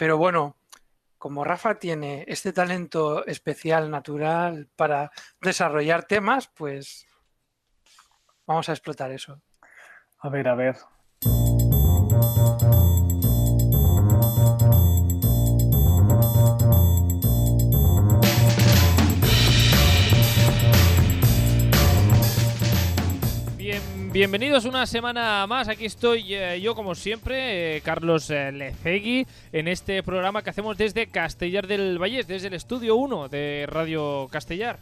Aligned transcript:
Pero 0.00 0.16
bueno, 0.16 0.56
como 1.18 1.44
Rafa 1.44 1.78
tiene 1.78 2.24
este 2.26 2.54
talento 2.54 3.26
especial, 3.26 3.90
natural, 3.90 4.66
para 4.74 5.10
desarrollar 5.42 6.04
temas, 6.04 6.48
pues 6.48 7.06
vamos 8.46 8.70
a 8.70 8.72
explotar 8.72 9.12
eso. 9.12 9.42
A 10.20 10.30
ver, 10.30 10.48
a 10.48 10.54
ver. 10.54 10.76
Bienvenidos 24.12 24.64
una 24.64 24.86
semana 24.86 25.46
más. 25.46 25.68
Aquí 25.68 25.84
estoy 25.84 26.34
eh, 26.34 26.60
yo, 26.60 26.74
como 26.74 26.94
siempre, 26.94 27.76
eh, 27.76 27.80
Carlos 27.80 28.28
eh, 28.30 28.50
Lecegui, 28.52 29.26
en 29.52 29.68
este 29.68 30.02
programa 30.02 30.42
que 30.42 30.50
hacemos 30.50 30.76
desde 30.76 31.06
Castellar 31.06 31.66
del 31.66 31.98
Vallés, 31.98 32.26
desde 32.26 32.48
el 32.48 32.54
estudio 32.54 32.96
1 32.96 33.28
de 33.28 33.66
Radio 33.68 34.28
Castellar. 34.30 34.80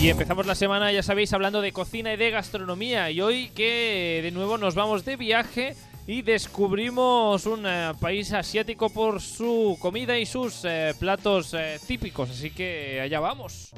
Y 0.00 0.08
empezamos 0.08 0.46
la 0.46 0.54
semana, 0.54 0.92
ya 0.92 1.02
sabéis, 1.02 1.32
hablando 1.32 1.60
de 1.60 1.72
cocina 1.72 2.12
y 2.12 2.16
de 2.16 2.30
gastronomía. 2.30 3.10
Y 3.10 3.20
hoy 3.20 3.48
que 3.48 4.20
de 4.22 4.30
nuevo 4.30 4.58
nos 4.58 4.74
vamos 4.74 5.04
de 5.04 5.16
viaje 5.16 5.74
y 6.06 6.22
descubrimos 6.22 7.46
un 7.46 7.66
eh, 7.66 7.92
país 7.98 8.32
asiático 8.32 8.90
por 8.90 9.20
su 9.20 9.78
comida 9.80 10.18
y 10.18 10.26
sus 10.26 10.64
eh, 10.64 10.92
platos 10.98 11.54
eh, 11.54 11.78
típicos. 11.86 12.30
Así 12.30 12.50
que 12.50 13.00
allá 13.00 13.20
vamos. 13.20 13.72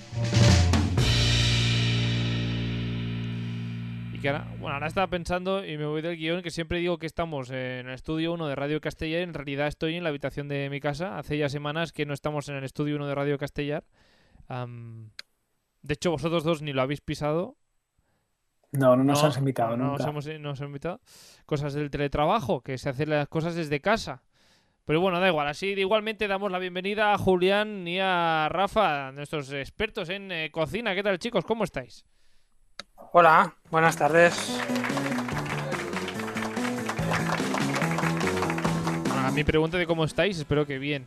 Y 4.13 4.19
que 4.19 4.29
ahora, 4.29 4.49
bueno, 4.59 4.75
ahora 4.75 4.89
estaba 4.89 5.07
pensando 5.07 5.65
y 5.65 5.79
me 5.79 5.87
voy 5.87 6.03
del 6.03 6.17
guion 6.17 6.43
que 6.43 6.51
siempre 6.51 6.81
digo 6.81 6.99
que 6.99 7.07
estamos 7.07 7.51
en 7.51 7.87
el 7.87 7.95
estudio 7.95 8.33
1 8.33 8.49
de 8.49 8.55
Radio 8.57 8.81
Castellar. 8.81 9.21
En 9.21 9.35
realidad 9.35 9.69
estoy 9.69 9.95
en 9.95 10.03
la 10.03 10.09
habitación 10.09 10.49
de 10.49 10.69
mi 10.69 10.81
casa. 10.81 11.19
Hace 11.19 11.39
ya 11.39 11.49
semanas 11.49 11.93
que 11.93 12.07
no 12.07 12.15
estamos 12.15 12.49
en 12.49 12.57
el 12.57 12.65
estudio 12.65 12.97
1 12.97 13.07
de 13.07 13.15
Radio 13.15 13.39
Castellar. 13.39 13.85
de 14.49 15.95
hecho, 15.95 16.11
vosotros 16.11 16.43
dos 16.43 16.61
ni 16.61 16.73
lo 16.73 16.83
habéis 16.83 17.03
pisado. 17.03 17.57
No, 18.73 18.97
no 18.97 19.05
nos 19.05 19.23
has 19.25 19.39
invitado 19.39 19.77
no, 19.77 19.91
nunca. 19.91 20.11
Nos 20.11 20.27
hemos, 20.29 20.61
invitado. 20.61 21.01
Cosas 21.47 21.75
del 21.75 21.91
teletrabajo, 21.91 22.61
que 22.61 22.79
se 22.79 22.89
hacen 22.89 23.11
las 23.11 23.29
cosas 23.29 23.55
desde 23.55 23.81
casa. 23.81 24.23
Pero 24.85 25.01
bueno, 25.01 25.19
da 25.19 25.29
igual. 25.29 25.49
Así 25.49 25.69
igualmente 25.69 26.29
damos 26.29 26.51
la 26.53 26.59
bienvenida 26.59 27.13
a 27.13 27.19
Julián 27.19 27.87
y 27.89 27.99
a 28.01 28.49
Rafa, 28.51 29.13
nuestros 29.13 29.51
expertos 29.53 30.09
en 30.11 30.31
eh, 30.31 30.51
cocina. 30.53 30.95
¿Qué 30.95 31.03
tal, 31.03 31.19
chicos? 31.19 31.45
¿Cómo 31.45 31.65
estáis? 31.65 32.05
Hola, 33.13 33.55
buenas 33.71 33.97
tardes. 33.97 34.61
a 39.11 39.31
mi 39.33 39.43
pregunta 39.43 39.77
de 39.77 39.87
cómo 39.87 40.05
estáis, 40.05 40.39
espero 40.39 40.67
que 40.67 40.79
bien. 40.79 41.07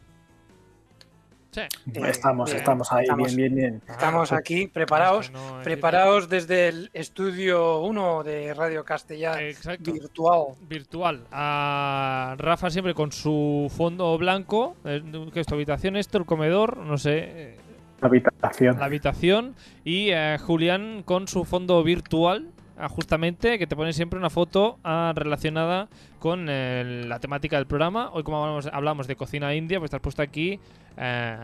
Estamos, 2.05 2.53
estamos 2.53 2.92
ahí, 2.92 3.05
bien, 3.17 3.36
bien, 3.36 3.55
bien. 3.55 3.81
Estamos 3.89 4.31
aquí 4.31 4.67
preparados, 4.67 5.31
preparados 5.64 6.30
desde 6.30 6.67
el 6.67 6.89
estudio 6.94 7.80
1 7.80 8.23
de 8.23 8.53
Radio 8.53 8.86
Castellar 8.86 9.39
virtual. 9.80 10.56
Virtual. 10.67 11.25
A 11.31 12.36
Rafa 12.38 12.69
siempre 12.69 12.94
con 12.94 13.11
su 13.11 13.72
fondo 13.75 14.16
blanco, 14.17 14.75
eh, 14.86 15.02
que 15.33 15.39
es 15.39 15.47
tu 15.47 15.56
habitación, 15.56 15.95
esto, 15.95 16.19
el 16.19 16.25
comedor, 16.25 16.78
no 16.78 16.97
sé. 16.97 17.58
La 18.00 18.08
habitación. 18.08 18.80
La 18.80 18.86
habitación. 18.86 19.56
Y 19.84 20.11
a 20.11 20.38
Julián 20.38 21.02
con 21.03 21.28
su 21.28 21.45
fondo 21.45 21.84
virtual, 21.84 22.50
justamente 22.88 23.59
que 23.59 23.67
te 23.67 23.75
pone 23.75 23.91
siempre 23.91 24.17
una 24.17 24.30
foto 24.30 24.80
ah, 24.83 25.11
relacionada 25.16 25.89
con 26.19 26.47
eh, 26.49 27.03
la 27.05 27.19
temática 27.19 27.58
del 27.58 27.67
programa. 27.67 28.09
Hoy 28.13 28.23
como 28.23 28.61
hablamos, 28.72 29.08
de 29.08 29.16
cocina 29.17 29.53
india, 29.53 29.80
pues 29.80 29.91
te 29.91 29.97
has 29.97 30.02
puesto 30.02 30.22
aquí, 30.22 30.59
eh, 30.95 31.38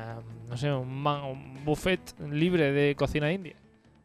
no 0.48 0.56
sé, 0.56 0.72
un, 0.72 1.04
buffet 1.66 2.00
libre 2.32 2.72
de 2.72 2.96
cocina 2.96 3.32
india. 3.32 3.56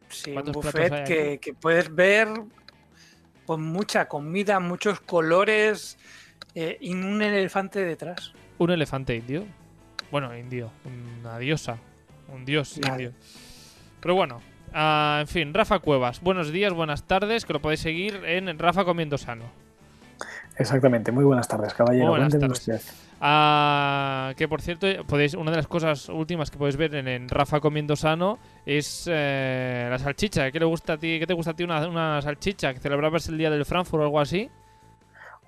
Sí, 0.09 0.31
un 0.31 0.51
buffet 0.51 1.05
que, 1.05 1.55
puedes 1.59 1.93
ver 1.93 2.27
con 3.45 3.61
mucha 3.61 4.07
comida, 4.09 4.59
muchos 4.59 4.99
colores 4.99 5.97
eh, 6.53 6.77
y 6.81 6.93
un 6.93 7.21
elefante 7.21 7.85
detrás. 7.85 8.33
¿Un 8.57 8.71
elefante 8.71 9.15
indio? 9.15 9.45
Bueno, 10.11 10.37
indio, 10.37 10.71
una 11.23 11.39
diosa, 11.39 11.77
un 12.27 12.43
dios 12.43 12.77
indio. 12.77 13.13
Pero 14.01 14.15
bueno, 14.15 14.41
Ah, 14.73 15.19
en 15.21 15.27
fin, 15.27 15.53
Rafa 15.53 15.79
Cuevas, 15.79 16.21
buenos 16.21 16.51
días, 16.51 16.73
buenas 16.73 17.03
tardes, 17.03 17.45
que 17.45 17.53
lo 17.53 17.61
podéis 17.61 17.81
seguir 17.81 18.21
en 18.25 18.57
Rafa 18.57 18.85
Comiendo 18.85 19.17
Sano. 19.17 19.45
Exactamente, 20.57 21.11
muy 21.11 21.23
buenas 21.23 21.47
tardes, 21.47 21.73
caballero. 21.73 22.09
buenas 22.09 22.37
tardes. 22.37 22.93
Ah, 23.19 24.33
que 24.35 24.47
por 24.47 24.61
cierto, 24.61 24.87
podéis, 25.05 25.35
una 25.35 25.51
de 25.51 25.57
las 25.57 25.67
cosas 25.67 26.09
últimas 26.09 26.49
que 26.49 26.57
podéis 26.57 26.75
ver 26.77 26.95
en, 26.95 27.29
Rafa 27.29 27.59
Comiendo 27.59 27.95
Sano 27.95 28.39
es 28.65 29.07
eh, 29.11 29.87
la 29.89 29.99
salchicha. 29.99 30.49
¿Qué, 30.51 30.59
le 30.59 30.65
gusta 30.65 30.93
a 30.93 30.97
ti, 30.97 31.19
¿Qué 31.19 31.27
te 31.27 31.33
gusta 31.33 31.51
a 31.51 31.53
ti 31.53 31.63
una, 31.63 31.87
una 31.87 32.21
salchicha? 32.21 32.73
¿Que 32.73 32.79
celebrabas 32.79 33.27
el 33.29 33.37
día 33.37 33.51
del 33.51 33.65
Frankfurt 33.65 34.01
o 34.01 34.05
algo 34.05 34.19
así? 34.19 34.49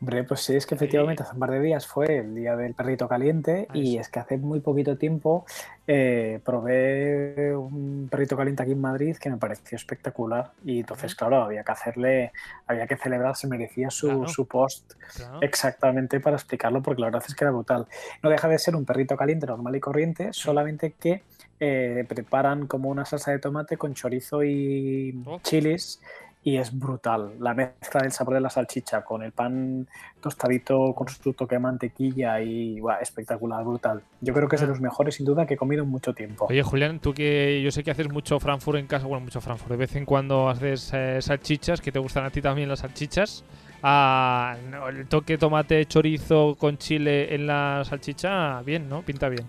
Hombre, 0.04 0.26
pues 0.26 0.42
sí, 0.42 0.54
es 0.54 0.66
que 0.66 0.76
efectivamente 0.76 1.24
hace 1.24 1.32
un 1.32 1.40
par 1.40 1.52
de 1.52 1.62
días 1.62 1.88
fue 1.88 2.18
el 2.18 2.36
día 2.36 2.58
del 2.58 2.74
perrito 2.74 3.08
caliente 3.08 3.70
y 3.74 3.98
es 3.98 4.10
que 4.10 4.20
hace 4.20 4.38
muy 4.38 4.60
poquito 4.60 4.98
tiempo 4.98 5.46
eh, 5.88 6.42
probé 6.44 7.56
un 7.56 8.10
perrito 8.12 8.36
caliente 8.36 8.64
aquí 8.64 8.74
en 8.74 8.82
Madrid 8.82 9.16
que 9.16 9.30
me 9.30 9.38
pareció 9.38 9.78
espectacular 9.78 10.52
y 10.66 10.82
entonces, 10.82 11.16
claro, 11.16 11.44
había 11.44 11.64
que 11.64 11.72
hacerle, 11.72 12.34
había 12.68 12.86
que 12.86 12.98
celebrar, 12.98 13.38
se 13.38 13.48
merecía 13.48 13.90
su, 13.90 14.28
su 14.28 14.46
post 14.46 14.96
exactamente 15.40 16.20
para 16.20 16.36
explicarlo 16.36 16.82
porque 16.82 17.00
la 17.00 17.08
verdad 17.08 17.24
es 17.26 17.34
que 17.34 17.46
era 17.46 17.52
brutal. 17.52 17.88
No 18.22 18.30
deja 18.30 18.50
de 18.50 18.60
ser 18.60 18.76
un 18.76 18.84
perrito 18.84 19.16
caliente 19.16 19.48
normal 19.48 19.74
y 19.74 19.80
corriente, 19.80 20.34
solamente 20.34 20.96
que 21.00 21.24
eh, 21.62 22.04
preparan 22.10 22.68
como 22.68 22.90
una 22.90 23.06
salsa 23.06 23.32
de 23.32 23.40
tomate 23.40 23.78
con 23.78 23.94
chorizo 23.94 24.44
y 24.44 25.24
oh. 25.26 25.40
chiles 25.44 26.02
y 26.44 26.58
es 26.58 26.78
brutal. 26.78 27.34
La 27.40 27.54
mezcla 27.54 28.02
del 28.02 28.12
sabor 28.12 28.36
de 28.36 28.42
la 28.42 28.50
salchicha 28.50 29.04
con 29.04 29.24
el 29.24 29.32
pan 29.32 29.88
tostadito 30.20 30.94
con 30.94 31.08
su 31.08 31.34
toque 31.34 31.56
de 31.56 31.60
mantequilla 31.60 32.42
y 32.42 32.82
espectacular, 33.02 33.64
brutal. 33.64 34.04
Yo 34.22 34.34
creo 34.34 34.48
que 34.50 34.58
es 34.58 34.62
de 34.62 34.68
los 34.68 34.82
mejores 34.82 35.16
sin 35.16 35.26
duda 35.26 35.46
que 35.46 35.54
he 35.54 35.58
comido 35.58 35.84
en 35.84 35.90
mucho 35.90 36.14
tiempo. 36.14 36.48
Oye 36.50 36.62
Julián, 36.62 37.00
tú 37.00 37.14
que 37.14 37.62
yo 37.62 37.72
sé 37.72 37.84
que 37.84 37.92
haces 37.92 38.10
mucho 38.10 38.40
Frankfurt 38.40 38.78
en 38.78 38.88
casa, 38.88 39.08
bueno, 39.08 39.24
mucho 39.24 39.40
Frankfurt, 39.40 39.72
de 39.72 39.78
vez 39.78 39.96
en 39.96 40.06
cuando 40.06 40.50
haces 40.50 40.92
eh, 40.94 41.22
salchichas, 41.22 41.80
que 41.80 41.92
te 41.92 42.00
gustan 42.00 42.26
a 42.26 42.30
ti 42.30 42.42
también 42.42 42.68
las 42.68 42.80
salchichas. 42.80 43.46
Ah, 43.82 44.56
el 44.90 45.08
toque 45.08 45.38
tomate 45.38 45.86
chorizo 45.86 46.56
con 46.56 46.78
chile 46.78 47.34
en 47.36 47.48
la 47.48 47.84
salchicha, 47.86 48.62
bien, 48.62 48.88
¿no? 48.88 49.02
Pinta 49.02 49.28
bien. 49.30 49.46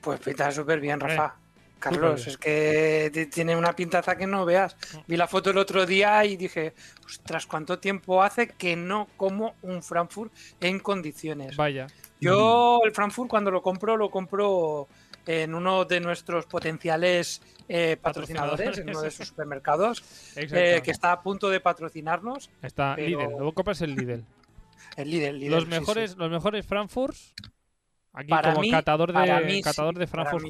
Pues 0.00 0.20
pinta 0.20 0.50
súper 0.50 0.80
bien, 0.80 1.00
Rafa. 1.00 1.36
Carlos, 1.78 2.26
es 2.26 2.38
que 2.38 3.28
tiene 3.32 3.56
una 3.56 3.74
pintaza 3.74 4.16
que 4.16 4.26
no 4.26 4.44
veas. 4.44 4.76
Vi 5.06 5.16
la 5.16 5.28
foto 5.28 5.50
el 5.50 5.58
otro 5.58 5.86
día 5.86 6.24
y 6.24 6.36
dije, 6.36 6.74
ostras, 7.04 7.46
¿cuánto 7.46 7.78
tiempo 7.78 8.22
hace 8.22 8.48
que 8.48 8.76
no 8.76 9.08
como 9.16 9.54
un 9.62 9.82
Frankfurt 9.82 10.32
en 10.60 10.80
condiciones? 10.80 11.56
Vaya. 11.56 11.86
Yo 12.20 12.80
el 12.84 12.92
Frankfurt 12.92 13.28
cuando 13.28 13.50
lo 13.50 13.62
compro, 13.62 13.96
lo 13.96 14.10
compro 14.10 14.88
en 15.26 15.54
uno 15.54 15.84
de 15.84 16.00
nuestros 16.00 16.46
potenciales 16.46 17.42
eh, 17.68 17.96
patrocinadores, 18.00 18.78
en 18.78 18.88
uno 18.88 19.02
de 19.02 19.10
sus 19.10 19.28
supermercados, 19.28 20.02
eh, 20.36 20.80
que 20.82 20.90
está 20.90 21.12
a 21.12 21.20
punto 21.20 21.50
de 21.50 21.60
patrocinarnos. 21.60 22.50
Está 22.62 22.96
Lidl, 22.96 23.30
luego 23.30 23.52
compras 23.52 23.80
el 23.82 23.94
Lidl. 23.94 24.24
el 24.96 25.10
Lidl, 25.10 25.50
Los 25.50 25.66
mejores, 25.66 26.16
los 26.16 26.30
mejores 26.30 26.64
Frankfurts. 26.64 27.34
Aquí 28.12 28.30
como 28.30 28.62
catador 28.70 29.12
de, 29.12 29.60
catador 29.62 29.98
de 29.98 30.06
Frankfurt, 30.06 30.46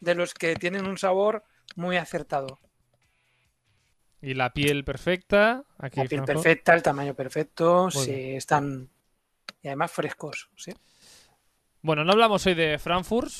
de 0.00 0.14
los 0.14 0.34
que 0.34 0.56
tienen 0.56 0.86
un 0.86 0.98
sabor 0.98 1.44
muy 1.76 1.96
acertado. 1.96 2.58
Y 4.22 4.34
la 4.34 4.52
piel 4.52 4.84
perfecta. 4.84 5.64
Aquí 5.78 6.00
la 6.00 6.06
piel 6.06 6.24
perfecta, 6.24 6.74
el 6.74 6.82
tamaño 6.82 7.14
perfecto, 7.14 7.90
sí, 7.90 8.34
están. 8.34 8.90
Y 9.62 9.68
además 9.68 9.90
frescos, 9.92 10.50
sí. 10.56 10.72
Bueno, 11.82 12.04
no 12.04 12.12
hablamos 12.12 12.44
hoy 12.46 12.52
de 12.52 12.78
Frankfurt, 12.78 13.32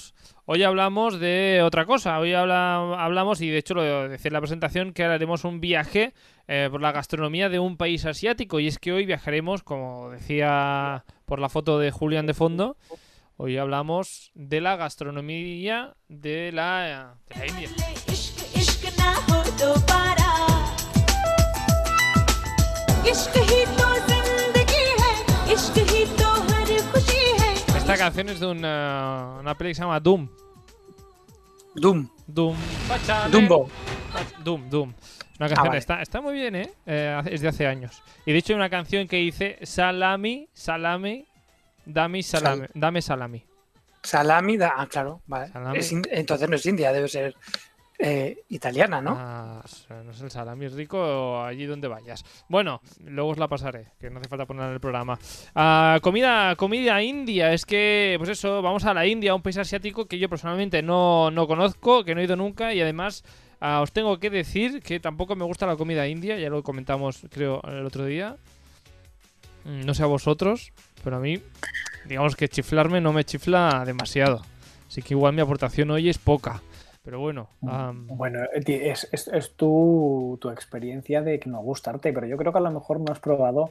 hoy 0.46 0.62
hablamos 0.62 1.20
de 1.20 1.60
otra 1.62 1.84
cosa. 1.84 2.18
Hoy 2.18 2.32
hablamos, 2.32 3.42
y 3.42 3.50
de 3.50 3.58
hecho 3.58 3.74
lo 3.74 4.08
decía 4.08 4.30
en 4.30 4.32
la 4.32 4.40
presentación, 4.40 4.92
que 4.94 5.04
haremos 5.04 5.44
un 5.44 5.60
viaje 5.60 6.14
eh, 6.48 6.68
por 6.70 6.80
la 6.80 6.92
gastronomía 6.92 7.50
de 7.50 7.58
un 7.58 7.76
país 7.76 8.06
asiático. 8.06 8.58
Y 8.58 8.68
es 8.68 8.78
que 8.78 8.92
hoy 8.92 9.04
viajaremos, 9.04 9.62
como 9.62 10.08
decía 10.08 11.04
por 11.26 11.38
la 11.38 11.50
foto 11.50 11.78
de 11.78 11.90
Julián 11.90 12.24
de 12.24 12.32
fondo, 12.32 12.78
Hoy 13.42 13.56
hablamos 13.56 14.32
de 14.34 14.60
la 14.60 14.76
gastronomía 14.76 15.96
de 16.08 16.52
la, 16.52 17.16
India. 17.48 17.70
Esta 27.78 27.96
canción 27.96 28.28
es 28.28 28.40
de 28.40 28.46
una, 28.46 29.38
una 29.40 29.54
peli 29.56 29.70
que 29.70 29.74
se 29.74 29.80
llama 29.80 30.00
Doom. 30.00 30.28
Doom. 31.76 32.10
Doom. 32.26 32.56
Dumbo. 33.32 33.70
Doom, 34.44 34.68
Doom. 34.68 34.92
Una 35.38 35.48
canción 35.48 35.74
está, 35.76 36.02
está 36.02 36.20
muy 36.20 36.34
bien, 36.34 36.56
¿eh? 36.56 36.70
¿eh? 36.84 37.22
Es 37.30 37.40
de 37.40 37.48
hace 37.48 37.66
años. 37.66 38.02
Y 38.26 38.32
de 38.32 38.38
hecho 38.38 38.52
hay 38.52 38.56
una 38.58 38.68
canción 38.68 39.08
que 39.08 39.16
dice 39.16 39.58
salami, 39.62 40.50
salami, 40.52 41.24
dame 41.92 42.22
salami, 42.22 42.66
dame 42.74 43.02
salami. 43.02 43.44
Salami, 44.02 44.56
da, 44.56 44.74
ah, 44.76 44.86
claro, 44.86 45.20
vale. 45.26 45.50
entonces 46.10 46.48
no 46.48 46.56
es 46.56 46.66
India, 46.66 46.92
debe 46.92 47.08
ser 47.08 47.34
eh, 48.02 48.44
italiana, 48.48 49.02
¿no? 49.02 49.14
Ah, 49.14 49.62
no 50.04 50.10
es 50.10 50.20
el 50.22 50.30
salami 50.30 50.68
rico 50.68 51.42
allí 51.44 51.66
donde 51.66 51.86
vayas. 51.86 52.24
Bueno, 52.48 52.80
luego 53.04 53.30
os 53.30 53.38
la 53.38 53.46
pasaré, 53.46 53.88
que 54.00 54.08
no 54.08 54.18
hace 54.18 54.28
falta 54.28 54.46
ponerla 54.46 54.68
en 54.68 54.74
el 54.74 54.80
programa. 54.80 55.18
Ah, 55.54 55.98
comida, 56.00 56.56
comida 56.56 57.02
india, 57.02 57.52
es 57.52 57.66
que, 57.66 58.14
pues 58.16 58.30
eso, 58.30 58.62
vamos 58.62 58.86
a 58.86 58.94
la 58.94 59.06
India, 59.06 59.34
un 59.34 59.42
país 59.42 59.58
asiático 59.58 60.06
que 60.06 60.18
yo 60.18 60.30
personalmente 60.30 60.80
no, 60.80 61.30
no 61.30 61.46
conozco, 61.46 62.02
que 62.02 62.14
no 62.14 62.22
he 62.22 62.24
ido 62.24 62.36
nunca 62.36 62.72
y 62.72 62.80
además 62.80 63.22
ah, 63.60 63.82
os 63.82 63.92
tengo 63.92 64.18
que 64.18 64.30
decir 64.30 64.80
que 64.80 64.98
tampoco 64.98 65.36
me 65.36 65.44
gusta 65.44 65.66
la 65.66 65.76
comida 65.76 66.08
india, 66.08 66.38
ya 66.38 66.48
lo 66.48 66.62
comentamos 66.62 67.26
creo 67.30 67.60
el 67.64 67.84
otro 67.84 68.06
día. 68.06 68.38
Mm, 69.64 69.80
no 69.84 69.94
sé 69.94 70.02
a 70.02 70.06
vosotros, 70.06 70.72
pero 71.02 71.16
a 71.16 71.20
mí, 71.20 71.42
digamos 72.06 72.36
que 72.36 72.48
chiflarme 72.48 73.00
no 73.00 73.12
me 73.12 73.24
chifla 73.24 73.84
demasiado. 73.84 74.42
Así 74.88 75.02
que 75.02 75.14
igual 75.14 75.34
mi 75.34 75.40
aportación 75.40 75.90
hoy 75.90 76.08
es 76.08 76.18
poca. 76.18 76.62
Pero 77.02 77.20
bueno. 77.20 77.48
Mm, 77.60 78.16
bueno, 78.16 78.40
es, 78.52 79.08
es, 79.10 79.52
tu, 79.56 80.38
experiencia 80.52 81.22
de 81.22 81.38
que 81.38 81.48
no 81.48 81.60
gustarte, 81.60 82.12
pero 82.12 82.26
yo 82.26 82.36
creo 82.36 82.52
que 82.52 82.58
a 82.58 82.62
lo 82.62 82.70
mejor 82.70 83.00
no 83.00 83.12
has 83.12 83.20
probado 83.20 83.70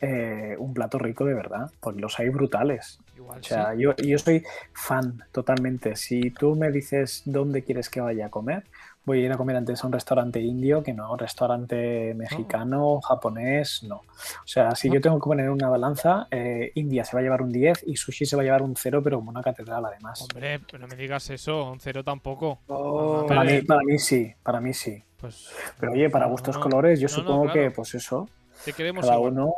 eh, 0.00 0.56
un 0.58 0.74
plato 0.74 0.98
rico 0.98 1.24
de 1.24 1.34
verdad, 1.34 1.70
porque 1.80 2.00
los 2.00 2.18
hay 2.18 2.28
brutales. 2.28 2.98
o 3.18 3.42
sea, 3.42 3.74
yo, 3.74 3.96
yo 3.96 4.18
soy 4.18 4.44
fan 4.72 5.22
totalmente. 5.32 5.96
Si 5.96 6.30
tú 6.30 6.54
me 6.54 6.70
dices 6.70 7.22
dónde 7.24 7.62
quieres 7.62 7.88
que 7.88 8.00
vaya 8.00 8.26
a 8.26 8.30
comer, 8.30 8.64
voy 9.06 9.22
a 9.22 9.26
ir 9.26 9.32
a 9.32 9.36
comer 9.36 9.56
antes 9.56 9.82
a 9.82 9.86
un 9.86 9.92
restaurante 9.92 10.40
indio 10.40 10.82
que 10.82 10.92
no 10.92 11.04
a 11.04 11.12
un 11.12 11.18
restaurante 11.18 12.12
mexicano, 12.14 13.00
japonés, 13.00 13.84
no. 13.84 13.96
O 13.96 14.46
sea, 14.46 14.74
si 14.74 14.90
yo 14.90 15.00
tengo 15.00 15.18
que 15.18 15.24
poner 15.24 15.48
una 15.48 15.68
balanza, 15.68 16.26
eh, 16.30 16.72
India 16.74 17.04
se 17.04 17.16
va 17.16 17.20
a 17.20 17.22
llevar 17.22 17.40
un 17.40 17.52
10 17.52 17.84
y 17.86 17.96
sushi 17.96 18.26
se 18.26 18.36
va 18.36 18.42
a 18.42 18.44
llevar 18.44 18.62
un 18.62 18.74
0, 18.76 19.00
pero 19.02 19.18
como 19.18 19.30
una 19.30 19.42
catedral 19.42 19.84
además. 19.86 20.20
Hombre, 20.22 20.58
pero 20.58 20.80
no 20.80 20.88
me 20.88 20.96
digas 20.96 21.30
eso, 21.30 21.70
un 21.70 21.78
0 21.78 22.02
tampoco. 22.02 22.58
Oh. 22.66 23.24
Para, 23.26 23.44
mí, 23.44 23.62
para 23.62 23.80
mí 23.82 23.98
sí, 23.98 24.34
para 24.42 24.60
mí 24.60 24.74
sí. 24.74 25.02
Pues, 25.16 25.50
pero 25.78 25.92
oye, 25.92 26.10
para 26.10 26.26
gustos 26.26 26.58
colores, 26.58 27.00
yo 27.00 27.08
supongo 27.08 27.50
que 27.52 27.70
pues 27.70 27.94
eso. 27.94 28.28
Te 28.64 28.72
queremos 28.72 29.06
igual. 29.06 29.52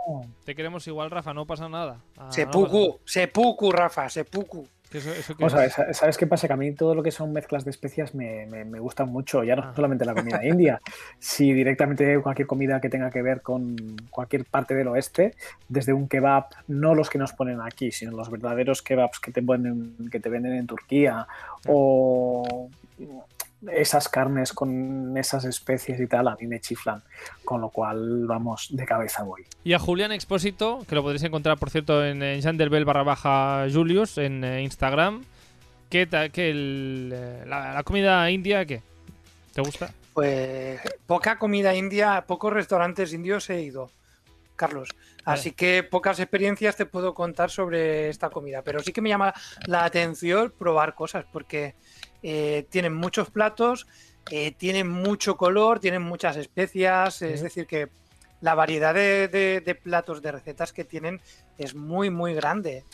Te 0.45 0.55
queremos 0.55 0.87
igual, 0.87 1.11
Rafa, 1.11 1.33
no 1.33 1.47
pasa 1.47 1.69
nada. 1.69 2.01
Ah, 2.17 2.31
sepuku, 2.31 3.01
sepuku, 3.05 3.73
Rafa, 3.73 4.09
sepuku. 4.09 4.67
¿Sabes 5.93 6.17
qué 6.17 6.27
pasa? 6.27 6.47
Que 6.47 6.53
a 6.53 6.57
mí 6.57 6.73
todo 6.73 6.95
lo 6.95 7.03
que 7.03 7.11
son 7.11 7.33
mezclas 7.33 7.65
de 7.65 7.71
especias 7.71 8.15
me, 8.15 8.47
me, 8.47 8.79
gustan 8.79 9.11
mucho, 9.11 9.45
ya 9.45 9.57
no 9.57 9.63
ah. 9.63 9.73
solamente 9.75 10.05
la 10.05 10.15
comida 10.15 10.41
india, 10.45 10.81
si 11.19 11.53
directamente 11.53 12.19
cualquier 12.21 12.47
comida 12.47 12.81
que 12.81 12.89
tenga 12.89 13.11
que 13.11 13.23
ver 13.23 13.43
con 13.43 13.77
cualquier 14.11 14.45
parte 14.45 14.75
del 14.75 14.89
oeste, 14.89 15.35
desde 15.69 15.93
un 15.93 16.09
kebab, 16.09 16.47
no 16.69 16.95
los 16.95 17.11
que 17.11 17.19
nos 17.19 17.33
ponen 17.33 17.61
aquí, 17.61 17.93
sino 17.93 18.17
los 18.17 18.31
verdaderos 18.31 18.83
kebabs 18.83 19.21
que 19.21 19.33
te, 19.33 19.43
ponen, 19.43 19.95
que 20.11 20.21
te 20.21 20.29
venden 20.29 20.55
en 20.55 20.67
Turquía, 20.67 21.27
o 21.67 22.69
esas 23.67 24.09
carnes 24.09 24.53
con 24.53 25.17
esas 25.17 25.45
especies 25.45 26.01
y 26.01 26.07
tal 26.07 26.29
a 26.29 26.37
mí 26.37 26.47
me 26.47 26.61
chiflan, 26.61 27.03
con 27.45 27.61
lo 27.61 27.71
cual 27.71 28.27
vamos, 28.27 28.69
de 28.71 28.85
cabeza 28.85 29.25
voy. 29.25 29.45
Y 29.65 29.73
a 29.73 29.79
Julián 29.79 30.13
Expósito, 30.13 30.85
que 30.89 30.95
lo 30.95 31.03
podréis 31.03 31.25
encontrar 31.25 31.59
por 31.59 31.71
cierto 31.71 32.05
en, 32.05 32.23
en 32.23 32.85
barra 32.85 33.03
baja 33.03 33.67
Julius 33.73 34.19
en 34.19 34.45
eh, 34.45 34.63
Instagram, 34.63 35.25
¿qué, 35.91 36.09
qué 36.33 36.53
eh, 36.55 37.45
la, 37.47 37.83
comida 37.85 38.31
india 38.31 38.65
qué? 38.65 38.83
¿Te 39.53 39.61
gusta? 39.61 39.91
Pues 40.15 40.81
poca 41.07 41.39
comida 41.39 41.75
india, 41.75 42.25
pocos 42.27 42.53
restaurantes 42.53 43.13
indios 43.13 43.51
he 43.51 43.63
ido, 43.63 43.91
Carlos. 44.57 44.89
Así 45.25 45.53
que 45.53 45.83
pocas 45.83 46.19
experiencias 46.21 46.77
te 46.77 46.87
puedo 46.87 47.13
contar 47.13 47.51
sobre 47.51 48.09
esta 48.09 48.31
comida, 48.31 48.63
pero 48.63 48.81
sí 48.81 48.93
que 48.93 49.03
me 49.03 49.11
llama 49.11 49.35
la 49.67 49.85
atención 49.85 50.53
probar 50.59 50.95
cosas, 50.95 51.27
porque 51.31 51.75
eh, 52.23 52.67
tienen 52.71 52.95
muchos 52.95 53.31
platos, 53.31 53.87
eh, 54.31 54.53
tienen 54.53 54.89
mucho 54.89 55.37
color, 55.37 55.81
tienen 55.81 56.03
muchas 56.03 56.37
especias, 56.37 57.23
es 57.23 57.43
decir, 57.43 57.67
que 57.67 57.89
la 58.41 58.55
variedad 58.55 58.95
de, 58.95 59.81
platos, 59.83 60.23
de 60.23 60.33
recetas 60.33 60.73
que 60.73 60.85
tienen 60.85 61.21
es 61.57 61.75
muy, 61.75 62.11
muy 62.11 62.35
grande. 62.35 62.85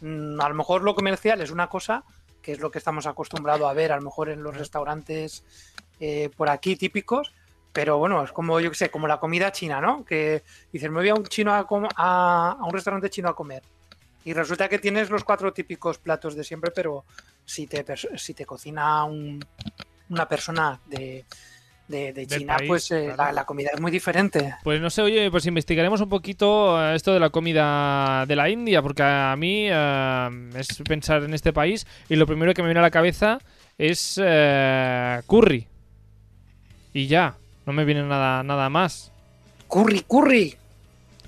Mm, 0.00 0.40
a 0.40 0.48
lo 0.48 0.54
mejor 0.54 0.82
lo 0.82 0.94
comercial 0.94 1.40
es 1.40 1.50
una 1.50 1.68
cosa, 1.68 2.04
que 2.42 2.52
es 2.52 2.60
lo 2.60 2.70
que 2.70 2.78
estamos 2.78 3.06
acostumbrados 3.06 3.68
a 3.68 3.72
ver, 3.72 3.92
a 3.92 3.96
lo 3.96 4.02
mejor 4.02 4.28
en 4.28 4.42
los 4.42 4.56
restaurantes 4.56 5.44
eh, 5.98 6.30
por 6.36 6.48
aquí 6.48 6.76
típicos, 6.76 7.32
pero 7.72 7.98
bueno, 7.98 8.22
es 8.22 8.32
como, 8.32 8.60
yo 8.60 8.70
que 8.70 8.76
sé, 8.76 8.90
como 8.90 9.08
la 9.08 9.18
comida 9.18 9.52
china, 9.52 9.80
¿no? 9.80 10.04
Que 10.04 10.42
dices, 10.72 10.90
me 10.90 11.00
voy 11.00 11.08
a 11.08 11.14
un, 11.14 11.24
chino 11.24 11.52
a, 11.52 11.60
a 11.60 12.64
un 12.64 12.72
restaurante 12.72 13.10
chino 13.10 13.28
a 13.28 13.36
comer. 13.36 13.62
Y 14.24 14.32
resulta 14.32 14.68
que 14.68 14.78
tienes 14.78 15.10
los 15.10 15.24
cuatro 15.24 15.52
típicos 15.52 15.98
platos 15.98 16.34
de 16.34 16.42
siempre, 16.44 16.70
pero 16.70 17.04
si 17.46 17.66
te, 17.66 17.84
si 18.16 18.34
te 18.34 18.44
cocina 18.44 19.04
una 19.04 20.28
persona 20.28 20.78
de, 20.86 21.24
China, 22.26 22.56
pues 22.66 22.90
eh, 22.90 23.14
la, 23.16 23.44
comida 23.44 23.70
es 23.72 23.80
muy 23.80 23.92
diferente. 23.92 24.56
Pues 24.64 24.80
no 24.80 24.90
sé, 24.90 25.02
oye, 25.02 25.30
pues 25.30 25.46
investigaremos 25.46 26.00
un 26.00 26.08
poquito 26.08 26.82
eh, 26.82 26.96
esto 26.96 27.14
de 27.14 27.20
la 27.20 27.30
comida 27.30 28.26
de 28.26 28.34
la 28.34 28.50
India, 28.50 28.82
porque 28.82 29.04
a 29.04 29.36
mí 29.38 29.68
eh, 29.70 30.50
es 30.56 30.82
pensar 30.86 31.22
en 31.22 31.32
este 31.32 31.52
país 31.52 31.86
y 32.08 32.16
lo 32.16 32.26
primero 32.26 32.52
que 32.52 32.62
me 32.62 32.68
viene 32.68 32.80
a 32.80 32.82
la 32.82 32.90
cabeza 32.90 33.38
es 33.78 34.20
curry. 35.26 35.68
Y 36.92 37.06
ya, 37.06 37.36
no 37.66 37.72
me 37.72 37.84
viene 37.84 38.02
nada, 38.02 38.42
nada 38.42 38.68
más. 38.68 39.12
Curry, 39.68 40.00
curry. 40.08 40.56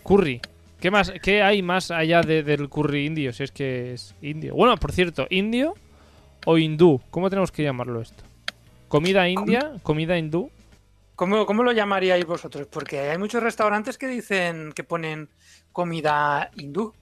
Curry. 0.02 0.40
¿Qué 0.80 0.90
más? 0.90 1.12
¿Qué 1.22 1.42
hay 1.42 1.62
más 1.62 1.90
allá 1.90 2.22
del 2.22 2.68
curry 2.68 3.06
indio? 3.06 3.32
Si 3.32 3.44
es 3.44 3.52
que 3.52 3.92
es 3.92 4.14
indio. 4.22 4.54
Bueno, 4.54 4.76
por 4.76 4.92
cierto, 4.92 5.26
indio 5.28 5.74
o 6.50 6.56
hindú. 6.56 6.98
¿Cómo 7.10 7.28
tenemos 7.28 7.52
que 7.52 7.62
llamarlo 7.62 8.00
esto? 8.00 8.24
¿Comida 8.88 9.28
india? 9.28 9.74
¿Comida 9.82 10.16
hindú? 10.16 10.50
¿Cómo, 11.14 11.44
¿Cómo, 11.44 11.62
lo 11.62 11.72
llamaríais 11.72 12.24
vosotros? 12.24 12.66
Porque 12.68 13.00
hay 13.00 13.18
muchos 13.18 13.42
restaurantes 13.42 13.98
que 13.98 14.06
dicen 14.08 14.72
que 14.72 14.82
ponen 14.82 15.28
comida 15.72 16.50
hindú. 16.56 16.94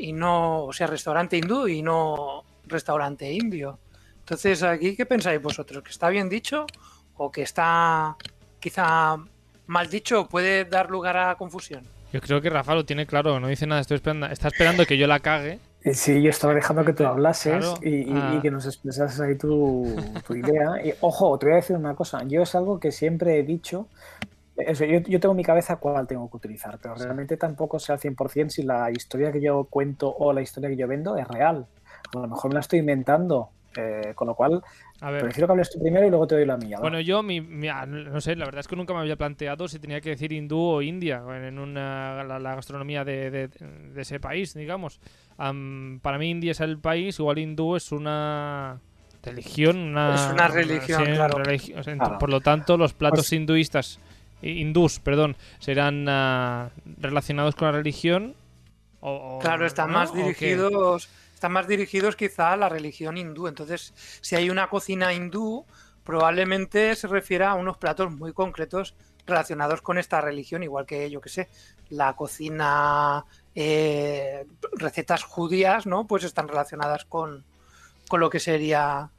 y 0.00 0.12
no, 0.12 0.64
o 0.64 0.72
sea, 0.72 0.88
restaurante 0.88 1.36
hindú 1.36 1.68
y 1.68 1.82
no 1.82 2.42
restaurante 2.66 3.32
indio. 3.32 3.78
Entonces, 4.18 4.64
aquí, 4.64 4.96
¿qué 4.96 5.06
pensáis 5.06 5.40
vosotros? 5.40 5.84
¿Que 5.84 5.90
está 5.90 6.08
bien 6.08 6.28
dicho 6.28 6.66
o 7.14 7.30
que 7.30 7.42
está 7.42 8.16
quizá 8.58 9.18
mal 9.68 9.88
dicho 9.88 10.22
o 10.22 10.28
puede 10.28 10.64
dar 10.64 10.90
lugar 10.90 11.16
a 11.16 11.36
confusión? 11.36 11.86
Yo 12.12 12.20
creo 12.20 12.40
que 12.40 12.50
Rafa 12.50 12.74
lo 12.74 12.84
tiene 12.84 13.06
claro, 13.06 13.38
no 13.38 13.46
dice 13.46 13.68
nada, 13.68 13.80
estoy 13.82 13.94
esperando, 13.98 14.26
está 14.26 14.48
esperando 14.48 14.84
que 14.84 14.98
yo 14.98 15.06
la 15.06 15.20
cague 15.20 15.60
Sí, 15.94 16.22
yo 16.22 16.30
estaba 16.30 16.54
dejando 16.54 16.84
que 16.84 16.92
tú 16.92 17.04
hablases 17.04 17.74
y, 17.82 18.06
ah. 18.12 18.38
que 18.40 18.50
nos 18.50 18.66
expresases 18.66 19.20
ahí 19.20 19.36
tu, 19.36 19.84
idea. 20.30 20.84
Y 20.84 20.94
ojo, 21.00 21.36
te 21.38 21.46
voy 21.46 21.54
a 21.54 21.56
decir 21.56 21.76
una 21.76 21.94
cosa. 21.94 22.22
Yo 22.24 22.42
es 22.42 22.54
algo 22.54 22.78
que 22.78 22.92
siempre 22.92 23.38
he 23.38 23.42
dicho. 23.42 23.88
yo, 24.56 25.20
tengo 25.20 25.34
mi 25.34 25.42
cabeza 25.42 25.76
cuál 25.76 26.06
tengo 26.06 26.30
que 26.30 26.36
utilizar, 26.36 26.78
pero 26.80 26.94
realmente 26.94 27.36
tampoco 27.36 27.80
sé 27.80 27.92
al 27.92 27.98
100% 27.98 28.50
si 28.50 28.62
la 28.62 28.90
historia 28.92 29.32
que 29.32 29.40
yo 29.40 29.64
cuento 29.64 30.14
o 30.14 30.32
la 30.32 30.42
historia 30.42 30.68
que 30.68 30.76
yo 30.76 30.86
vendo 30.86 31.16
es 31.16 31.26
real. 31.26 31.66
A 32.14 32.18
lo 32.18 32.28
mejor 32.28 32.50
me 32.50 32.54
la 32.54 32.60
estoy 32.60 32.78
inventando. 32.78 33.50
Eh, 33.74 34.12
con 34.14 34.28
lo 34.28 34.34
cual, 34.34 34.62
Prefiero 35.02 35.48
que 35.48 35.52
hables 35.52 35.70
tú 35.70 35.80
primero 35.80 36.06
y 36.06 36.10
luego 36.10 36.28
te 36.28 36.36
doy 36.36 36.46
la 36.46 36.56
mía. 36.56 36.78
Bueno, 36.80 37.00
yo, 37.00 37.24
mi, 37.24 37.40
ah, 37.68 37.86
no 37.86 38.20
sé, 38.20 38.36
la 38.36 38.44
verdad 38.44 38.60
es 38.60 38.68
que 38.68 38.76
nunca 38.76 38.94
me 38.94 39.00
había 39.00 39.16
planteado 39.16 39.66
si 39.66 39.80
tenía 39.80 40.00
que 40.00 40.10
decir 40.10 40.32
hindú 40.32 40.58
o 40.58 40.82
india 40.82 41.24
en 41.44 41.58
una, 41.58 42.22
la, 42.22 42.54
gastronomía 42.54 43.04
de, 43.04 43.50
ese 43.96 44.20
país, 44.20 44.54
digamos. 44.54 45.00
Para 45.36 46.18
mí, 46.18 46.30
India 46.30 46.52
es 46.52 46.60
el 46.60 46.78
país, 46.78 47.18
igual 47.18 47.38
hindú 47.38 47.76
es 47.76 47.92
una 47.92 48.80
religión. 49.22 49.78
Una, 49.78 50.14
es 50.14 50.32
una 50.32 50.48
religión, 50.48 51.04
claro. 51.04 52.18
Por 52.18 52.30
lo 52.30 52.40
tanto, 52.40 52.76
los 52.76 52.92
platos 52.92 53.20
pues 53.20 53.32
hinduistas, 53.32 53.98
hindús, 54.42 55.00
perdón, 55.00 55.36
serán 55.58 56.06
ah, 56.08 56.70
relacionados 56.98 57.54
con 57.54 57.66
la 57.66 57.72
religión. 57.72 58.34
O, 59.00 59.38
claro, 59.40 59.66
están 59.66 59.90
más 59.90 60.14
dirigidos 60.14 61.08
están 61.42 61.54
más 61.54 61.66
dirigidos 61.66 62.14
quizá 62.14 62.52
a 62.52 62.56
la 62.56 62.68
religión 62.68 63.16
hindú. 63.16 63.48
Entonces, 63.48 63.92
si 64.20 64.36
hay 64.36 64.48
una 64.48 64.68
cocina 64.68 65.12
hindú, 65.12 65.66
probablemente 66.04 66.94
se 66.94 67.08
refiera 67.08 67.50
a 67.50 67.54
unos 67.54 67.78
platos 67.78 68.12
muy 68.12 68.32
concretos 68.32 68.94
relacionados 69.26 69.82
con 69.82 69.98
esta 69.98 70.20
religión, 70.20 70.62
igual 70.62 70.86
que 70.86 71.10
yo 71.10 71.20
que 71.20 71.30
sé, 71.30 71.48
la 71.90 72.14
cocina, 72.14 73.24
eh, 73.54 74.46
recetas 74.72 75.24
judías, 75.24 75.86
¿no? 75.86 76.06
Pues 76.06 76.24
están 76.24 76.48
relacionadas 76.48 77.04
con, 77.04 77.44
con 78.08 78.20
lo 78.20 78.30
que 78.30 78.40
sería 78.40 79.10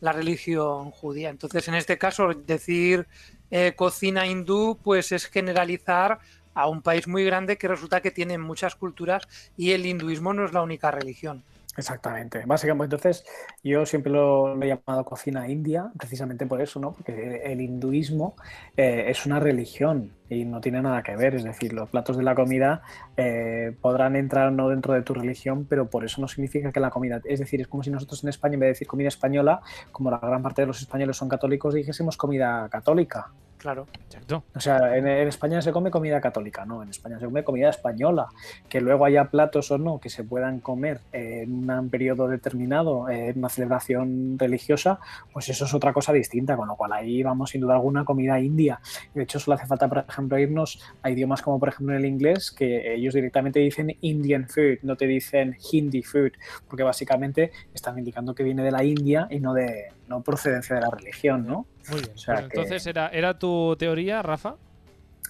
la 0.00 0.12
religión 0.12 0.90
judía. 0.90 1.30
Entonces, 1.30 1.68
en 1.68 1.74
este 1.74 1.96
caso, 1.96 2.34
decir 2.34 3.06
eh, 3.50 3.74
cocina 3.76 4.26
hindú, 4.26 4.78
pues 4.82 5.12
es 5.12 5.26
generalizar 5.26 6.18
a 6.54 6.68
un 6.68 6.82
país 6.82 7.06
muy 7.08 7.24
grande 7.24 7.56
que 7.56 7.68
resulta 7.68 8.00
que 8.00 8.10
tiene 8.10 8.36
muchas 8.38 8.74
culturas 8.74 9.22
y 9.56 9.72
el 9.72 9.86
hinduismo 9.86 10.34
no 10.34 10.44
es 10.44 10.52
la 10.52 10.62
única 10.62 10.90
religión. 10.90 11.42
Exactamente. 11.74 12.42
Básicamente, 12.44 12.96
entonces, 12.96 13.24
yo 13.64 13.86
siempre 13.86 14.12
lo, 14.12 14.60
he 14.62 14.68
llamado 14.68 15.04
cocina 15.04 15.48
india, 15.48 15.90
precisamente 15.96 16.46
por 16.46 16.60
eso, 16.60 16.78
¿no? 16.80 16.92
Porque 16.92 17.42
el 17.44 17.62
hinduismo 17.62 18.36
eh, 18.76 19.06
es 19.08 19.24
una 19.24 19.40
religión 19.40 20.12
y 20.28 20.44
no 20.44 20.60
tiene 20.60 20.82
nada 20.82 21.02
que 21.02 21.16
ver. 21.16 21.34
Es 21.34 21.44
decir, 21.44 21.72
los 21.72 21.88
platos 21.88 22.18
de 22.18 22.24
la 22.24 22.34
comida 22.34 22.82
eh, 23.16 23.74
podrán 23.80 24.16
entrar 24.16 24.52
no 24.52 24.68
dentro 24.68 24.92
de 24.92 25.02
tu 25.02 25.14
religión, 25.14 25.66
pero 25.68 25.88
por 25.88 26.04
eso 26.04 26.20
no 26.20 26.28
significa 26.28 26.72
que 26.72 26.80
la 26.80 26.90
comida. 26.90 27.22
Es 27.24 27.40
decir, 27.40 27.62
es 27.62 27.68
como 27.68 27.82
si 27.82 27.90
nosotros 27.90 28.22
en 28.22 28.28
España, 28.28 28.54
en 28.54 28.60
vez 28.60 28.66
de 28.66 28.72
decir 28.72 28.86
comida 28.86 29.08
española, 29.08 29.62
como 29.92 30.10
la 30.10 30.18
gran 30.18 30.42
parte 30.42 30.62
de 30.62 30.66
los 30.66 30.80
españoles 30.80 31.16
son 31.16 31.30
católicos, 31.30 31.72
dijésemos 31.72 32.18
comida 32.18 32.68
católica. 32.68 33.30
Claro. 33.62 33.86
Exacto. 34.06 34.42
O 34.56 34.60
sea, 34.60 34.96
en, 34.96 35.06
España 35.06 35.62
se 35.62 35.70
come 35.70 35.92
comida 35.92 36.20
católica, 36.20 36.64
no, 36.64 36.82
en 36.82 36.88
España 36.88 37.20
se 37.20 37.26
come 37.26 37.44
comida 37.44 37.70
española. 37.70 38.26
Que 38.68 38.80
luego 38.80 39.04
haya 39.04 39.26
platos 39.30 39.70
o 39.70 39.78
no 39.78 40.00
que 40.00 40.10
se 40.10 40.24
puedan 40.24 40.58
comer 40.58 41.00
en 41.12 41.70
un 41.70 41.88
periodo 41.88 42.26
determinado, 42.26 43.08
en 43.08 43.38
una 43.38 43.48
celebración 43.48 44.36
religiosa, 44.36 44.98
pues 45.32 45.48
eso 45.48 45.66
es 45.66 45.74
otra 45.74 45.92
cosa 45.92 46.12
distinta, 46.12 46.56
con 46.56 46.66
lo 46.66 46.74
cual 46.74 46.92
ahí 46.92 47.22
vamos 47.22 47.50
sin 47.50 47.60
duda 47.60 47.74
alguna 47.74 48.04
comida 48.04 48.40
india. 48.40 48.80
De 49.14 49.22
hecho, 49.22 49.38
solo 49.38 49.54
hace 49.54 49.68
falta, 49.68 49.88
por 49.88 50.06
ejemplo, 50.08 50.36
irnos 50.40 50.80
a 51.00 51.10
idiomas 51.10 51.40
como 51.40 51.60
por 51.60 51.68
ejemplo 51.68 51.94
en 51.94 52.00
el 52.00 52.06
inglés, 52.06 52.50
que 52.50 52.94
ellos 52.94 53.14
directamente 53.14 53.60
dicen 53.60 53.96
Indian 54.00 54.48
food, 54.48 54.78
no 54.82 54.96
te 54.96 55.06
dicen 55.06 55.56
Hindi 55.70 56.02
food, 56.02 56.32
porque 56.68 56.82
básicamente 56.82 57.52
están 57.72 57.96
indicando 57.96 58.34
que 58.34 58.42
viene 58.42 58.64
de 58.64 58.72
la 58.72 58.82
India 58.82 59.28
y 59.30 59.38
no 59.38 59.54
de 59.54 59.92
no 60.08 60.20
procedencia 60.20 60.74
de 60.74 60.82
la 60.82 60.90
religión, 60.90 61.46
¿no? 61.46 61.66
Muy 61.88 62.00
bien. 62.00 62.12
Pues 62.14 62.40
entonces, 62.40 62.86
¿era, 62.86 63.08
¿era 63.08 63.38
tu 63.38 63.76
teoría, 63.78 64.22
Rafa? 64.22 64.56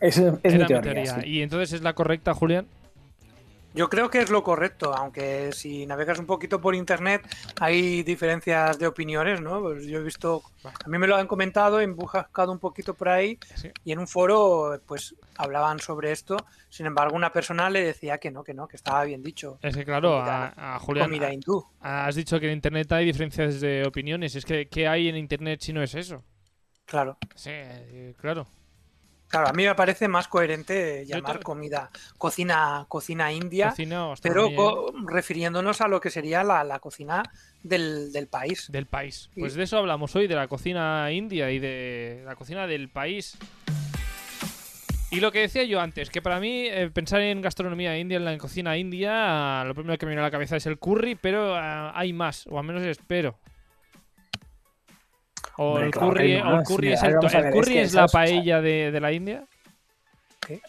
Es, 0.00 0.18
es 0.18 0.54
mi 0.58 0.66
teoría. 0.66 1.24
¿Y 1.24 1.42
entonces 1.42 1.72
es 1.72 1.82
la 1.82 1.94
correcta, 1.94 2.34
Julián? 2.34 2.66
Yo 3.74 3.88
creo 3.88 4.10
que 4.10 4.20
es 4.20 4.28
lo 4.28 4.42
correcto, 4.42 4.94
aunque 4.94 5.50
si 5.52 5.86
navegas 5.86 6.18
un 6.18 6.26
poquito 6.26 6.60
por 6.60 6.74
internet 6.74 7.22
hay 7.58 8.02
diferencias 8.02 8.78
de 8.78 8.86
opiniones, 8.86 9.40
¿no? 9.40 9.62
Pues 9.62 9.86
yo 9.86 10.00
he 10.00 10.02
visto, 10.02 10.42
a 10.62 10.88
mí 10.88 10.98
me 10.98 11.06
lo 11.06 11.16
han 11.16 11.26
comentado, 11.26 11.80
he 11.80 11.86
buscado 11.86 12.52
un 12.52 12.58
poquito 12.58 12.92
por 12.92 13.08
ahí 13.08 13.38
y 13.82 13.92
en 13.92 13.98
un 13.98 14.06
foro 14.06 14.78
pues 14.86 15.14
hablaban 15.36 15.78
sobre 15.78 16.12
esto. 16.12 16.36
Sin 16.68 16.84
embargo, 16.84 17.16
una 17.16 17.32
persona 17.32 17.70
le 17.70 17.82
decía 17.82 18.18
que 18.18 18.30
no, 18.30 18.44
que 18.44 18.52
no, 18.52 18.68
que 18.68 18.76
estaba 18.76 19.04
bien 19.04 19.22
dicho. 19.22 19.58
Es 19.62 19.74
que 19.74 19.86
claro, 19.86 20.18
a, 20.18 20.78
Julián, 20.78 21.06
comida 21.06 21.32
hindú. 21.32 21.64
has 21.80 22.14
dicho 22.14 22.38
que 22.38 22.48
en 22.48 22.52
internet 22.52 22.92
hay 22.92 23.06
diferencias 23.06 23.60
de 23.62 23.86
opiniones. 23.86 24.36
Es 24.36 24.44
que 24.44 24.68
¿qué 24.68 24.86
hay 24.86 25.08
en 25.08 25.16
internet 25.16 25.60
si 25.62 25.72
no 25.72 25.82
es 25.82 25.94
eso? 25.94 26.22
Claro. 26.86 27.16
Sí, 27.34 27.50
eh, 27.52 28.14
claro. 28.18 28.46
Claro, 29.32 29.48
a 29.48 29.52
mí 29.54 29.64
me 29.64 29.74
parece 29.74 30.08
más 30.08 30.28
coherente 30.28 31.06
llamar 31.06 31.42
comida 31.42 31.88
cocina 32.18 32.84
cocina 32.86 33.32
india, 33.32 33.72
pero 34.20 34.92
refiriéndonos 35.06 35.80
a 35.80 35.88
lo 35.88 36.02
que 36.02 36.10
sería 36.10 36.44
la, 36.44 36.78
cocina 36.80 37.22
del, 37.62 38.28
país. 38.30 38.70
Del 38.70 38.84
país. 38.84 39.30
Pues 39.34 39.54
de 39.54 39.62
eso 39.62 39.78
hablamos 39.78 40.14
hoy, 40.16 40.26
de 40.26 40.34
la 40.34 40.48
cocina 40.48 41.10
india 41.10 41.50
y 41.50 41.58
de 41.60 42.22
la 42.26 42.36
cocina 42.36 42.66
del 42.66 42.90
país. 42.90 43.38
Y 45.10 45.20
lo 45.20 45.32
que 45.32 45.40
decía 45.40 45.64
yo 45.64 45.80
antes, 45.80 46.10
que 46.10 46.20
para 46.20 46.38
mí 46.38 46.66
eh, 46.66 46.90
pensar 46.90 47.22
en 47.22 47.40
gastronomía 47.40 47.98
india, 47.98 48.18
en 48.18 48.26
la 48.26 48.36
cocina 48.36 48.76
india, 48.76 49.64
lo 49.64 49.74
primero 49.74 49.96
que 49.96 50.04
me 50.04 50.10
viene 50.10 50.20
a 50.20 50.24
la 50.24 50.30
cabeza 50.30 50.56
es 50.56 50.66
el 50.66 50.78
curry, 50.78 51.14
pero 51.14 51.56
eh, 51.56 51.90
hay 51.94 52.12
más, 52.12 52.46
o 52.48 52.58
al 52.58 52.66
menos 52.66 52.82
espero. 52.82 53.38
O 55.58 55.78
el 55.78 55.90
curry, 55.90 56.34
es, 56.34 56.42
el, 56.44 56.62
curry 56.64 57.78
es, 57.78 57.92
la 57.92 58.06
paella 58.06 58.60
de, 58.60 58.98
la 59.00 59.12
India. 59.12 59.44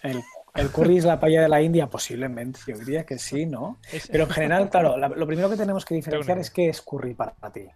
El, 0.01 0.69
curry 0.71 0.97
es 0.97 1.05
la 1.05 1.19
paella 1.19 1.41
de 1.41 1.49
la 1.49 1.61
India, 1.61 1.87
posiblemente. 1.87 2.59
Yo 2.67 2.77
diría 2.77 3.05
que 3.05 3.17
sí, 3.17 3.45
¿no? 3.45 3.79
Pero 4.11 4.25
en 4.25 4.29
general, 4.29 4.69
claro, 4.69 4.97
lo 4.97 5.27
primero 5.27 5.49
que 5.49 5.55
tenemos 5.55 5.85
que 5.85 5.95
diferenciar 5.95 6.37
es 6.37 6.51
qué 6.51 6.69
es 6.69 6.81
curry 6.81 7.13
para 7.13 7.33
ti. 7.53 7.67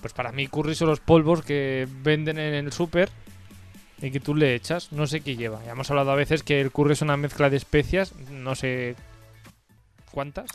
Pues 0.00 0.12
para 0.12 0.32
mí, 0.32 0.46
curry 0.48 0.74
son 0.74 0.88
los 0.88 1.00
polvos 1.00 1.42
que 1.42 1.86
venden 2.02 2.38
en 2.38 2.54
el 2.54 2.72
súper 2.72 3.10
y 4.00 4.10
que 4.10 4.20
tú 4.20 4.34
le 4.34 4.54
echas. 4.54 4.92
No 4.92 5.06
sé 5.06 5.20
qué 5.20 5.36
lleva. 5.36 5.62
Ya 5.64 5.72
hemos 5.72 5.90
hablado 5.90 6.10
a 6.10 6.16
veces 6.16 6.42
que 6.42 6.60
el 6.60 6.72
curry 6.72 6.92
es 6.92 7.02
una 7.02 7.16
mezcla 7.16 7.50
de 7.50 7.56
especias, 7.56 8.14
no 8.30 8.54
sé 8.54 8.96
cuántas. 10.10 10.50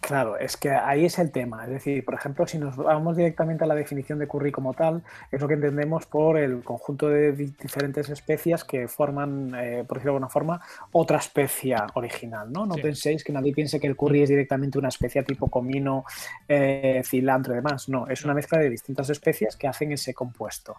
Claro, 0.00 0.38
es 0.38 0.56
que 0.56 0.70
ahí 0.70 1.04
es 1.04 1.18
el 1.18 1.30
tema. 1.30 1.64
Es 1.64 1.70
decir, 1.70 2.02
por 2.04 2.14
ejemplo, 2.14 2.46
si 2.46 2.58
nos 2.58 2.76
vamos 2.76 3.16
directamente 3.16 3.64
a 3.64 3.66
la 3.66 3.74
definición 3.74 4.18
de 4.18 4.26
curry 4.26 4.50
como 4.50 4.72
tal, 4.72 5.02
es 5.30 5.40
lo 5.40 5.48
que 5.48 5.54
entendemos 5.54 6.06
por 6.06 6.38
el 6.38 6.62
conjunto 6.62 7.08
de 7.08 7.32
diferentes 7.32 8.08
especias 8.08 8.64
que 8.64 8.88
forman, 8.88 9.54
eh, 9.54 9.84
por 9.86 9.98
decirlo 9.98 10.12
de 10.12 10.16
alguna 10.16 10.28
forma, 10.28 10.60
otra 10.92 11.18
especia 11.18 11.86
original. 11.94 12.50
No, 12.50 12.64
no 12.64 12.76
penséis 12.76 13.22
que 13.22 13.32
nadie 13.32 13.52
piense 13.52 13.78
que 13.78 13.86
el 13.86 13.96
curry 13.96 14.22
es 14.22 14.30
directamente 14.30 14.78
una 14.78 14.88
especia 14.88 15.22
tipo 15.22 15.48
comino, 15.48 16.04
eh, 16.48 17.02
cilantro 17.04 17.52
y 17.52 17.56
demás. 17.56 17.88
No, 17.90 18.06
es 18.06 18.24
una 18.24 18.32
mezcla 18.32 18.58
de 18.58 18.70
distintas 18.70 19.10
especias 19.10 19.56
que 19.56 19.68
hacen 19.68 19.92
ese 19.92 20.14
compuesto. 20.14 20.76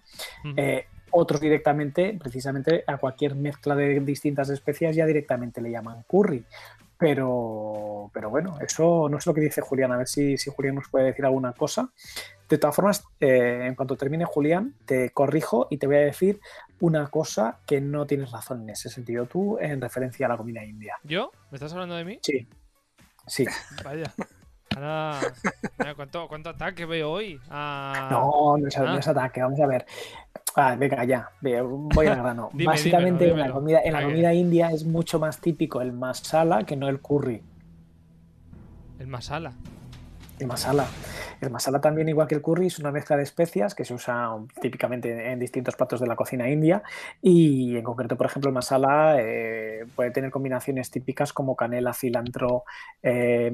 Eh, 0.56 0.86
otros 1.12 1.39
directamente, 1.39 2.18
precisamente 2.20 2.84
a 2.88 2.98
cualquier 2.98 3.36
mezcla 3.36 3.75
de 3.75 4.00
distintas 4.00 4.50
especias 4.50 4.96
ya 4.96 5.06
directamente 5.06 5.62
le 5.62 5.72
llaman 5.72 6.04
curry. 6.08 6.44
Pero, 7.00 8.10
pero 8.13 8.30
bueno, 8.30 8.58
eso 8.60 9.08
no 9.10 9.18
es 9.18 9.25
lo 9.25 9.34
que 9.34 9.42
dice 9.42 9.62
Julián. 9.62 9.92
A 9.92 9.98
ver 9.98 10.08
si, 10.08 10.38
si 10.38 10.50
Julián 10.50 10.75
nos 10.75 10.89
puede 10.89 11.06
decir 11.06 11.25
alguna 11.25 11.54
cosa. 11.54 11.92
De 12.50 12.58
todas 12.58 12.75
formas, 12.75 13.04
eh, 13.20 13.66
en 13.66 13.75
cuanto 13.75 13.96
termine 13.96 14.25
Julián, 14.25 14.74
te 14.86 15.12
corrijo 15.12 15.68
y 15.70 15.77
te 15.77 15.88
voy 15.88 15.98
a 15.98 16.00
decir 16.00 16.39
una 16.80 17.08
cosa 17.08 17.60
que 17.68 17.82
no 17.82 18.06
tienes 18.06 18.32
razón 18.32 18.63
en 18.63 18.70
ese 18.70 18.89
sentido 18.89 19.25
tú 19.25 19.58
en 19.60 19.82
referencia 19.82 20.27
a 20.27 20.30
la 20.30 20.38
comida 20.38 20.63
india. 20.63 20.96
¿Yo? 21.04 21.32
¿Me 21.51 21.58
estás 21.58 21.74
hablando 21.74 21.96
de 21.96 22.06
mí? 22.06 22.20
Sí. 22.22 22.48
Sí. 23.27 23.46
Vaya. 23.84 24.13
Ahora, 24.78 25.20
¿cuánto, 25.96 26.28
¿cuánto, 26.28 26.50
ataque 26.52 26.86
veo 26.86 27.10
hoy? 27.10 27.40
Ah, 27.50 28.10
no, 28.12 28.58
no 28.60 28.68
es, 28.68 28.78
no 28.78 28.98
es, 29.00 29.08
ataque. 29.08 29.42
Vamos 29.42 29.60
a 29.60 29.66
ver. 29.66 29.88
Ah, 30.56 30.76
venga, 30.78 31.04
ya, 31.04 31.32
voy 31.42 32.06
al 32.06 32.18
grano. 32.18 32.50
Básicamente 32.54 33.28
en 33.28 33.40
la 33.40 33.52
comida, 33.52 33.82
en 33.84 33.94
la 33.94 34.04
comida 34.04 34.34
india 34.36 34.70
es 34.72 34.86
mucho 34.86 35.20
más 35.20 35.42
típico 35.42 35.82
el 35.82 35.94
masala 35.94 36.64
que 36.64 36.76
no 36.76 36.90
el 36.90 37.02
curry. 37.02 37.42
¿El 39.00 39.08
masala? 39.08 39.54
El 40.38 40.46
masala. 40.46 40.86
El 41.42 41.50
masala 41.50 41.82
también, 41.82 42.08
igual 42.10 42.28
que 42.28 42.36
el 42.36 42.44
curry, 42.44 42.68
es 42.68 42.78
una 42.78 42.92
mezcla 42.92 43.18
de 43.18 43.24
especias 43.24 43.74
que 43.74 43.84
se 43.84 43.96
usa 43.96 44.30
típicamente 44.62 45.32
en 45.32 45.40
distintos 45.40 45.76
platos 45.76 46.00
de 46.00 46.06
la 46.08 46.16
cocina 46.16 46.50
india 46.50 46.84
y 47.20 47.78
en 47.78 47.84
concreto, 47.84 48.16
por 48.16 48.28
ejemplo, 48.28 48.50
el 48.50 48.54
masala 48.54 49.16
eh, 49.20 49.86
puede 49.96 50.12
tener 50.12 50.30
combinaciones 50.30 50.92
típicas 50.92 51.34
como 51.34 51.56
canela, 51.56 51.96
cilantro, 51.96 52.64
eh, 53.02 53.52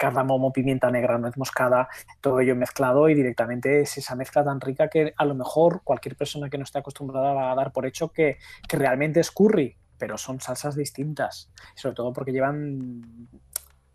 cardamomo, 0.00 0.50
pimienta 0.50 0.90
negra, 0.90 1.18
nuez 1.18 1.36
moscada, 1.36 1.88
todo 2.22 2.40
ello 2.40 2.56
mezclado 2.56 3.10
y 3.10 3.14
directamente 3.14 3.82
es 3.82 3.98
esa 3.98 4.16
mezcla 4.16 4.42
tan 4.42 4.58
rica 4.58 4.88
que 4.88 5.12
a 5.14 5.24
lo 5.26 5.34
mejor 5.34 5.82
cualquier 5.84 6.16
persona 6.16 6.48
que 6.48 6.56
no 6.56 6.64
esté 6.64 6.78
acostumbrada 6.78 7.34
va 7.34 7.52
a 7.52 7.54
dar 7.54 7.70
por 7.70 7.84
hecho 7.84 8.10
que, 8.10 8.38
realmente 8.70 9.20
es 9.20 9.30
curry, 9.30 9.76
pero 9.98 10.16
son 10.16 10.40
salsas 10.40 10.74
distintas, 10.74 11.50
sobre 11.74 11.94
todo 11.94 12.14
porque 12.14 12.32
llevan 12.32 13.28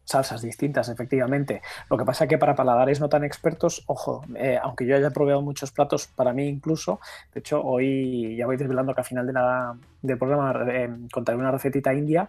salsas 0.04 0.44
distintas, 0.44 0.90
efectivamente. 0.90 1.64
Lo 1.90 1.98
que 1.98 2.06
pasa 2.06 2.26
es 2.26 2.30
que 2.30 2.38
para 2.38 2.54
paladares 2.54 3.00
no 3.00 3.10
tan 3.10 3.24
expertos, 3.24 3.84
ojo, 3.88 4.24
eh, 4.36 4.60
aunque 4.62 4.86
yo 4.86 4.96
haya 4.96 5.10
probado 5.10 5.42
muchos 5.42 5.72
platos, 5.72 6.06
para 6.06 6.34
mí 6.34 6.48
incluso, 6.48 7.00
de 7.34 7.40
hecho, 7.40 7.64
hoy 7.64 8.36
ya 8.38 8.46
voy 8.46 8.58
desvelando 8.58 8.94
que 8.94 9.02
al 9.02 9.08
final 9.08 9.26
de 9.26 9.34
la, 9.34 9.76
del 10.04 10.20
programa 10.20 10.54
eh, 10.68 10.96
contaré 11.12 11.40
una 11.40 11.50
recetita 11.50 11.96
india, 11.96 12.28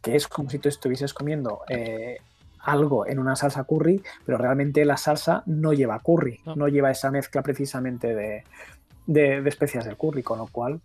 que 0.00 0.14
es 0.14 0.28
como 0.28 0.48
si 0.48 0.60
tú 0.60 0.68
estuvieses 0.68 1.12
comiendo 1.12 1.62
eh, 1.68 2.18
algo 2.66 3.06
en 3.06 3.18
una 3.18 3.36
salsa 3.36 3.64
curry, 3.64 4.02
pero 4.24 4.38
realmente 4.38 4.84
la 4.84 4.96
salsa 4.96 5.42
no 5.46 5.72
lleva 5.72 6.00
curry, 6.00 6.40
no, 6.56 6.68
lleva 6.68 6.90
esa 6.90 7.10
mezcla 7.10 7.42
precisamente 7.42 8.14
de, 9.06 9.48
especias 9.48 9.84
del 9.84 9.96
curry, 9.96 10.22
con 10.22 10.38
lo 10.38 10.48
cual... 10.48 10.80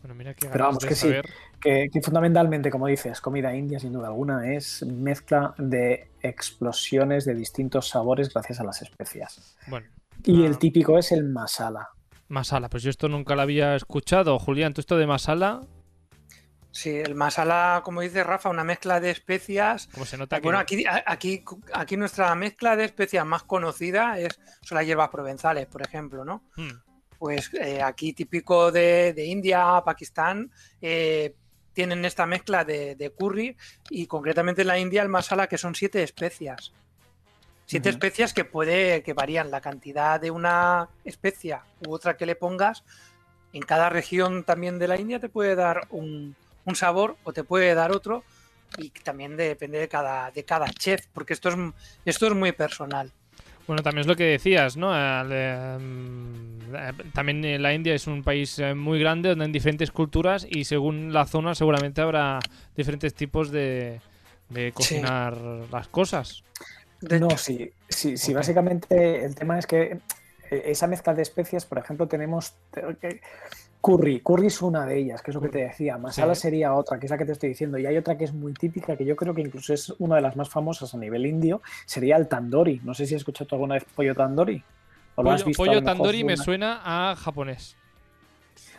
Bueno, 0.00 0.14
mira 0.16 0.34
que 0.34 0.48
pero 0.48 0.64
vamos, 0.64 0.84
que 0.84 0.94
sí, 0.94 1.10
que, 1.60 1.88
fundamentalmente, 2.02 2.70
como 2.70 2.86
dices, 2.86 3.22
comida 3.22 3.54
india 3.54 3.78
sin 3.78 3.92
duda 3.92 4.08
alguna 4.08 4.52
es 4.52 4.82
mezcla 4.82 5.54
de 5.56 6.08
explosiones 6.22 7.24
de 7.24 7.34
distintos 7.34 7.88
sabores 7.88 8.32
gracias 8.32 8.60
a 8.60 8.64
las 8.64 8.82
especias. 8.82 9.56
Bueno, 9.66 9.86
y 10.24 10.44
el 10.44 10.58
típico 10.58 10.98
es 10.98 11.12
el 11.12 11.24
masala. 11.24 11.88
Masala, 12.28 12.68
pues 12.68 12.82
yo 12.82 12.90
esto 12.90 13.08
nunca 13.08 13.34
lo 13.34 13.42
había 13.42 13.76
escuchado. 13.76 14.38
Julián, 14.38 14.74
¿tú 14.74 14.80
esto 14.80 14.98
de 14.98 15.06
masala 15.06 15.62
Sí, 16.74 16.90
el 16.90 17.14
masala, 17.14 17.82
como 17.84 18.00
dice 18.00 18.24
Rafa, 18.24 18.48
una 18.48 18.64
mezcla 18.64 18.98
de 18.98 19.12
especias. 19.12 19.86
Como 19.92 20.04
se 20.04 20.18
nota 20.18 20.40
bueno, 20.40 20.58
aquí, 20.58 20.84
aquí, 21.06 21.44
aquí 21.72 21.96
nuestra 21.96 22.34
mezcla 22.34 22.74
de 22.74 22.84
especias 22.84 23.24
más 23.24 23.44
conocida 23.44 24.18
es, 24.18 24.40
son 24.60 24.78
las 24.78 24.84
hierbas 24.84 25.08
provenzales, 25.08 25.66
por 25.66 25.82
ejemplo, 25.82 26.24
¿no? 26.24 26.42
Hmm. 26.56 26.72
Pues 27.16 27.54
eh, 27.54 27.80
aquí 27.80 28.12
típico 28.12 28.72
de, 28.72 29.14
India, 29.24 29.82
Pakistán, 29.84 30.50
eh, 30.82 31.36
tienen 31.74 32.04
esta 32.04 32.26
mezcla 32.26 32.64
de, 32.64 33.12
curry 33.16 33.56
y 33.88 34.08
concretamente 34.08 34.62
en 34.62 34.68
la 34.68 34.78
India 34.78 35.02
el 35.02 35.08
masala 35.08 35.46
que 35.46 35.58
son 35.58 35.76
siete 35.76 36.02
especias. 36.02 36.72
Siete 37.66 37.88
especias 37.88 38.34
que 38.34 38.44
puede, 38.44 39.04
que 39.04 39.12
varían 39.12 39.52
la 39.52 39.60
cantidad 39.60 40.20
de 40.20 40.32
una 40.32 40.88
especia 41.04 41.62
u 41.86 41.94
otra 41.94 42.16
que 42.16 42.26
le 42.26 42.34
pongas. 42.34 42.82
En 43.52 43.62
cada 43.62 43.90
región 43.90 44.42
también 44.42 44.80
de 44.80 44.88
la 44.88 44.98
India 44.98 45.20
te 45.20 45.28
puede 45.28 45.54
dar 45.54 45.86
un, 45.90 46.34
un 46.64 46.76
sabor 46.76 47.16
o 47.24 47.32
te 47.32 47.44
puede 47.44 47.74
dar 47.74 47.92
otro 47.92 48.24
y 48.78 48.90
también 48.90 49.36
depende 49.36 49.78
de 49.78 49.88
cada, 49.88 50.30
de 50.30 50.44
cada 50.44 50.68
chef, 50.68 51.06
porque 51.12 51.32
esto 51.32 51.48
es, 51.48 51.56
esto 52.04 52.26
es 52.26 52.34
muy 52.34 52.52
personal. 52.52 53.12
Bueno, 53.66 53.82
también 53.82 54.00
es 54.02 54.06
lo 54.06 54.16
que 54.16 54.24
decías, 54.24 54.76
¿no? 54.76 54.92
Eh, 54.94 55.78
también 57.14 57.62
la 57.62 57.72
India 57.72 57.94
es 57.94 58.06
un 58.06 58.22
país 58.22 58.58
eh, 58.58 58.74
muy 58.74 58.98
grande 58.98 59.30
donde 59.30 59.46
hay 59.46 59.52
diferentes 59.52 59.90
culturas 59.90 60.46
y 60.48 60.64
según 60.64 61.12
la 61.12 61.26
zona 61.26 61.54
seguramente 61.54 62.02
habrá 62.02 62.40
diferentes 62.76 63.14
tipos 63.14 63.50
de, 63.50 64.00
cocinar 64.74 65.36
las 65.72 65.88
cosas. 65.88 66.44
no, 67.00 67.30
sí, 67.38 67.70
sí, 67.88 68.18
sí, 68.18 68.34
básicamente 68.34 69.24
el 69.24 69.34
tema 69.34 69.58
es 69.58 69.66
que 69.66 69.98
eh, 70.50 70.62
esa 70.66 70.86
mezcla 70.86 71.14
de 71.14 71.22
especias, 71.22 71.64
por 71.64 71.78
ejemplo, 71.78 72.06
tenemos 72.06 72.54
curry. 73.84 74.20
Curry 74.20 74.46
es 74.46 74.62
una 74.62 74.86
de 74.86 74.98
ellas, 74.98 75.20
que 75.20 75.30
es 75.30 75.34
lo 75.34 75.42
que 75.42 75.50
te 75.50 75.58
decía. 75.58 75.98
Masala 75.98 76.34
sería 76.34 76.72
otra, 76.72 76.98
que 76.98 77.04
es 77.04 77.10
la 77.10 77.18
que 77.18 77.26
te 77.26 77.32
estoy 77.32 77.50
diciendo. 77.50 77.76
Y 77.76 77.84
hay 77.84 77.98
otra 77.98 78.16
que 78.16 78.24
es 78.24 78.32
muy 78.32 78.54
típica, 78.54 78.96
que 78.96 79.04
yo 79.04 79.14
creo 79.14 79.34
que 79.34 79.42
incluso 79.42 79.74
es 79.74 79.90
una 79.98 80.16
de 80.16 80.22
las 80.22 80.36
más 80.36 80.48
famosas 80.48 80.94
a 80.94 80.98
nivel 80.98 81.26
indio, 81.26 81.60
sería 81.84 82.16
el 82.16 82.26
tandoori. 82.26 82.80
No 82.82 82.94
sé 82.94 83.06
si 83.06 83.14
has 83.14 83.20
escuchado 83.20 83.48
alguna 83.52 83.74
vez 83.74 83.84
pollo 83.94 84.14
tandoori. 84.14 84.62
¿O 85.16 85.22
pollo, 85.22 85.30
has 85.30 85.44
visto 85.44 85.62
pollo 85.62 85.82
tandoori 85.82 86.24
me 86.24 86.36
suena 86.38 86.80
a 86.82 87.14
japonés. 87.14 87.76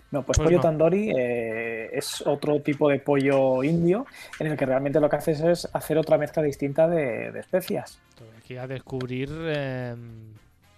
No, 0.09 0.23
pues, 0.23 0.37
pues 0.37 0.47
pollo 0.47 0.59
tandoori 0.59 1.11
eh, 1.15 1.89
es 1.93 2.25
otro 2.25 2.61
tipo 2.61 2.89
de 2.89 2.99
pollo 2.99 3.63
indio 3.63 4.07
en 4.39 4.47
el 4.47 4.57
que 4.57 4.65
realmente 4.65 4.99
lo 4.99 5.09
que 5.09 5.17
haces 5.17 5.39
es 5.41 5.69
hacer 5.71 5.99
otra 5.99 6.17
mezcla 6.17 6.41
distinta 6.41 6.87
de, 6.87 7.37
especias. 7.39 7.99
Aquí 8.39 8.57
a 8.57 8.65
descubrir 8.65 9.29
em, 9.29 10.33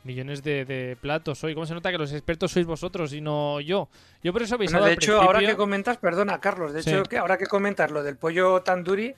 millones 0.08 0.42
de, 0.42 0.98
platos 1.00 1.44
hoy. 1.44 1.54
¿Cómo 1.54 1.68
se 1.68 1.76
nota 1.76 1.92
que 1.92 1.98
los 2.00 2.12
expertos 2.12 2.52
sois 2.52 2.66
vosotros 2.66 3.14
y 3.14 3.22
no 3.22 3.60
yo? 3.62 3.90
Yo 4.24 4.34
por 4.34 4.42
eso 4.42 4.56
habéis 4.56 4.72
De 4.72 4.94
hecho, 4.94 5.22
ahora 5.22 5.40
que 5.40 5.56
comentas, 5.56 5.98
perdona, 5.98 6.40
Carlos, 6.40 6.74
de 6.74 6.80
hecho, 6.80 7.04
que 7.04 7.18
ahora 7.20 7.38
que 7.38 7.46
comentas 7.46 7.92
lo 7.92 8.02
del 8.02 8.18
pollo 8.18 8.62
tandoori, 8.64 9.14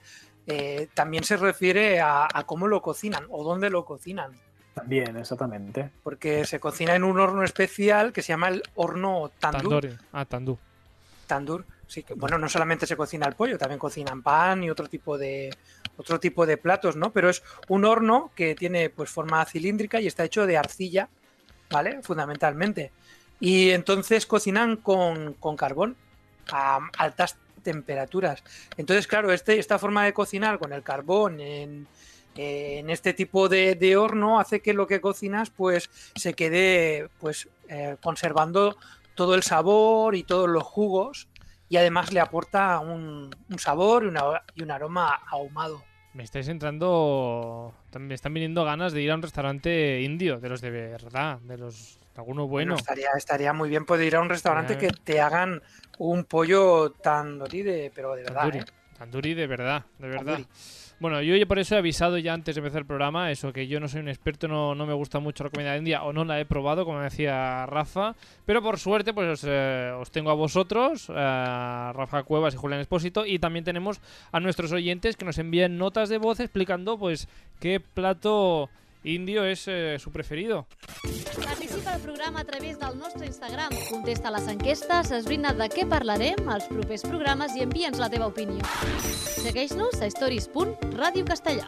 eh, 0.46 0.88
también 0.92 1.24
se 1.24 1.36
refiere 1.36 2.00
a, 2.00 2.28
cómo 2.44 2.66
lo 2.66 2.82
cocinan 2.82 3.24
o 3.30 3.44
dónde 3.44 3.70
lo 3.70 3.84
cocinan. 3.84 4.32
También, 4.74 5.16
exactamente. 5.16 5.90
Porque 6.02 6.44
se 6.44 6.60
cocina 6.60 6.94
en 6.94 7.04
un 7.04 7.18
horno 7.18 7.42
especial 7.42 8.12
que 8.12 8.22
se 8.22 8.28
llama 8.28 8.48
el 8.48 8.62
horno 8.74 9.30
tandur. 9.38 9.96
Ah, 10.12 10.24
tandur. 10.24 10.58
Tandur. 11.30 11.64
Sí, 11.86 12.02
que, 12.02 12.14
bueno, 12.14 12.38
no 12.38 12.48
solamente 12.48 12.86
se 12.86 12.96
cocina 12.96 13.26
el 13.26 13.34
pollo, 13.34 13.56
también 13.56 13.78
cocinan 13.78 14.22
pan 14.22 14.64
y 14.64 14.70
otro 14.70 14.88
tipo 14.88 15.16
de 15.16 15.50
otro 15.96 16.18
tipo 16.18 16.44
de 16.44 16.56
platos, 16.56 16.96
¿no? 16.96 17.12
Pero 17.12 17.30
es 17.30 17.42
un 17.68 17.84
horno 17.84 18.32
que 18.34 18.56
tiene 18.56 18.90
pues 18.90 19.10
forma 19.10 19.44
cilíndrica 19.44 20.00
y 20.00 20.06
está 20.08 20.24
hecho 20.24 20.46
de 20.46 20.56
arcilla, 20.56 21.08
¿vale? 21.70 22.02
Fundamentalmente. 22.02 22.90
Y 23.38 23.70
entonces 23.70 24.26
cocinan 24.26 24.76
con, 24.76 25.34
carbón 25.56 25.96
a 26.50 26.80
altas 26.98 27.36
temperaturas. 27.62 28.42
Entonces, 28.76 29.06
claro, 29.06 29.32
este, 29.32 29.58
esta 29.58 29.78
forma 29.78 30.04
de 30.04 30.12
cocinar 30.12 30.58
con 30.58 30.72
el 30.72 30.82
carbón 30.82 31.40
en, 31.40 31.86
este 32.36 33.12
tipo 33.12 33.48
de, 33.48 33.96
horno 33.96 34.40
hace 34.40 34.60
que 34.60 34.72
lo 34.72 34.86
que 34.86 35.00
cocinas 35.00 35.50
pues 35.50 35.90
se 36.14 36.32
quede 36.32 37.08
pues 37.20 37.48
eh, 37.68 37.96
conservando 38.02 38.76
todo 39.20 39.34
el 39.34 39.42
sabor 39.42 40.14
y 40.14 40.22
todos 40.22 40.48
los 40.48 40.62
jugos 40.62 41.28
y 41.68 41.76
además 41.76 42.10
le 42.10 42.20
aporta 42.20 42.78
un, 42.78 43.30
sabor 43.58 44.10
y, 44.54 44.62
un 44.62 44.70
aroma 44.70 45.20
ahumado. 45.26 45.84
Me 46.14 46.22
estáis 46.22 46.48
entrando. 46.48 47.74
Me 47.98 48.14
están 48.14 48.32
viniendo 48.32 48.64
ganas 48.64 48.94
de 48.94 49.02
ir 49.02 49.10
a 49.10 49.16
un 49.16 49.20
restaurante 49.20 50.00
indio, 50.00 50.40
de 50.40 50.48
los 50.48 50.62
de 50.62 50.70
verdad, 50.70 51.38
de 51.40 51.58
los. 51.58 51.98
Alguno 52.16 52.48
bueno. 52.48 52.76
estaría, 52.76 53.10
estaría 53.14 53.52
muy 53.52 53.68
bien 53.68 53.84
poder 53.84 54.06
ir 54.06 54.16
a 54.16 54.22
un 54.22 54.30
restaurante 54.30 54.78
que 54.78 54.88
te 54.88 55.20
hagan 55.20 55.62
un 55.98 56.24
pollo 56.24 56.92
tandoori 56.92 57.62
de, 57.62 57.92
pero 57.94 58.14
de 58.14 58.22
verdad. 58.22 58.66
Tandoori, 58.96 59.32
¿eh? 59.32 59.34
de 59.34 59.46
verdad, 59.46 59.84
de 59.98 60.08
verdad. 60.08 60.40
Bueno, 61.00 61.22
yo 61.22 61.48
por 61.48 61.58
eso 61.58 61.74
he 61.74 61.78
avisado 61.78 62.18
ya 62.18 62.34
antes 62.34 62.54
de 62.54 62.58
empezar 62.58 62.80
el 62.80 62.86
programa, 62.86 63.30
eso, 63.30 63.54
que 63.54 63.66
yo 63.66 63.80
no 63.80 63.88
soy 63.88 64.02
un 64.02 64.08
experto, 64.10 64.48
no, 64.48 64.74
no 64.74 64.84
me 64.84 64.92
gusta 64.92 65.18
mucho 65.18 65.42
la 65.42 65.48
comida 65.48 65.74
india 65.74 66.02
o 66.02 66.12
no 66.12 66.26
la 66.26 66.38
he 66.38 66.44
probado, 66.44 66.84
como 66.84 67.00
decía 67.00 67.64
Rafa, 67.64 68.14
pero 68.44 68.60
por 68.60 68.78
suerte 68.78 69.14
pues 69.14 69.26
os, 69.30 69.46
eh, 69.48 69.94
tengo 70.12 70.30
a 70.30 70.34
vosotros, 70.34 71.08
Rafa 71.08 72.22
Cuevas 72.24 72.52
y 72.52 72.58
Julián 72.58 72.80
Espósito, 72.80 73.24
y 73.24 73.38
también 73.38 73.64
tenemos 73.64 73.98
a 74.30 74.40
nuestros 74.40 74.72
oyentes 74.72 75.16
que 75.16 75.24
nos 75.24 75.38
envían 75.38 75.78
notas 75.78 76.10
de 76.10 76.18
voz 76.18 76.38
explicando 76.38 76.98
pues 76.98 77.28
qué 77.60 77.80
plato 77.80 78.68
indio 79.02 79.44
és 79.44 79.66
eh, 79.68 79.98
su 79.98 80.10
preferido. 80.12 80.66
Participa 81.42 81.94
al 81.94 82.00
programa 82.00 82.40
a 82.40 82.44
través 82.44 82.78
del 82.78 82.98
nostre 82.98 83.26
Instagram. 83.26 83.70
Contesta 83.88 84.30
les 84.30 84.46
enquestes, 84.48 85.10
esbrina 85.10 85.52
de 85.56 85.68
què 85.72 85.86
parlarem 85.88 86.48
als 86.48 86.68
propers 86.68 87.06
programes 87.08 87.56
i 87.56 87.64
envia'ns 87.64 88.00
la 88.00 88.10
teva 88.12 88.28
opinió. 88.28 88.60
Segueix-nos 89.40 90.00
a 90.00 90.10
stories.radiocastellà. 90.10 91.66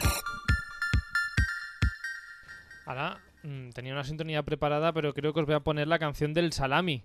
Ahora, 2.86 3.18
mmm, 3.42 3.70
tenía 3.70 3.92
una 3.92 4.04
sintonía 4.04 4.42
preparada, 4.42 4.92
pero 4.92 5.14
creo 5.14 5.32
que 5.32 5.40
os 5.40 5.46
voy 5.46 5.54
a 5.54 5.60
poner 5.60 5.88
la 5.88 5.98
canción 5.98 6.34
del 6.34 6.52
salami 6.52 7.04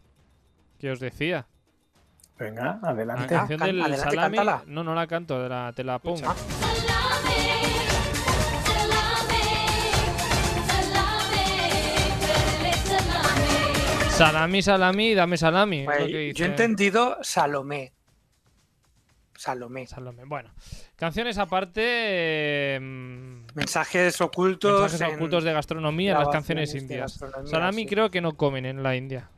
que 0.80 0.92
os 0.92 1.00
decía. 1.00 1.48
Venga, 2.38 2.80
adelante. 2.84 3.22
La 3.24 3.28
canción 3.28 3.60
del 3.60 3.82
adelante, 3.82 4.10
salami. 4.10 4.38
Cántala. 4.38 4.64
No, 4.68 4.84
no 4.84 4.94
la 4.94 5.08
canto, 5.08 5.48
la, 5.48 5.72
te 5.74 5.84
la 5.84 6.00
pongo. 6.00 6.36
Salami, 14.18 14.64
salami, 14.64 15.14
dame 15.14 15.38
salami. 15.38 15.86
yo 16.34 16.46
he 16.46 16.48
entendido 16.48 17.18
Salomé. 17.22 17.94
Salomé. 19.36 19.86
Salomé. 19.86 20.24
Bueno, 20.26 20.50
canciones 20.96 21.38
aparte. 21.38 22.74
Em, 22.74 23.46
mensajes 23.54 24.20
ocultos. 24.20 24.92
Mensajes 24.92 25.16
ocultos 25.16 25.44
de 25.44 25.54
gastronomía 25.54 26.14
en 26.14 26.18
las 26.18 26.30
canciones 26.30 26.74
indias. 26.74 27.20
Salami 27.46 27.86
creo 27.86 28.10
que 28.10 28.20
no 28.20 28.36
comen 28.36 28.66
en 28.66 28.82
la 28.82 28.96
India. 28.96 29.30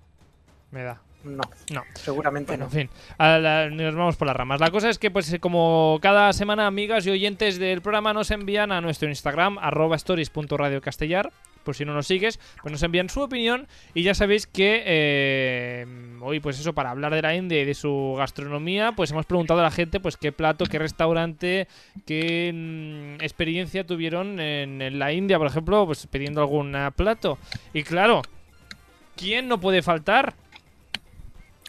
Me 0.72 0.84
da. 0.84 1.02
No, 1.26 1.42
no, 1.74 1.84
seguramente 1.96 2.58
no. 2.58 2.66
En 2.66 2.72
fin, 2.72 2.90
nos 3.20 3.96
vamos 3.96 4.16
por 4.16 4.28
las 4.28 4.38
ramas. 4.38 4.62
La 4.62 4.72
cosa 4.72 4.90
es 4.90 4.98
que, 4.98 5.12
pues, 5.12 5.38
como 5.42 6.00
cada 6.02 6.32
semana, 6.32 6.66
amigas 6.66 7.06
y 7.06 7.10
oyentes 7.10 7.60
del 7.60 7.82
programa 7.82 8.14
nos 8.14 8.32
envían 8.32 8.72
a 8.72 8.80
nuestro 8.80 9.10
Instagram, 9.10 9.58
arroba 9.58 9.98
stories.radiocastellar, 9.98 11.34
por 11.64 11.76
si 11.76 11.86
no 11.86 11.94
nos 11.94 12.08
sigues, 12.08 12.40
pues 12.62 12.72
nos 12.72 12.84
envían 12.84 13.10
su 13.10 13.22
opinión 13.22 13.68
y 13.94 14.04
ya 14.04 14.14
sabéis 14.14 14.48
que 14.48 14.84
eh, 14.86 15.86
hoy, 16.22 16.40
pues 16.40 16.60
eso, 16.60 16.74
para 16.74 16.92
hablar 16.92 17.14
de 17.14 17.22
la 17.22 17.36
India 17.36 17.62
y 17.62 17.66
de 17.66 17.74
su 17.74 18.16
gastronomía, 18.18 18.94
pues 18.94 19.12
hemos 19.12 19.26
preguntado 19.26 19.60
a 19.60 19.64
la 19.64 19.72
gente, 19.72 20.00
pues, 20.00 20.18
qué 20.18 20.32
plato, 20.32 20.66
qué 20.66 20.80
restaurante, 20.80 21.68
qué 22.06 22.52
mm, 22.54 23.24
experiencia 23.24 23.86
tuvieron 23.86 24.40
en, 24.40 24.82
en 24.82 25.00
la 25.00 25.12
India, 25.12 25.38
por 25.38 25.48
ejemplo, 25.48 25.86
pues 25.86 26.08
pidiendo 26.08 26.42
algún 26.42 26.76
plato. 26.96 27.38
Y 27.74 27.84
claro, 27.84 28.22
¿quién 29.16 29.48
no 29.48 29.60
puede 29.60 29.82
faltar? 29.82 30.34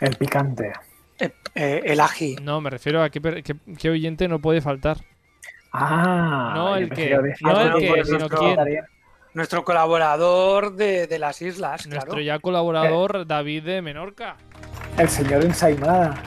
El 0.01 0.17
picante. 0.17 0.73
Eh, 1.19 1.33
eh, 1.55 1.83
el 1.85 2.01
ají. 2.01 2.37
No, 2.43 2.61
me 2.61 2.71
refiero 2.71 3.03
a 3.03 3.11
qué, 3.11 3.91
oyente 3.91 4.29
no 4.29 4.39
puede 4.39 4.61
faltar. 4.61 4.99
Ah, 5.73 6.53
no 6.57 6.77
el 6.77 6.91
que, 6.91 7.11
no 7.43 7.61
el 7.61 7.75
que, 7.75 8.05
sino 8.05 8.29
quién. 8.29 8.57
Nuestro 9.33 9.65
colaborador 9.65 10.75
de, 10.75 11.19
las 11.21 11.41
islas, 11.41 11.87
Nuestro 11.87 12.21
ya 12.21 12.41
colaborador 12.41 13.27
David 13.27 13.63
de 13.63 13.81
Menorca. 13.81 14.37
El 14.99 15.09
señor 15.09 15.45
Ensaimada. 15.45 16.21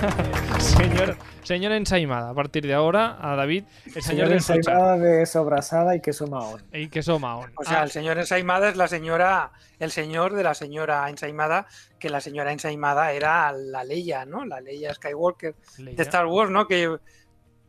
señor, 0.58 1.16
señor 1.44 1.72
Ensaimada, 1.72 2.30
a 2.30 2.34
partir 2.34 2.66
de 2.66 2.74
ahora, 2.74 3.16
a 3.20 3.36
David, 3.36 3.64
el 3.94 4.02
señor, 4.02 4.32
Ensaimada 4.32 4.98
de 4.98 5.24
sobrasada 5.26 5.94
y 5.94 6.00
queso 6.00 6.26
mahón. 6.26 6.60
Y 6.72 6.88
queso 6.88 7.20
mahón. 7.20 7.52
O 7.54 7.62
sea, 7.62 7.84
el 7.84 7.92
señor 7.92 8.18
Ensaimada 8.18 8.68
es 8.68 8.76
la 8.76 8.88
señora, 8.88 9.52
el 9.78 9.92
señor 9.92 10.34
de 10.34 10.42
la 10.42 10.54
señora 10.54 11.08
Ensaimada, 11.08 11.68
que 12.00 12.10
la 12.10 12.20
señora 12.20 12.50
Ensaimada 12.50 13.12
era 13.12 13.52
la 13.52 13.84
Leia, 13.84 14.24
¿no? 14.24 14.44
La 14.44 14.60
Leia 14.60 14.92
Skywalker 14.92 15.54
de 15.78 16.02
Star 16.02 16.26
Wars, 16.26 16.50
¿no? 16.50 16.66
Que 16.66 16.98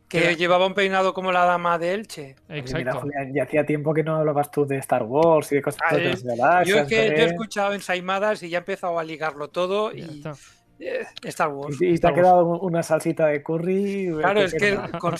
que 0.08 0.36
llevaba 0.36 0.66
un 0.66 0.74
peinado 0.74 1.12
como 1.12 1.32
la 1.32 1.44
dama 1.44 1.78
de 1.78 1.94
Elche. 1.94 2.36
Exacto. 2.48 3.02
ya 3.32 3.42
hacía 3.42 3.66
tiempo 3.66 3.92
que 3.92 4.02
no 4.02 4.16
hablabas 4.16 4.50
tú 4.50 4.66
de 4.66 4.78
Star 4.78 5.02
Wars 5.02 5.52
y 5.52 5.56
de 5.56 5.62
cosas 5.62 5.80
de 5.90 6.36
las 6.36 6.66
Yo, 6.66 6.86
que, 6.86 7.08
he 7.08 7.24
escuchado 7.24 7.74
ensaimadas 7.74 8.42
y 8.42 8.48
ya 8.48 8.58
he 8.58 8.60
empezado 8.60 8.98
a 8.98 9.04
ligarlo 9.04 9.48
todo 9.48 9.92
y 9.92 10.22
eh, 10.80 11.04
Star 11.24 11.48
Wars. 11.48 11.76
Y, 11.80 11.98
te 11.98 12.06
ha 12.06 12.14
quedado 12.14 12.44
una 12.60 12.82
salsita 12.82 13.26
de 13.26 13.42
curry. 13.42 14.14
Claro, 14.18 14.42
es 14.42 14.54
que 14.54 14.76
con 14.98 15.14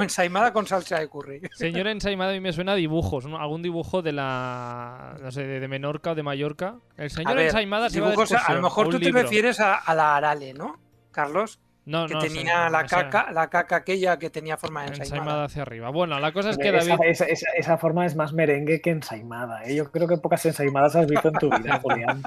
ensaimada 0.00 0.52
con 0.52 0.66
salsa 0.66 0.98
de 0.98 1.08
curry. 1.08 1.42
Señora 1.52 1.90
ensaimada, 1.92 2.30
a 2.30 2.34
mí 2.34 2.40
me 2.40 2.52
suena 2.52 2.72
a 2.72 2.76
dibujos, 2.76 3.26
algún 3.26 3.62
dibujo 3.62 4.02
de 4.02 4.12
la, 4.12 5.18
no 5.20 5.30
sé, 5.30 5.44
de, 5.44 5.68
Menorca 5.68 6.12
o 6.12 6.14
de 6.14 6.22
Mallorca. 6.22 6.78
El 6.96 7.10
señor 7.10 7.38
ensaimada 7.38 7.90
se 7.90 8.00
va 8.00 8.08
a, 8.08 8.46
a 8.46 8.54
lo 8.54 8.62
mejor 8.62 8.88
tú 8.88 8.98
te 8.98 9.12
refieres 9.12 9.60
a, 9.60 9.74
a 9.74 9.94
la 9.94 10.16
Arale, 10.16 10.54
¿no, 10.54 10.80
Carlos? 11.12 11.60
No, 11.86 12.06
que 12.06 12.14
no 12.14 12.20
tenía 12.20 12.68
la 12.68 12.84
caca, 12.84 13.32
la 13.32 13.48
caca 13.48 13.76
aquella 13.76 14.18
que 14.18 14.30
tenía 14.30 14.56
forma 14.56 14.82
de 14.82 14.88
Ensaimada 14.88 15.16
ensaimada. 15.16 15.44
hacia 15.44 15.62
arriba. 15.62 15.90
Bueno, 15.90 16.20
la 16.20 16.30
cosa 16.32 16.50
es 16.50 16.58
que 16.58 16.68
Esa, 16.68 16.88
David. 16.96 17.04
esa- 17.06 17.24
esa- 17.24 17.50
esa 17.56 17.78
forma 17.78 18.06
es 18.06 18.14
más 18.14 18.32
merengue 18.32 18.80
que 18.80 18.90
ensaimada. 18.90 19.64
¿eh? 19.64 19.74
Yo 19.74 19.90
creo 19.90 20.06
que 20.06 20.16
pocas 20.18 20.44
ensaimadas 20.46 20.94
has 20.94 21.06
visto 21.06 21.28
en 21.28 21.34
tu 21.34 21.50
vida, 21.50 21.80
Julián. 21.82 22.22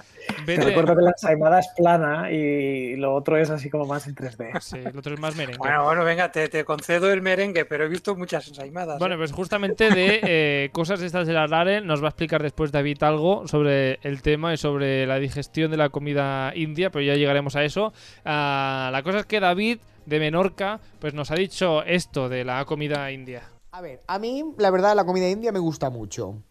Te 0.46 0.58
recuerdo 0.58 0.96
que 0.96 1.04
la 1.04 1.12
ensaimada 1.12 1.60
es 1.60 1.68
plana 1.78 2.32
y 2.32 2.96
lo 2.98 3.13
otro 3.13 3.38
es 3.38 3.50
así 3.52 3.70
como 3.70 3.86
más 3.86 4.08
en 4.08 4.16
3D. 4.16 4.60
Sí, 4.60 4.78
el 4.84 4.98
otro 4.98 5.13
es 5.13 5.20
más 5.20 5.36
merengue. 5.36 5.60
Bueno, 5.60 5.84
bueno, 5.86 6.04
venga, 6.04 6.32
te, 6.32 6.50
te 6.50 6.66
concedo 6.66 7.12
el 7.13 7.22
merengue, 7.22 7.63
pero 7.66 7.86
he 7.86 7.88
visto 7.89 8.16
muchas 8.16 8.48
ensaimadas. 8.48 9.00
Bueno, 9.00 9.16
¿eh? 9.16 9.18
pues 9.20 9.32
justamente 9.32 9.89
de 9.92 10.20
eh, 10.24 10.70
cosas 10.74 11.02
estas 11.02 11.28
de 11.28 11.34
la 11.34 11.48
Rare 11.48 11.80
nos 11.82 12.02
va 12.02 12.08
a 12.08 12.10
explicar 12.10 12.42
después 12.42 12.72
David 12.72 13.02
algo 13.04 13.48
sobre 13.48 14.00
el 14.02 14.22
tema 14.24 14.54
y 14.54 14.58
sobre 14.58 15.06
la 15.06 15.20
digestión 15.20 15.70
de 15.72 15.78
la 15.78 15.89
comida 15.89 16.52
india, 16.56 16.89
pero 16.89 17.06
ya 17.06 17.16
llegaremos 17.16 17.56
a 17.56 17.63
eso. 17.63 17.94
Ah, 18.26 18.89
la 18.92 19.04
cosa 19.04 19.20
es 19.20 19.26
que 19.26 19.39
David 19.39 19.53
de 19.56 20.20
Menorca 20.20 20.80
pues 21.00 21.13
nos 21.13 21.32
ha 21.32 21.36
dicho 21.36 21.84
esto 21.84 22.30
de 22.30 22.44
la 22.44 22.66
comida 22.66 23.12
india. 23.12 23.50
A 23.72 23.82
ver, 23.82 24.02
a 24.08 24.20
mí, 24.20 24.44
la 24.58 24.72
verdad, 24.72 24.96
la 24.96 25.06
comida 25.06 25.30
india 25.30 25.52
me 25.52 25.60
gusta 25.60 25.89
mucho. 25.89 26.44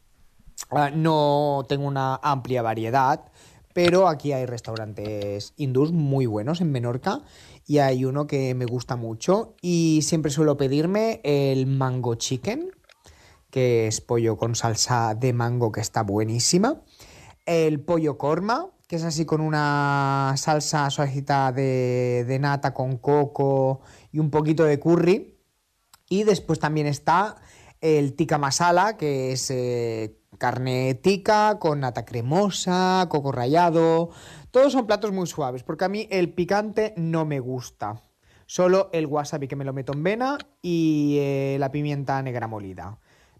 Ah, 0.70 0.90
no 0.90 1.64
tengo 1.68 1.86
una 1.86 2.16
amplia 2.22 2.62
variedad, 2.62 3.24
pero 3.74 4.08
aquí 4.08 4.32
hay 4.32 4.46
restaurantes 4.46 5.52
hindús 5.56 5.92
muy 5.92 6.26
buenos 6.26 6.60
en 6.60 6.72
Menorca 6.72 7.22
y 7.66 7.78
hay 7.78 8.04
uno 8.04 8.26
que 8.26 8.54
me 8.54 8.66
gusta 8.66 8.96
mucho 8.96 9.54
y 9.60 10.00
siempre 10.02 10.30
suelo 10.30 10.56
pedirme 10.56 11.20
el 11.24 11.66
mango 11.66 12.14
chicken, 12.14 12.70
que 13.50 13.86
es 13.86 14.00
pollo 14.00 14.36
con 14.36 14.54
salsa 14.54 15.14
de 15.14 15.32
mango 15.32 15.72
que 15.72 15.80
está 15.80 16.02
buenísima. 16.02 16.82
El 17.46 17.80
pollo 17.80 18.18
korma, 18.18 18.68
que 18.92 18.96
es 18.96 19.04
así 19.04 19.24
con 19.24 19.40
una 19.40 20.34
salsa 20.36 20.90
suavecita 20.90 21.50
de, 21.50 22.26
de 22.28 22.38
nata 22.38 22.74
con 22.74 22.98
coco 22.98 23.80
y 24.12 24.18
un 24.18 24.28
poquito 24.30 24.64
de 24.64 24.78
curry. 24.78 25.38
Y 26.10 26.24
después 26.24 26.58
también 26.58 26.86
está 26.86 27.36
el 27.80 28.12
tikka 28.12 28.36
masala, 28.36 28.98
que 28.98 29.32
es 29.32 29.50
eh, 29.50 30.18
carne 30.36 30.92
tikka 30.92 31.58
con 31.58 31.80
nata 31.80 32.04
cremosa, 32.04 33.06
coco 33.08 33.32
rallado. 33.32 34.10
Todos 34.50 34.74
son 34.74 34.86
platos 34.86 35.10
muy 35.10 35.26
suaves, 35.26 35.62
porque 35.62 35.86
a 35.86 35.88
mí 35.88 36.06
el 36.10 36.34
picante 36.34 36.92
no 36.98 37.24
me 37.24 37.40
gusta. 37.40 38.02
Solo 38.44 38.90
el 38.92 39.06
wasabi 39.06 39.48
que 39.48 39.56
me 39.56 39.64
lo 39.64 39.72
meto 39.72 39.94
en 39.94 40.02
vena 40.02 40.36
y 40.60 41.16
eh, 41.18 41.56
la 41.58 41.72
pimienta 41.72 42.20
negra 42.20 42.46
molida. 42.46 42.98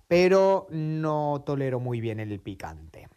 Pero 0.09 0.67
no 0.71 1.43
tolero 1.45 1.79
muy 1.79 2.01
bien 2.01 2.21
el 2.21 2.41
picante. 2.41 3.11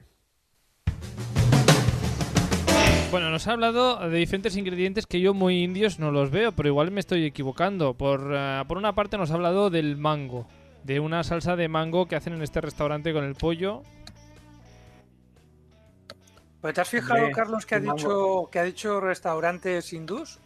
Bueno, 3.11 3.29
nos 3.29 3.47
ha 3.47 3.53
hablado 3.53 4.09
de 4.09 4.17
diferentes 4.17 4.57
ingredientes 4.57 5.05
que 5.07 5.21
yo 5.21 5.33
muy 5.33 5.63
indios 5.63 5.99
no 5.99 6.11
los 6.11 6.31
veo, 6.31 6.51
pero 6.51 6.67
igual 6.67 6.91
me 6.91 6.99
estoy 6.99 7.23
equivocando. 7.23 7.93
Por, 7.93 8.31
eh, 8.33 8.63
por 8.67 8.77
una 8.77 8.93
parte 8.93 9.17
nos 9.17 9.31
ha 9.31 9.35
hablado 9.35 9.69
del 9.69 9.95
mango, 9.95 10.47
de 10.83 10.99
una 10.99 11.23
salsa 11.23 11.55
de 11.55 11.69
mango 11.69 12.07
que 12.07 12.17
hacen 12.17 12.33
en 12.33 12.41
este 12.41 12.59
restaurante 12.59 13.13
con 13.13 13.23
el 13.23 13.35
pollo. 13.35 13.83
Pues 16.59 16.73
¿Te 16.73 16.81
has 16.81 16.89
fijado, 16.89 17.31
Carlos, 17.31 17.65
que 17.65 17.75
ha, 17.75 17.79
dicho, 17.79 18.49
que 18.51 18.59
ha 18.59 18.63
dicho 18.63 18.99
restaurantes 18.99 19.93
hindús? 19.93 20.39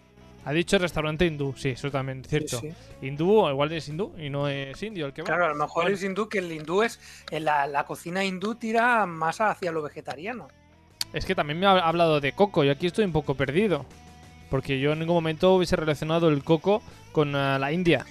Ha 0.46 0.52
dicho 0.54 0.78
restaurante 0.78 1.26
hindú, 1.26 1.54
sí, 1.58 1.70
eso 1.70 1.90
también, 1.90 2.24
cierto. 2.24 2.60
Sí, 2.60 2.72
sí. 2.72 3.08
Hindú, 3.08 3.50
igual 3.50 3.72
es 3.72 3.88
hindú 3.90 4.14
y 4.18 4.30
no 4.30 4.48
es 4.48 4.82
indio 4.84 5.06
el 5.08 5.14
que 5.14 5.22
va. 5.22 5.28
Claro, 5.28 5.46
a 5.46 5.50
lo 5.50 5.56
mejor 5.56 5.84
Bueno. 5.84 5.96
es 5.96 6.04
hindú, 6.04 6.30
que 6.30 6.40
el 6.40 6.52
hindú 6.52 6.84
es. 6.84 7.00
en 7.32 7.46
La, 7.46 7.68
la 7.68 7.86
cocina 7.86 8.24
hindú 8.24 8.56
tira 8.56 9.06
más 9.06 9.42
hacia 9.42 9.72
lo 9.72 9.82
vegetariano. 9.82 10.48
Es 11.14 11.26
que 11.26 11.36
también 11.36 11.60
me 11.60 11.66
ha 11.66 11.72
hablado 11.72 12.20
de 12.20 12.32
coco 12.34 12.64
y 12.64 12.70
aquí 12.70 12.88
estoy 12.88 13.06
un 13.06 13.12
poco 13.12 13.36
perdido. 13.36 13.86
Porque 14.50 14.80
yo 14.80 14.94
en 14.94 15.00
ningún 15.00 15.16
momento 15.16 15.54
hubiese 15.56 15.76
relacionado 15.76 16.30
el 16.30 16.44
coco 16.44 16.82
con 17.12 17.30
eh, 17.36 17.60
la 17.60 17.72
India. 17.72 18.06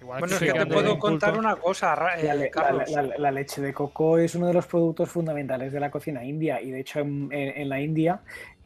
Igual 0.00 0.20
Bueno, 0.20 0.36
es 0.36 0.40
que 0.40 0.52
te 0.52 0.66
puedo 0.66 0.98
contar 0.98 1.38
una 1.38 1.56
cosa, 1.56 1.94
eh, 2.16 2.24
La, 2.24 2.34
le- 2.34 2.50
Carlos. 2.50 2.88
la- 2.90 3.02
la- 3.02 3.18
la 3.18 3.30
leche 3.30 3.60
de 3.60 3.74
coco 3.74 4.16
es 4.16 4.34
uno 4.34 4.46
de 4.46 4.54
los 4.54 4.66
productos 4.66 5.10
fundamentales 5.10 5.70
de 5.72 5.80
la 5.80 5.90
cocina 5.90 6.24
india 6.24 6.62
y 6.62 6.70
de 6.70 6.80
hecho 6.80 7.00
en, 7.00 7.28
en- 7.30 7.60
en 7.60 7.68
la 7.68 7.80
India 7.80 8.20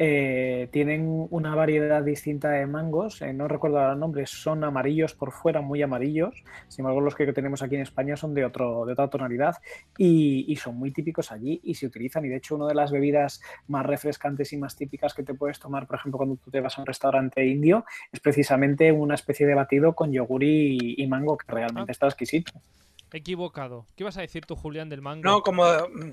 eh, 0.04 0.68
tienen 0.72 1.28
una 1.30 1.54
variedad 1.54 2.02
distinta 2.02 2.50
de 2.50 2.66
mangos, 2.66 3.22
eh, 3.22 3.32
no 3.32 3.46
recuerdo 3.46 3.78
ahora 3.78 3.92
el 3.92 4.00
nombre, 4.00 4.26
son 4.26 4.64
amarillos 4.64 5.14
por 5.14 5.30
fuera, 5.30 5.60
muy 5.60 5.80
amarillos, 5.80 6.42
sin 6.66 6.82
embargo 6.82 7.00
los 7.00 7.14
que 7.14 7.32
tenemos 7.32 7.62
aquí 7.62 7.76
en 7.76 7.82
España 7.82 8.16
son 8.16 8.34
de, 8.34 8.44
otro, 8.44 8.84
de 8.84 8.94
otra 8.94 9.08
tonalidad 9.08 9.56
y, 9.96 10.44
y 10.48 10.56
son 10.56 10.76
muy 10.76 10.90
típicos 10.90 11.30
allí 11.30 11.60
y 11.62 11.74
se 11.74 11.86
utilizan 11.86 12.24
y 12.24 12.28
de 12.28 12.36
hecho 12.36 12.56
una 12.56 12.66
de 12.66 12.74
las 12.74 12.90
bebidas 12.90 13.40
más 13.68 13.86
refrescantes 13.86 14.52
y 14.52 14.56
más 14.56 14.74
típicas 14.74 15.14
que 15.14 15.22
te 15.22 15.34
puedes 15.34 15.60
tomar, 15.60 15.86
por 15.86 15.96
ejemplo, 15.96 16.18
cuando 16.18 16.36
tú 16.36 16.50
te 16.50 16.60
vas 16.60 16.76
a 16.76 16.80
un 16.80 16.86
restaurante 16.86 17.46
indio, 17.46 17.84
es 18.10 18.18
precisamente 18.18 18.90
una 18.90 19.14
especie 19.14 19.46
de 19.46 19.54
batido 19.54 19.94
con 19.94 20.10
yogur 20.12 20.42
y, 20.42 20.94
y 21.00 21.06
mango 21.06 21.36
que 21.36 21.46
realmente 21.52 21.92
Ah. 21.92 21.92
está 21.92 22.06
exquisito. 22.06 22.52
Equivocado. 23.12 23.86
¿Qué 23.96 24.02
ibas 24.04 24.16
a 24.16 24.22
decir 24.22 24.46
tú, 24.46 24.56
Julián, 24.56 24.88
del 24.88 25.02
mango? 25.02 25.22
No, 25.22 25.42
como 25.42 25.64
mm, 25.64 26.10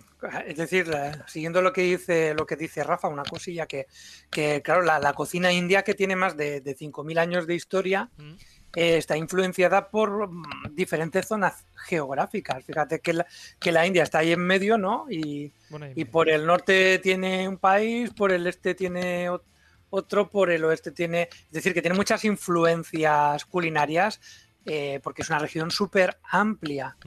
es 0.48 0.58
decir, 0.58 0.88
siguiendo 1.28 1.62
lo 1.62 1.72
que 1.74 1.82
dice 1.82 2.34
lo 2.34 2.46
que 2.46 2.56
dice 2.56 2.84
Rafa, 2.84 3.08
una 3.08 3.24
cosilla 3.24 3.66
que, 3.68 3.88
que 4.30 4.62
claro, 4.62 4.82
la, 4.82 5.00
la 5.00 5.14
cocina 5.14 5.52
india 5.52 5.84
que 5.84 5.94
tiene 5.96 6.16
más 6.16 6.36
de, 6.36 6.62
de 6.62 6.76
5.000 6.76 7.18
años 7.20 7.48
de 7.48 7.56
historia 7.56 8.10
Mm. 8.18 8.34
eh, 8.76 8.98
está 8.98 9.18
influenciada 9.18 9.90
por 9.90 10.30
mm, 10.30 10.76
diferentes 10.76 11.26
zonas 11.28 11.66
geográficas. 11.88 12.64
Fíjate 12.66 13.00
que 13.00 13.14
la, 13.14 13.26
que 13.60 13.72
la 13.72 13.88
India 13.88 14.04
está 14.04 14.20
ahí 14.20 14.32
en 14.34 14.42
medio, 14.42 14.78
¿no? 14.78 15.06
Y, 15.10 15.52
idea. 15.72 15.92
y 15.96 16.06
por 16.06 16.30
el 16.30 16.46
norte 16.46 17.00
tiene 17.00 17.48
un 17.48 17.58
país, 17.58 18.12
por 18.12 18.32
el 18.32 18.46
este 18.46 18.76
tiene 18.76 19.30
ot- 19.30 19.42
otro, 19.90 20.30
por 20.30 20.52
el 20.52 20.64
oeste 20.66 20.92
tiene, 20.92 21.30
es 21.32 21.52
decir, 21.52 21.74
que 21.74 21.82
tiene 21.82 21.98
muchas 21.98 22.24
influencias 22.26 23.44
culinarias 23.46 24.22
eh, 24.66 25.00
porque 25.04 25.22
es 25.22 25.30
una 25.30 25.40
región 25.40 25.72
súper 25.72 26.20
amplia. 26.32 26.98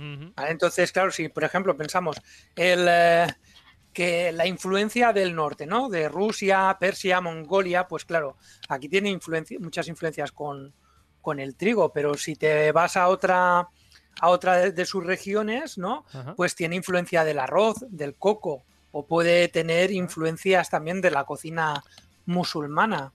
Entonces, 0.48 0.92
claro, 0.92 1.10
si 1.10 1.28
por 1.28 1.44
ejemplo 1.44 1.76
pensamos 1.76 2.16
el, 2.56 2.86
eh, 2.88 3.26
que 3.92 4.32
la 4.32 4.46
influencia 4.46 5.12
del 5.12 5.34
norte, 5.34 5.66
¿no? 5.66 5.88
De 5.88 6.08
Rusia, 6.08 6.76
Persia, 6.80 7.20
Mongolia, 7.20 7.86
pues 7.86 8.04
claro, 8.04 8.36
aquí 8.68 8.88
tiene 8.88 9.10
influencia, 9.10 9.58
muchas 9.60 9.88
influencias 9.88 10.32
con, 10.32 10.72
con 11.20 11.38
el 11.38 11.56
trigo, 11.56 11.92
pero 11.92 12.14
si 12.14 12.36
te 12.36 12.72
vas 12.72 12.96
a 12.96 13.08
otra 13.08 13.68
a 14.20 14.28
otra 14.28 14.56
de, 14.56 14.72
de 14.72 14.84
sus 14.84 15.04
regiones, 15.04 15.78
¿no? 15.78 16.04
Pues 16.36 16.54
tiene 16.54 16.76
influencia 16.76 17.24
del 17.24 17.38
arroz, 17.38 17.76
del 17.88 18.14
coco, 18.14 18.62
o 18.90 19.06
puede 19.06 19.48
tener 19.48 19.90
influencias 19.90 20.68
también 20.68 21.00
de 21.00 21.10
la 21.10 21.24
cocina 21.24 21.82
musulmana. 22.26 23.12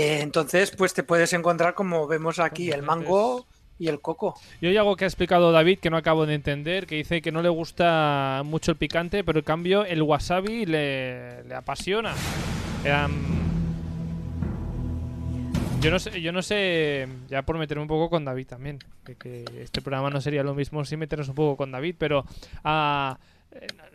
Eh, 0.00 0.20
entonces, 0.22 0.70
pues 0.70 0.94
te 0.94 1.02
puedes 1.02 1.32
encontrar, 1.34 1.74
como 1.74 2.06
vemos 2.06 2.38
aquí, 2.38 2.70
el 2.70 2.82
mango 2.82 3.46
y 3.78 3.88
el 3.88 4.00
coco. 4.00 4.34
Y 4.60 4.66
hoy 4.66 4.76
algo 4.78 4.96
que 4.96 5.04
ha 5.04 5.08
explicado 5.08 5.52
David 5.52 5.78
que 5.78 5.90
no 5.90 5.98
acabo 5.98 6.24
de 6.24 6.34
entender, 6.34 6.86
que 6.86 6.94
dice 6.94 7.20
que 7.20 7.32
no 7.32 7.42
le 7.42 7.50
gusta 7.50 8.40
mucho 8.46 8.70
el 8.70 8.78
picante, 8.78 9.24
pero 9.24 9.40
en 9.40 9.44
cambio 9.44 9.84
el 9.84 10.00
wasabi 10.00 10.64
le, 10.64 11.44
le 11.44 11.54
apasiona. 11.54 12.14
Yo 15.82 15.90
no 15.90 15.98
sé, 15.98 16.20
yo 16.20 16.32
no 16.32 16.42
sé, 16.42 17.08
ya 17.28 17.42
por 17.42 17.58
meterme 17.58 17.82
un 17.82 17.88
poco 17.88 18.10
con 18.10 18.24
David 18.24 18.46
también, 18.46 18.78
que, 19.04 19.16
que 19.16 19.44
este 19.62 19.80
programa 19.80 20.10
no 20.10 20.20
sería 20.20 20.42
lo 20.42 20.54
mismo 20.54 20.84
sin 20.84 20.98
meternos 20.98 21.28
un 21.28 21.34
poco 21.34 21.56
con 21.56 21.70
David, 21.70 21.94
pero 21.98 22.24
eh, 22.64 23.14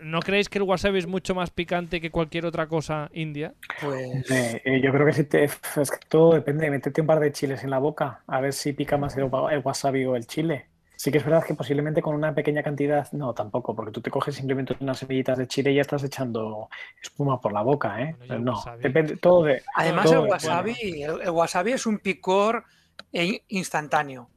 ¿no 0.01 0.19
creéis 0.19 0.49
que 0.49 0.57
el 0.57 0.63
wasabi 0.63 0.99
es 0.99 1.07
mucho 1.07 1.33
más 1.35 1.49
picante 1.49 2.01
que 2.01 2.11
cualquier 2.11 2.45
otra 2.45 2.67
cosa 2.67 3.09
india? 3.13 3.53
Pues 3.81 4.29
Eh, 4.29 4.61
eh, 4.65 4.81
yo 4.81 4.91
creo 4.91 5.05
que 5.05 5.13
si 5.13 5.23
te, 5.23 5.43
es 5.45 5.59
que 5.91 5.97
todo 6.09 6.33
depende. 6.33 6.69
Métete 6.69 7.01
un 7.01 7.07
par 7.07 7.19
de 7.19 7.31
chiles 7.31 7.63
en 7.63 7.69
la 7.69 7.79
boca 7.79 8.23
a 8.27 8.41
ver 8.41 8.53
si 8.53 8.73
pica 8.73 8.97
más 8.97 9.15
el, 9.17 9.25
wa- 9.25 9.53
el 9.53 9.61
wasabi 9.63 10.05
o 10.05 10.15
el 10.15 10.27
chile. 10.27 10.67
Sí 10.97 11.11
que 11.11 11.17
es 11.17 11.25
verdad 11.25 11.43
que 11.45 11.53
posiblemente 11.55 12.01
con 12.01 12.15
una 12.15 12.33
pequeña 12.33 12.63
cantidad, 12.63 13.11
no, 13.11 13.33
tampoco, 13.33 13.75
porque 13.75 13.91
tú 13.91 14.01
te 14.01 14.09
coges 14.09 14.35
simplemente 14.35 14.77
unas 14.79 14.97
semillitas 14.99 15.37
de 15.37 15.45
chile 15.45 15.71
y 15.71 15.75
ya 15.75 15.81
estás 15.81 16.03
echando 16.05 16.69
espuma 17.01 17.41
por 17.41 17.51
la 17.51 17.61
boca, 17.61 18.01
¿eh? 18.01 18.15
Bueno, 18.17 18.39
no, 18.39 18.51
wasabi. 18.53 18.83
depende 18.83 19.17
todo 19.17 19.43
de. 19.43 19.61
Además, 19.75 20.05
todo 20.05 20.19
el 20.19 20.23
de- 20.23 20.29
wasabi, 20.31 20.75
el, 21.03 21.21
el 21.21 21.29
wasabi 21.31 21.73
es 21.73 21.85
un 21.85 21.99
picor 21.99 22.63
e- 23.11 23.43
instantáneo 23.49 24.29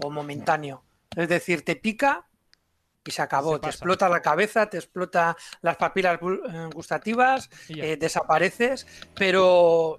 o 0.00 0.10
momentáneo. 0.10 0.84
Es 1.16 1.28
decir, 1.28 1.64
te 1.64 1.74
pica 1.74 2.24
y 3.06 3.10
se 3.10 3.22
acabó. 3.22 3.54
Se 3.54 3.60
te 3.60 3.66
explota 3.68 4.08
la 4.08 4.20
cabeza, 4.20 4.66
te 4.68 4.76
explota 4.78 5.36
las 5.62 5.76
papilas 5.76 6.18
eh, 6.22 6.68
gustativas, 6.74 7.48
eh, 7.68 7.96
desapareces, 7.98 8.86
pero 9.14 9.98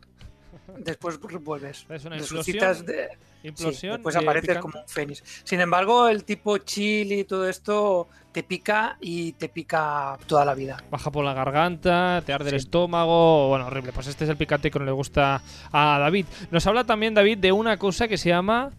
después 0.77 1.19
vuelves. 1.19 1.85
Es 1.89 2.05
una 2.05 2.17
Resucitas 2.17 2.79
explosión, 2.81 2.85
de- 2.85 3.73
sí, 3.73 3.87
después 3.87 4.15
de 4.15 4.21
apareces 4.21 4.49
picante. 4.49 4.61
como 4.61 4.81
un 4.81 4.87
fénix. 4.89 5.23
Sin 5.43 5.59
embargo, 5.61 6.07
el 6.07 6.23
tipo 6.23 6.57
chili 6.59 7.21
y 7.21 7.23
todo 7.23 7.47
esto 7.47 8.07
te 8.31 8.43
pica 8.43 8.97
y 8.99 9.31
te 9.33 9.49
pica 9.49 10.17
toda 10.27 10.43
la 10.45 10.53
vida. 10.53 10.83
Baja 10.91 11.09
por 11.11 11.23
la 11.25 11.33
garganta, 11.33 12.21
te 12.25 12.33
arde 12.33 12.49
el 12.49 12.55
estómago. 12.55 13.47
Bueno, 13.47 13.67
horrible. 13.67 13.91
Pues 13.93 14.07
este 14.07 14.25
es 14.25 14.29
el 14.29 14.37
picante 14.37 14.69
que 14.69 14.77
no 14.79 14.85
le 14.85 14.91
gusta 14.91 15.41
a 15.71 15.99
David. 15.99 16.25
Nos 16.51 16.67
habla 16.67 16.83
también 16.83 17.13
David 17.13 17.37
de 17.39 17.51
una 17.51 17.77
cosa 17.77 18.07
que 18.07 18.17
se 18.17 18.29
llama. 18.29 18.71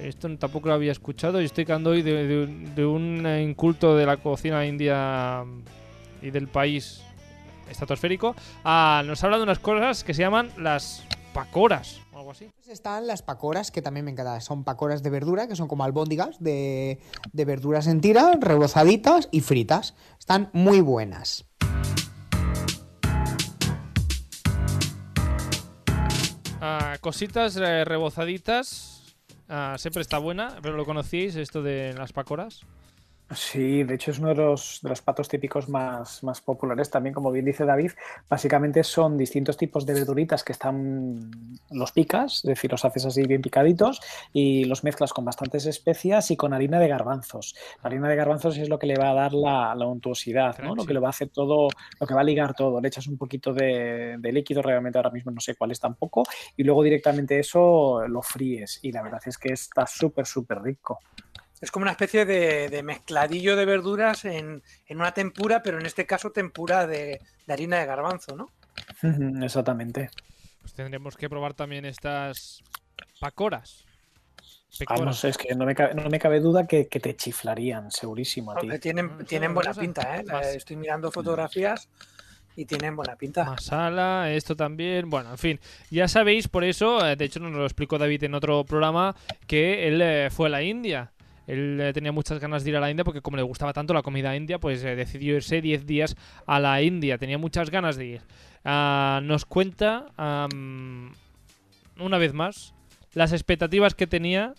Esto 0.00 0.28
tampoco 0.38 0.68
lo 0.68 0.74
había 0.74 0.92
escuchado 0.92 1.40
y 1.40 1.44
estoy 1.44 1.64
quedando 1.64 1.90
hoy 1.90 2.02
de, 2.02 2.26
de- 2.26 2.46
de 2.74 2.86
un 2.86 3.26
inculto 3.26 3.96
de 3.96 4.06
la 4.06 4.16
cocina 4.16 4.64
india 4.66 5.44
y 6.20 6.30
del 6.30 6.48
país 6.48 7.02
estratosférico. 7.70 8.34
Ah, 8.64 9.02
nos 9.06 9.22
habla 9.24 9.36
de 9.36 9.42
unas 9.44 9.58
cosas 9.58 10.02
que 10.04 10.14
se 10.14 10.22
llaman 10.22 10.50
las 10.58 11.04
pacoras 11.34 12.00
o 12.12 12.18
algo 12.18 12.30
así. 12.32 12.50
Pues 12.56 12.68
están 12.68 13.06
las 13.06 13.22
pacoras, 13.22 13.70
que 13.70 13.80
también 13.82 14.04
me 14.04 14.10
encantan. 14.10 14.40
Son 14.40 14.64
pacoras 14.64 15.02
de 15.02 15.10
verdura, 15.10 15.46
que 15.48 15.56
son 15.56 15.68
como 15.68 15.84
albóndigas 15.84 16.36
de, 16.40 16.98
de 17.32 17.44
verduras 17.44 17.86
en 17.86 18.00
tira, 18.00 18.32
rebozaditas 18.40 19.28
y 19.30 19.40
fritas. 19.40 19.94
Están 20.18 20.50
muy 20.52 20.80
buenas. 20.80 21.46
Ah, 26.60 26.96
cositas 27.00 27.56
eh, 27.56 27.84
rebozaditas. 27.84 29.01
Ah, 29.54 29.76
siempre 29.76 30.00
está 30.00 30.16
buena, 30.16 30.56
pero 30.62 30.78
lo 30.78 30.86
conocíais, 30.86 31.36
esto 31.36 31.62
de 31.62 31.92
las 31.92 32.14
pacoras. 32.14 32.62
Sí, 33.34 33.84
de 33.84 33.94
hecho 33.94 34.10
es 34.10 34.18
uno 34.18 34.28
de 34.28 34.34
los, 34.34 34.80
de 34.82 34.88
los 34.88 35.28
típicos 35.28 35.68
más, 35.68 36.22
más 36.22 36.40
populares 36.40 36.90
también, 36.90 37.14
como 37.14 37.30
bien 37.30 37.44
dice 37.44 37.64
David, 37.64 37.92
básicamente 38.28 38.82
son 38.84 39.16
distintos 39.16 39.56
tipos 39.56 39.86
de 39.86 39.94
verduritas 39.94 40.44
que 40.44 40.52
están, 40.52 41.30
los 41.70 41.92
picas, 41.92 42.36
es 42.36 42.42
decir, 42.42 42.70
los 42.70 42.84
haces 42.84 43.06
así 43.06 43.26
bien 43.26 43.42
picaditos 43.42 44.00
y 44.32 44.64
los 44.64 44.84
mezclas 44.84 45.12
con 45.12 45.24
bastantes 45.24 45.66
especias 45.66 46.30
y 46.30 46.36
con 46.36 46.52
harina 46.52 46.78
de 46.78 46.88
garbanzos. 46.88 47.54
La 47.82 47.88
harina 47.88 48.08
de 48.08 48.16
garbanzos 48.16 48.56
es 48.58 48.68
lo 48.68 48.78
que 48.78 48.86
le 48.86 48.96
va 48.96 49.10
a 49.10 49.14
dar 49.14 49.32
la, 49.32 49.74
la 49.74 49.86
untuosidad, 49.86 50.58
¿no? 50.58 50.74
lo 50.74 50.84
que 50.84 50.94
le 50.94 51.00
va 51.00 51.08
a 51.08 51.10
hacer 51.10 51.28
todo, 51.28 51.68
lo 52.00 52.06
que 52.06 52.14
va 52.14 52.20
a 52.20 52.24
ligar 52.24 52.54
todo. 52.54 52.80
Le 52.80 52.88
echas 52.88 53.06
un 53.06 53.16
poquito 53.16 53.52
de, 53.52 54.16
de 54.18 54.32
líquido, 54.32 54.62
realmente 54.62 54.98
ahora 54.98 55.10
mismo 55.10 55.30
no 55.30 55.40
sé 55.40 55.54
cuál 55.54 55.70
es 55.70 55.80
tampoco, 55.80 56.24
y 56.56 56.64
luego 56.64 56.82
directamente 56.82 57.38
eso 57.38 58.06
lo 58.06 58.22
fríes 58.22 58.80
y 58.82 58.92
la 58.92 59.02
verdad 59.02 59.20
es 59.24 59.38
que 59.38 59.52
está 59.52 59.86
súper, 59.86 60.26
súper 60.26 60.62
rico. 60.62 61.00
Es 61.62 61.70
como 61.70 61.84
una 61.84 61.92
especie 61.92 62.26
de, 62.26 62.68
de 62.68 62.82
mezcladillo 62.82 63.56
de 63.56 63.64
verduras 63.64 64.24
en, 64.24 64.62
en, 64.86 64.96
una 64.98 65.14
tempura, 65.14 65.62
pero 65.62 65.78
en 65.78 65.86
este 65.86 66.04
caso 66.06 66.32
tempura 66.32 66.86
de, 66.88 67.20
de, 67.46 67.52
harina 67.52 67.78
de 67.78 67.86
garbanzo, 67.86 68.36
¿no? 68.36 68.50
Exactamente. 69.44 70.10
Pues 70.60 70.74
tendremos 70.74 71.16
que 71.16 71.30
probar 71.30 71.54
también 71.54 71.84
estas 71.84 72.62
pacoras. 73.20 73.86
Ah, 74.88 74.96
no 74.96 75.12
sé, 75.12 75.28
es 75.28 75.38
que 75.38 75.54
no 75.54 75.64
me 75.64 75.74
cabe, 75.74 75.94
no 75.94 76.08
me 76.08 76.18
cabe 76.18 76.40
duda 76.40 76.66
que, 76.66 76.88
que, 76.88 76.98
te 76.98 77.14
chiflarían, 77.14 77.90
segurísimo 77.90 78.52
a 78.52 78.56
ti. 78.56 78.68
Tienen, 78.80 79.18
no, 79.18 79.24
tienen 79.24 79.54
buena 79.54 79.74
pinta, 79.74 80.16
¿eh? 80.16 80.24
Más... 80.24 80.46
Estoy 80.46 80.76
mirando 80.76 81.12
fotografías 81.12 81.88
y 82.56 82.64
tienen 82.64 82.96
buena 82.96 83.16
pinta. 83.16 83.44
Masala, 83.44 84.32
esto 84.32 84.56
también. 84.56 85.10
Bueno, 85.10 85.30
en 85.30 85.38
fin, 85.38 85.60
ya 85.90 86.08
sabéis 86.08 86.48
por 86.48 86.64
eso, 86.64 87.06
eh, 87.06 87.16
de 87.16 87.24
hecho 87.26 87.38
nos 87.38 87.52
lo 87.52 87.64
explicó 87.64 87.98
David 87.98 88.24
en 88.24 88.34
otro 88.34 88.64
programa, 88.64 89.14
que 89.46 89.86
él 89.88 90.00
eh, 90.00 90.28
fue 90.30 90.48
a 90.48 90.50
la 90.50 90.62
India. 90.62 91.12
Él 91.46 91.80
eh, 91.80 91.92
tenía 91.92 92.12
muchas 92.12 92.38
ganas 92.38 92.64
de 92.64 92.70
ir 92.70 92.76
a 92.76 92.80
la 92.80 92.90
India 92.90 93.04
porque 93.04 93.20
como 93.20 93.36
le 93.36 93.42
gustaba 93.42 93.72
tanto 93.72 93.94
la 93.94 94.02
comida 94.02 94.36
india, 94.36 94.58
pues 94.58 94.82
eh, 94.84 94.94
decidió 94.94 95.34
irse 95.36 95.60
10 95.60 95.86
días 95.86 96.16
a 96.46 96.60
la 96.60 96.82
India. 96.82 97.18
Tenía 97.18 97.38
muchas 97.38 97.70
ganas 97.70 97.96
de 97.96 98.06
ir. 98.06 98.22
Uh, 98.64 99.20
nos 99.22 99.44
cuenta, 99.44 100.06
una 101.98 102.18
vez 102.18 102.32
más, 102.32 102.74
las 103.12 103.32
expectativas 103.32 103.94
que 103.94 104.06
tenía 104.06 104.54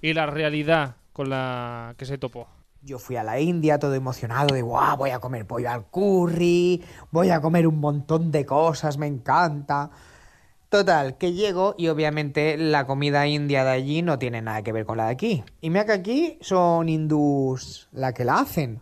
y 0.00 0.12
la 0.12 0.26
realidad 0.26 0.96
con 1.12 1.30
la 1.30 1.94
que 1.98 2.06
se 2.06 2.16
topó. 2.16 2.48
Yo 2.82 2.98
fui 2.98 3.16
a 3.16 3.22
la 3.22 3.38
India 3.38 3.78
todo 3.78 3.94
emocionado 3.94 4.54
de, 4.54 4.62
wow, 4.62 4.96
voy 4.96 5.10
a 5.10 5.18
comer 5.18 5.46
pollo 5.46 5.70
al 5.70 5.84
curry, 5.86 6.82
voy 7.10 7.30
a 7.30 7.40
comer 7.40 7.66
un 7.66 7.78
montón 7.78 8.30
de 8.30 8.46
cosas, 8.46 8.96
me 8.96 9.06
encanta. 9.06 9.90
Total, 10.70 11.18
que 11.18 11.32
llego 11.32 11.74
y 11.76 11.88
obviamente 11.88 12.56
la 12.56 12.86
comida 12.86 13.26
india 13.26 13.64
de 13.64 13.70
allí 13.70 14.02
no 14.02 14.20
tiene 14.20 14.40
nada 14.40 14.62
que 14.62 14.70
ver 14.70 14.84
con 14.86 14.98
la 14.98 15.06
de 15.06 15.10
aquí. 15.10 15.44
Y 15.60 15.68
mira 15.68 15.84
que 15.84 15.92
aquí 15.92 16.38
son 16.42 16.88
hindús 16.88 17.88
la 17.90 18.14
que 18.14 18.24
la 18.24 18.38
hacen. 18.38 18.80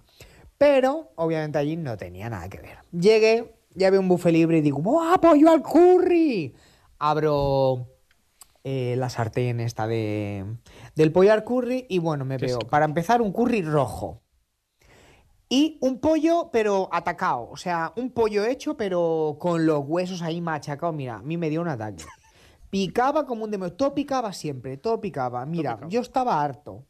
Pero 0.58 1.12
obviamente 1.16 1.56
allí 1.56 1.76
no 1.76 1.96
tenía 1.96 2.28
nada 2.28 2.46
que 2.50 2.60
ver. 2.60 2.78
Llegué, 2.92 3.54
ya 3.74 3.88
veo 3.88 4.00
un 4.00 4.08
buffet 4.08 4.32
libre 4.32 4.58
y 4.58 4.60
digo, 4.60 4.82
¡Buah, 4.82 5.16
pollo 5.18 5.50
al 5.50 5.62
curry! 5.62 6.54
Abro 6.98 7.86
eh, 8.64 8.94
la 8.98 9.08
sartén 9.08 9.58
esta 9.58 9.86
de, 9.86 10.44
del 10.94 11.10
pollo 11.10 11.32
al 11.32 11.42
curry 11.42 11.86
y 11.88 12.00
bueno, 12.00 12.26
me 12.26 12.36
veo, 12.36 12.58
para 12.58 12.84
empezar, 12.84 13.22
un 13.22 13.32
curry 13.32 13.62
rojo. 13.62 14.20
Y 15.48 15.78
un 15.80 15.98
pollo, 15.98 16.50
pero 16.52 16.88
atacado. 16.92 17.48
O 17.50 17.56
sea, 17.56 17.92
un 17.96 18.10
pollo 18.10 18.44
hecho, 18.44 18.76
pero 18.76 19.36
con 19.40 19.64
los 19.64 19.82
huesos 19.86 20.20
ahí 20.20 20.40
machacados. 20.40 20.94
Mira, 20.94 21.16
a 21.16 21.22
mí 21.22 21.36
me 21.38 21.48
dio 21.48 21.62
un 21.62 21.68
ataque. 21.68 22.04
Picaba 22.70 23.24
como 23.24 23.44
un 23.44 23.50
demonio. 23.50 23.74
Todo 23.74 23.94
picaba 23.94 24.32
siempre, 24.34 24.76
todo 24.76 25.00
picaba. 25.00 25.46
Mira, 25.46 25.76
picaba. 25.76 25.90
yo 25.90 26.00
estaba 26.00 26.42
harto. 26.42 26.86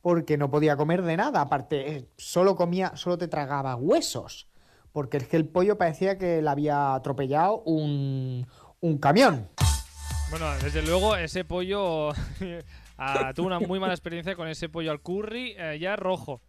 Porque 0.00 0.38
no 0.38 0.50
podía 0.50 0.78
comer 0.78 1.02
de 1.02 1.18
nada. 1.18 1.42
Aparte, 1.42 1.96
eh, 1.96 2.08
solo 2.16 2.56
comía, 2.56 2.96
solo 2.96 3.18
te 3.18 3.28
tragaba 3.28 3.76
huesos. 3.76 4.48
Porque 4.92 5.18
es 5.18 5.28
que 5.28 5.36
el 5.36 5.46
pollo 5.46 5.76
parecía 5.76 6.16
que 6.16 6.40
le 6.40 6.48
había 6.48 6.94
atropellado 6.94 7.60
un, 7.66 8.46
un 8.80 8.98
camión. 8.98 9.50
Bueno, 10.30 10.46
desde 10.62 10.80
luego, 10.80 11.16
ese 11.16 11.44
pollo. 11.44 12.12
ah, 12.98 13.32
tuve 13.34 13.46
una 13.46 13.60
muy 13.60 13.78
mala 13.78 13.92
experiencia 13.92 14.34
con 14.36 14.48
ese 14.48 14.70
pollo 14.70 14.90
al 14.90 15.02
curry, 15.02 15.54
eh, 15.58 15.78
ya 15.78 15.96
rojo. 15.96 16.40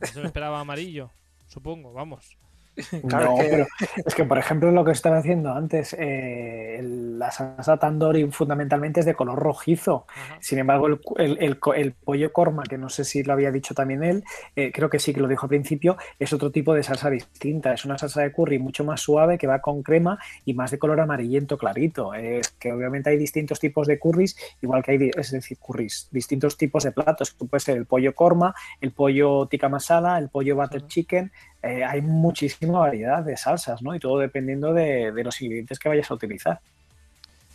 Eso 0.00 0.20
me 0.20 0.26
esperaba 0.26 0.60
amarillo, 0.60 1.10
supongo, 1.46 1.92
vamos. 1.92 2.39
Claro, 3.08 3.30
no, 3.30 3.36
que... 3.36 3.48
pero 3.50 3.66
es 4.04 4.14
que, 4.14 4.24
por 4.24 4.38
ejemplo, 4.38 4.70
lo 4.70 4.84
que 4.84 4.92
estaba 4.92 5.18
haciendo 5.18 5.52
antes, 5.52 5.96
eh, 5.98 6.80
la 6.82 7.30
salsa 7.30 7.76
tandoori 7.78 8.30
fundamentalmente 8.30 9.00
es 9.00 9.06
de 9.06 9.14
color 9.14 9.38
rojizo. 9.38 10.06
Sin 10.40 10.58
embargo, 10.58 10.86
el, 10.86 11.00
el, 11.18 11.58
el, 11.76 11.92
pollo 11.92 12.32
korma, 12.32 12.62
que 12.64 12.78
no 12.78 12.88
sé 12.88 13.04
si 13.04 13.22
lo 13.22 13.32
había 13.32 13.50
dicho 13.50 13.74
también 13.74 14.02
él, 14.02 14.24
eh, 14.56 14.70
creo 14.72 14.90
que 14.90 14.98
sí 14.98 15.12
que 15.12 15.20
lo 15.20 15.28
dijo 15.28 15.46
al 15.46 15.50
principio, 15.50 15.96
es 16.18 16.32
otro 16.32 16.50
tipo 16.50 16.74
de 16.74 16.82
salsa 16.82 17.10
distinta. 17.10 17.72
Es 17.72 17.84
una 17.84 17.98
salsa 17.98 18.22
de 18.22 18.32
curry 18.32 18.58
mucho 18.58 18.84
más 18.84 19.00
suave 19.00 19.38
que 19.38 19.46
va 19.46 19.60
con 19.60 19.82
crema 19.82 20.18
y 20.44 20.54
más 20.54 20.70
de 20.70 20.78
color 20.78 21.00
amarillento 21.00 21.58
clarito. 21.58 22.14
Es 22.14 22.50
que 22.50 22.72
obviamente 22.72 23.10
hay 23.10 23.16
distintos 23.16 23.60
tipos 23.60 23.86
de 23.86 23.98
curries, 23.98 24.36
igual 24.62 24.82
que 24.82 24.92
hay, 24.92 25.10
es 25.16 25.30
decir, 25.30 25.58
curries, 25.58 26.08
distintos 26.10 26.56
tipos 26.56 26.84
de 26.84 26.92
platos. 26.92 27.32
Puede 27.32 27.60
ser 27.60 27.76
el 27.76 27.86
pollo 27.86 28.14
korma, 28.14 28.54
el 28.80 28.92
pollo 28.92 29.46
tikka 29.46 29.68
masala, 29.68 30.18
el 30.18 30.28
pollo 30.28 30.56
butter 30.56 30.86
chicken, 30.86 31.32
eh, 31.62 31.84
hay 31.84 32.00
muchísima 32.00 32.78
variedad 32.80 33.22
de 33.22 33.36
salsas, 33.36 33.82
¿no? 33.82 33.94
Y 33.94 33.98
todo 33.98 34.18
dependiendo 34.18 34.72
de, 34.72 35.12
de, 35.12 35.24
los 35.24 35.40
ingredientes 35.42 35.78
que 35.78 35.88
vayas 35.88 36.10
a 36.10 36.14
utilizar. 36.14 36.60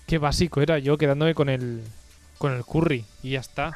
Qué 0.06 0.18
básico 0.18 0.62
era 0.62 0.78
yo 0.78 0.98
quedándome 0.98 1.34
con 1.34 1.50
el, 1.50 1.82
con 2.38 2.54
el 2.54 2.64
curry 2.64 3.06
y 3.24 3.32
ya 3.32 3.40
está. 3.40 3.76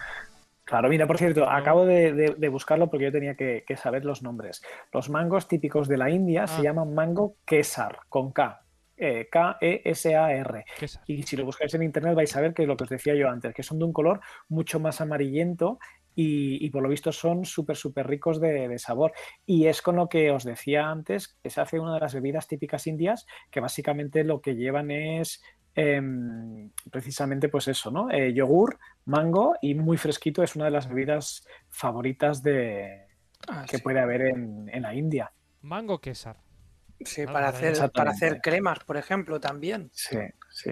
Claro, 0.63 0.87
mira, 0.87 1.07
por 1.07 1.17
cierto, 1.17 1.41
no. 1.41 1.49
acabo 1.49 1.85
de, 1.85 2.13
de, 2.13 2.35
de, 2.37 2.49
buscarlo 2.49 2.91
porque 2.91 3.05
yo 3.05 3.11
tenía 3.11 3.33
que, 3.33 3.63
que, 3.65 3.75
saber 3.75 4.05
los 4.05 4.21
nombres. 4.21 4.61
Los 4.93 5.09
mangos 5.09 5.47
típicos 5.47 5.87
de 5.87 5.97
la 5.97 6.11
India 6.11 6.43
ah. 6.43 6.47
se 6.47 6.61
llaman 6.61 6.93
mango 6.93 7.35
quesar, 7.45 7.97
con 8.07 8.31
K. 8.31 8.61
Eh, 9.01 9.29
K-E-S-A-R. 9.31 10.65
Y 11.07 11.23
si 11.23 11.37
lo 11.37 11.45
buscáis 11.45 11.73
en 11.73 11.83
internet 11.83 12.15
vais 12.15 12.35
a 12.35 12.41
ver 12.41 12.53
que 12.53 12.63
es 12.63 12.67
lo 12.67 12.75
que 12.75 12.83
os 12.83 12.89
decía 12.89 13.15
yo 13.15 13.29
antes, 13.29 13.53
que 13.55 13.63
son 13.63 13.79
de 13.79 13.85
un 13.85 13.93
color 13.93 14.19
mucho 14.49 14.77
más 14.81 14.99
amarillento 14.99 15.79
y, 16.15 16.65
y, 16.65 16.69
por 16.69 16.83
lo 16.83 16.89
visto 16.89 17.11
son 17.11 17.45
súper, 17.45 17.77
súper 17.77 18.07
ricos 18.07 18.41
de, 18.41 18.67
de, 18.67 18.79
sabor. 18.79 19.13
Y 19.45 19.67
es 19.67 19.81
con 19.81 19.95
lo 19.95 20.09
que 20.09 20.31
os 20.31 20.43
decía 20.43 20.89
antes, 20.89 21.37
que 21.41 21.49
se 21.49 21.61
hace 21.61 21.79
una 21.79 21.93
de 21.93 21.99
las 22.01 22.13
bebidas 22.13 22.47
típicas 22.47 22.87
indias, 22.87 23.25
que 23.49 23.59
básicamente 23.59 24.23
lo 24.23 24.41
que 24.41 24.55
llevan 24.55 24.91
es 24.91 25.41
eh, 25.75 26.01
precisamente 26.91 27.47
pues 27.47 27.67
eso, 27.67 27.91
¿no? 27.91 28.09
Eh, 28.11 28.33
yogur, 28.33 28.79
mango 29.05 29.55
y 29.61 29.75
muy 29.75 29.97
fresquito, 29.97 30.43
es 30.43 30.55
una 30.55 30.65
de 30.65 30.71
las 30.71 30.89
bebidas 30.89 31.45
favoritas 31.69 32.43
de, 32.43 33.07
ah, 33.47 33.65
que 33.69 33.77
sí. 33.77 33.83
puede 33.83 33.99
haber 33.99 34.21
en, 34.21 34.69
en, 34.73 34.81
la 34.81 34.93
India. 34.93 35.31
Mango 35.61 36.01
quesar. 36.01 36.37
Sí, 37.01 37.25
para, 37.25 37.47
hacer, 37.47 37.91
para 37.91 38.11
hacer 38.11 38.41
cremas, 38.41 38.79
por 38.83 38.97
ejemplo, 38.97 39.39
también. 39.39 39.89
Sí, 39.93 40.17
sí. 40.49 40.71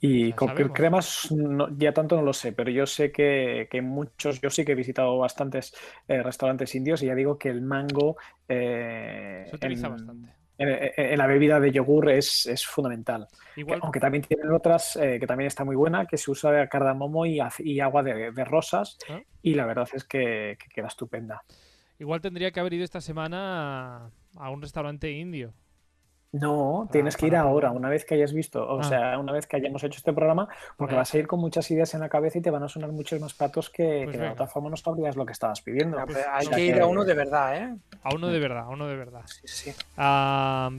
Y 0.00 0.32
con 0.32 0.48
cremas 0.54 1.32
no, 1.32 1.68
ya 1.76 1.92
tanto 1.92 2.16
no 2.16 2.22
lo 2.22 2.32
sé, 2.32 2.52
pero 2.52 2.70
yo 2.70 2.86
sé 2.86 3.10
que, 3.10 3.66
que, 3.70 3.80
muchos, 3.80 4.40
yo 4.40 4.50
sí 4.50 4.64
que 4.64 4.72
he 4.72 4.74
visitado 4.76 5.16
bastantes 5.16 5.74
eh, 6.06 6.22
restaurantes 6.22 6.74
indios 6.74 7.02
y 7.02 7.06
ya 7.06 7.14
digo 7.14 7.38
que 7.38 7.48
el 7.48 7.62
mango 7.62 8.16
eh, 8.46 9.46
se 9.48 9.56
utiliza 9.56 9.86
en, 9.86 9.92
bastante. 9.92 10.32
En, 10.58 11.12
en, 11.12 11.18
la 11.18 11.26
bebida 11.26 11.60
de 11.60 11.72
yogur 11.72 12.10
es, 12.10 12.44
es 12.46 12.66
fundamental. 12.66 13.26
Igual. 13.56 13.80
Aunque 13.82 13.98
también 13.98 14.22
tienen 14.22 14.52
otras 14.52 14.96
eh, 14.96 15.18
que 15.18 15.26
también 15.26 15.46
está 15.46 15.64
muy 15.64 15.76
buena, 15.76 16.04
que 16.04 16.18
se 16.18 16.30
usa 16.30 16.68
cardamomo 16.68 17.24
y, 17.24 17.40
y 17.60 17.80
agua 17.80 18.02
de, 18.02 18.32
de 18.32 18.44
rosas 18.44 18.98
¿Ah? 19.08 19.20
y 19.40 19.54
la 19.54 19.64
verdad 19.64 19.88
es 19.94 20.04
que, 20.04 20.58
que, 20.62 20.68
queda 20.68 20.88
estupenda. 20.88 21.42
Igual 21.98 22.20
tendría 22.20 22.50
que 22.50 22.60
haber 22.60 22.74
ido 22.74 22.84
esta 22.84 23.00
semana 23.00 24.10
a 24.36 24.50
un 24.50 24.60
restaurante 24.60 25.10
indio. 25.10 25.54
No, 26.40 26.82
para, 26.82 26.92
tienes 26.92 27.16
que 27.16 27.26
ir 27.26 27.36
ahora, 27.36 27.70
una 27.70 27.88
vez 27.88 28.04
que 28.04 28.14
hayas 28.14 28.32
visto, 28.32 28.66
o 28.66 28.80
ah. 28.80 28.84
sea, 28.84 29.18
una 29.18 29.32
vez 29.32 29.46
que 29.46 29.56
hayamos 29.56 29.82
hecho 29.84 29.98
este 29.98 30.12
programa, 30.12 30.48
porque 30.76 30.94
vas 30.94 31.12
a 31.12 31.18
ir 31.18 31.26
con 31.26 31.40
muchas 31.40 31.70
ideas 31.70 31.94
en 31.94 32.00
la 32.00 32.08
cabeza 32.08 32.38
y 32.38 32.42
te 32.42 32.50
van 32.50 32.62
a 32.62 32.68
sonar 32.68 32.92
muchos 32.92 33.20
más 33.20 33.34
platos 33.34 33.70
que, 33.70 34.02
pues 34.04 34.16
que 34.16 34.22
de 34.22 34.28
otra 34.30 34.46
forma 34.46 34.70
no 34.70 34.76
sabrías 34.76 35.16
lo 35.16 35.24
que 35.24 35.32
estabas 35.32 35.60
pidiendo. 35.60 35.98
Pues, 36.04 36.18
hay 36.30 36.46
que 36.48 36.66
ir 36.66 36.80
a 36.80 36.86
uno 36.86 37.04
de 37.04 37.14
verdad, 37.14 37.56
¿eh? 37.56 37.74
A 38.02 38.14
uno 38.14 38.28
de 38.28 38.38
verdad, 38.38 38.64
a 38.64 38.68
uno 38.68 38.86
de 38.86 38.96
verdad. 38.96 39.22
Sí, 39.26 39.46
sí. 39.46 39.72
Ah, 39.96 40.70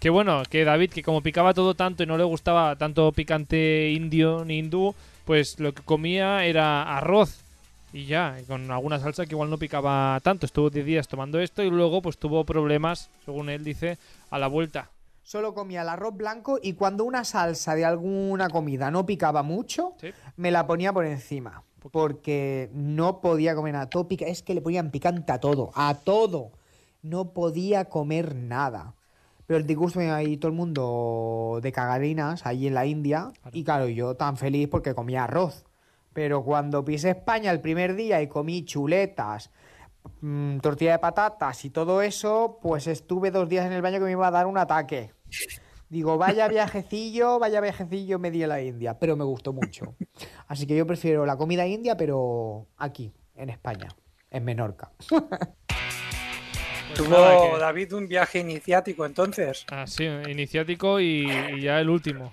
que 0.00 0.10
bueno, 0.10 0.42
que 0.48 0.64
David, 0.64 0.90
que 0.90 1.02
como 1.02 1.22
picaba 1.22 1.54
todo 1.54 1.74
tanto 1.74 2.02
y 2.02 2.06
no 2.06 2.16
le 2.16 2.24
gustaba 2.24 2.76
tanto 2.76 3.12
picante 3.12 3.90
indio 3.90 4.44
ni 4.44 4.58
hindú, 4.58 4.94
pues 5.24 5.60
lo 5.60 5.72
que 5.72 5.82
comía 5.82 6.44
era 6.44 6.96
arroz 6.96 7.41
y 7.92 8.06
ya, 8.06 8.36
con 8.46 8.70
alguna 8.70 8.98
salsa 8.98 9.26
que 9.26 9.34
igual 9.34 9.50
no 9.50 9.58
picaba 9.58 10.18
tanto. 10.22 10.46
Estuvo 10.46 10.70
10 10.70 10.84
días 10.86 11.08
tomando 11.08 11.38
esto 11.40 11.62
y 11.62 11.70
luego 11.70 12.00
pues 12.02 12.18
tuvo 12.18 12.44
problemas, 12.44 13.10
según 13.24 13.48
él 13.50 13.64
dice, 13.64 13.98
a 14.30 14.38
la 14.38 14.46
vuelta. 14.48 14.90
solo 15.24 15.54
comía 15.54 15.82
el 15.82 15.88
arroz 15.88 16.16
blanco 16.16 16.58
y 16.60 16.72
cuando 16.72 17.04
una 17.04 17.24
salsa 17.24 17.74
de 17.76 17.84
alguna 17.84 18.48
comida 18.50 18.90
no 18.90 19.06
picaba 19.06 19.42
mucho, 19.44 19.94
Sí. 20.00 20.08
me 20.36 20.50
la 20.50 20.66
ponía 20.66 20.92
por 20.92 21.06
encima. 21.06 21.62
Porque 21.92 22.70
no 22.74 23.20
podía 23.20 23.54
comer 23.54 23.72
nada. 23.74 23.88
Todo 23.90 24.08
pica- 24.08 24.26
Es 24.26 24.42
que 24.42 24.54
le 24.54 24.60
ponían 24.60 24.90
picante 24.90 25.30
a 25.32 25.38
todo, 25.38 25.70
a 25.74 25.94
todo. 25.94 26.50
No 27.02 27.32
podía 27.32 27.86
comer 27.86 28.34
nada. 28.34 28.94
Pero 29.46 29.58
el 29.58 29.66
disgusto 29.66 29.98
me 29.98 30.10
ahí 30.10 30.36
todo 30.36 30.50
el 30.50 30.56
mundo 30.56 31.58
de 31.62 31.72
cagarinas, 31.72 32.46
ahí 32.46 32.66
en 32.68 32.74
la 32.74 32.86
India. 32.86 33.32
Y 33.52 33.64
claro, 33.64 33.88
yo 33.88 34.14
tan 34.14 34.36
feliz 34.36 34.68
porque 34.68 34.94
comía 34.94 35.24
arroz. 35.24 35.64
Pero 36.12 36.42
cuando 36.44 36.84
pisé 36.84 37.10
España 37.10 37.50
el 37.50 37.60
primer 37.60 37.94
día 37.94 38.20
y 38.20 38.26
comí 38.28 38.64
chuletas, 38.64 39.50
mm, 40.20 40.58
tortilla 40.58 40.92
de 40.92 40.98
patatas 40.98 41.64
y 41.64 41.70
todo 41.70 42.02
eso, 42.02 42.58
pues 42.60 42.86
estuve 42.86 43.30
dos 43.30 43.48
días 43.48 43.66
en 43.66 43.72
el 43.72 43.82
baño 43.82 43.98
que 43.98 44.04
me 44.04 44.10
iba 44.12 44.26
a 44.26 44.30
dar 44.30 44.46
un 44.46 44.58
ataque. 44.58 45.12
Digo, 45.88 46.16
vaya 46.18 46.48
viajecillo, 46.48 47.38
vaya 47.38 47.60
viajecillo 47.60 48.18
me 48.18 48.30
di 48.30 48.42
a 48.42 48.46
la 48.46 48.62
India, 48.62 48.98
pero 48.98 49.14
me 49.16 49.24
gustó 49.24 49.52
mucho. 49.52 49.94
Así 50.48 50.66
que 50.66 50.74
yo 50.76 50.86
prefiero 50.86 51.26
la 51.26 51.36
comida 51.36 51.66
india, 51.66 51.96
pero 51.96 52.66
aquí, 52.78 53.12
en 53.36 53.50
España, 53.50 53.88
en 54.30 54.44
Menorca. 54.44 54.90
Pues 55.08 55.22
Tuvo 57.08 57.16
que- 57.54 57.58
David 57.58 57.92
un 57.94 58.08
viaje 58.08 58.40
iniciático 58.40 59.06
entonces. 59.06 59.64
Ah, 59.70 59.86
sí, 59.86 60.04
iniciático 60.04 61.00
y, 61.00 61.30
y 61.30 61.60
ya 61.62 61.78
el 61.80 61.88
último. 61.88 62.32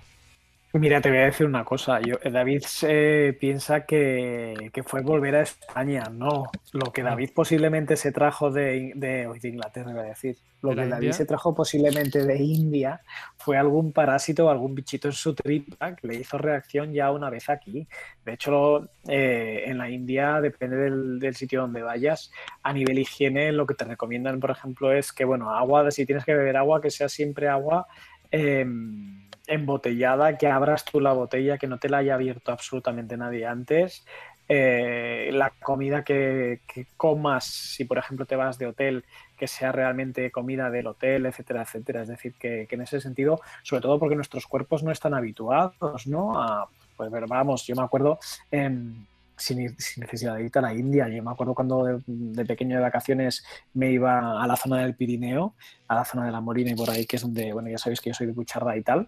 Mira, 0.74 1.02
te 1.02 1.10
voy 1.10 1.18
a 1.18 1.26
decir 1.26 1.48
una 1.48 1.66
cosa. 1.66 2.00
Yo, 2.00 2.18
David 2.24 2.62
se 2.62 3.36
piensa 3.40 3.88
que, 3.88 4.70
que 4.72 4.84
fue 4.84 5.02
volver 5.02 5.36
a 5.36 5.42
España. 5.42 6.04
No, 6.12 6.46
lo 6.74 6.94
que 6.94 7.02
David 7.02 7.32
posiblemente 7.34 7.96
se 7.96 8.12
trajo 8.12 8.52
de, 8.52 8.92
de, 8.96 9.40
Inglaterra, 9.50 9.90
iba 9.92 10.02
a 10.02 10.06
decir. 10.06 10.38
Lo 10.62 10.70
¿De 10.70 10.76
la 10.76 10.84
que 10.84 10.90
David 10.90 11.04
India? 11.08 11.14
se 11.14 11.26
trajo 11.26 11.56
posiblemente 11.56 12.24
de 12.24 12.38
India 12.38 13.02
fue 13.38 13.58
algún 13.58 13.94
parásito 13.94 14.46
o 14.46 14.50
algún 14.50 14.76
bichito 14.76 15.08
en 15.08 15.14
su 15.14 15.34
tripa 15.34 15.96
que 15.96 16.06
le 16.08 16.16
hizo 16.18 16.38
reacción 16.38 16.94
ya 16.94 17.12
una 17.12 17.32
vez 17.32 17.50
aquí. 17.50 17.88
De 18.24 18.34
hecho, 18.34 18.90
eh, 19.08 19.64
en 19.66 19.80
la 19.80 19.90
India, 19.90 20.40
depende 20.40 20.76
del, 20.76 21.18
del 21.20 21.36
sitio 21.36 21.62
donde 21.62 21.82
vayas, 21.82 22.32
a 22.62 22.74
nivel 22.74 23.00
higiene, 23.00 23.52
lo 23.54 23.66
que 23.66 23.74
te 23.74 23.86
recomiendan, 23.86 24.40
por 24.40 24.52
ejemplo, 24.52 24.94
es 24.94 25.14
que, 25.14 25.26
bueno, 25.26 25.50
agua, 25.50 25.90
si 25.90 26.06
tienes 26.06 26.26
que 26.26 26.36
beber 26.36 26.58
agua, 26.58 26.80
que 26.80 26.92
sea 26.92 27.10
siempre 27.10 27.48
agua. 27.48 27.88
em, 28.30 29.29
embotellada, 29.50 30.38
que 30.38 30.48
abras 30.48 30.86
tú 30.86 31.00
la 31.00 31.14
botella, 31.14 31.58
que 31.58 31.68
no 31.68 31.80
te 31.80 31.90
la 31.90 31.98
haya 31.98 32.14
abierto 32.14 32.52
absolutamente 32.52 33.18
nadie 33.18 33.46
antes. 33.46 34.06
Eh, 34.52 35.30
la 35.32 35.52
comida 35.62 36.04
que, 36.04 36.62
comas, 36.98 37.46
si 37.46 37.86
por 37.86 38.00
ejemplo 38.00 38.26
te 38.26 38.36
vas 38.36 38.58
de 38.58 38.66
hotel, 38.66 39.06
que 39.38 39.48
sea 39.48 39.72
realmente 39.72 40.32
comida 40.32 40.72
del 40.72 40.88
hotel, 40.88 41.26
etcétera, 41.26 41.64
etcétera. 41.64 42.02
Es 42.04 42.08
decir, 42.08 42.34
que, 42.40 42.66
que 42.68 42.76
en 42.76 42.82
ese 42.82 43.02
sentido, 43.02 43.40
sobre 43.64 43.82
todo 43.82 44.00
porque 44.00 44.16
nuestros 44.16 44.48
cuerpos 44.48 44.82
no 44.82 44.92
están 44.92 45.14
habituados, 45.14 46.08
¿no? 46.08 46.42
A, 46.42 46.68
pues 46.98 47.10
pero 47.12 47.28
vamos, 47.28 47.66
yo 47.66 47.76
me 47.76 47.84
acuerdo 47.84 48.20
sin, 48.50 49.08
necesidad 49.98 50.36
de 50.36 50.46
ir 50.46 50.52
a 50.56 50.62
la 50.62 50.74
India. 50.74 51.08
Yo 51.08 51.24
me 51.24 51.32
acuerdo 51.32 51.54
cuando 51.54 51.84
de, 51.84 52.02
de 52.08 52.46
pequeño 52.46 52.76
de 52.76 52.82
vacaciones 52.82 53.46
me 53.74 53.92
iba 53.92 54.42
a 54.42 54.48
la 54.48 54.56
zona 54.56 54.82
del 54.82 54.96
Pirineo, 54.96 55.54
a 55.88 55.96
la 55.96 56.06
zona 56.06 56.26
de 56.26 56.32
la 56.32 56.42
Morina 56.42 56.72
y 56.72 56.76
por 56.76 56.90
ahí, 56.90 57.06
que 57.06 57.18
es 57.18 57.22
donde, 57.22 57.54
bueno, 57.54 57.70
ya 57.70 57.78
sabéis 57.78 58.02
que 58.02 58.10
yo 58.10 58.14
soy 58.14 58.28
de 58.28 58.34
Bucharra 58.34 58.76
y 58.78 58.82
tal 58.82 59.08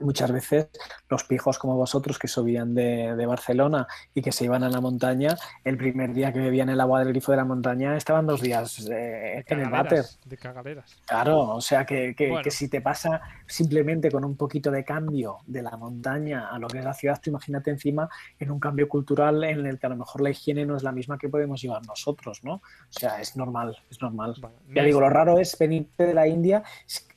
Muchas 0.00 0.30
veces 0.30 0.68
los 1.08 1.24
pijos 1.24 1.58
como 1.58 1.74
vosotros 1.74 2.20
que 2.20 2.28
subían 2.28 2.72
de, 2.72 3.16
de 3.16 3.26
Barcelona 3.26 3.88
y 4.14 4.22
que 4.22 4.30
se 4.30 4.44
iban 4.44 4.62
a 4.62 4.68
la 4.68 4.80
montaña, 4.80 5.36
el 5.64 5.76
primer 5.76 6.12
día 6.12 6.32
que 6.32 6.38
bebían 6.38 6.68
el 6.68 6.80
agua 6.80 7.00
del 7.00 7.08
grifo 7.08 7.32
de 7.32 7.38
la 7.38 7.44
montaña 7.44 7.96
estaban 7.96 8.24
dos 8.24 8.40
días 8.40 8.86
eh, 8.88 9.42
en 9.44 9.58
el 9.58 9.70
váter. 9.70 10.04
De 10.24 10.36
cagaleras. 10.36 11.02
Claro, 11.04 11.40
o 11.56 11.60
sea 11.60 11.84
que, 11.84 12.14
que- 12.14 12.28
Bueno. 12.28 12.44
que 12.44 12.52
si 12.52 12.68
te 12.68 12.80
pasa 12.80 13.20
simplemente 13.48 14.08
con 14.08 14.24
un 14.24 14.36
poquito 14.36 14.70
de 14.70 14.84
cambio 14.84 15.38
de 15.48 15.62
la 15.62 15.76
montaña 15.76 16.46
a 16.48 16.60
lo 16.60 16.68
que 16.68 16.78
es 16.78 16.84
la 16.84 16.94
ciudad, 16.94 17.18
tú 17.20 17.30
imagínate 17.30 17.70
encima 17.72 18.08
en 18.38 18.52
un 18.52 18.60
cambio 18.60 18.88
cultural 18.88 19.42
en 19.42 19.66
el 19.66 19.80
que 19.80 19.86
a 19.86 19.90
lo 19.90 19.96
mejor 19.96 20.20
la 20.20 20.30
higiene 20.30 20.64
no 20.64 20.76
es 20.76 20.84
la 20.84 20.92
misma 20.92 21.18
que 21.18 21.28
podemos 21.28 21.60
llevar 21.60 21.84
nosotros, 21.84 22.44
¿no? 22.44 22.54
O 22.54 22.62
sea, 22.90 23.20
es 23.20 23.36
normal, 23.36 23.76
es 23.90 24.00
normal. 24.00 24.36
Ya 24.72 24.84
digo, 24.84 25.00
lo 25.00 25.10
raro 25.10 25.40
es 25.40 25.58
venirte 25.58 26.06
de 26.06 26.14
la 26.14 26.28
India 26.28 26.62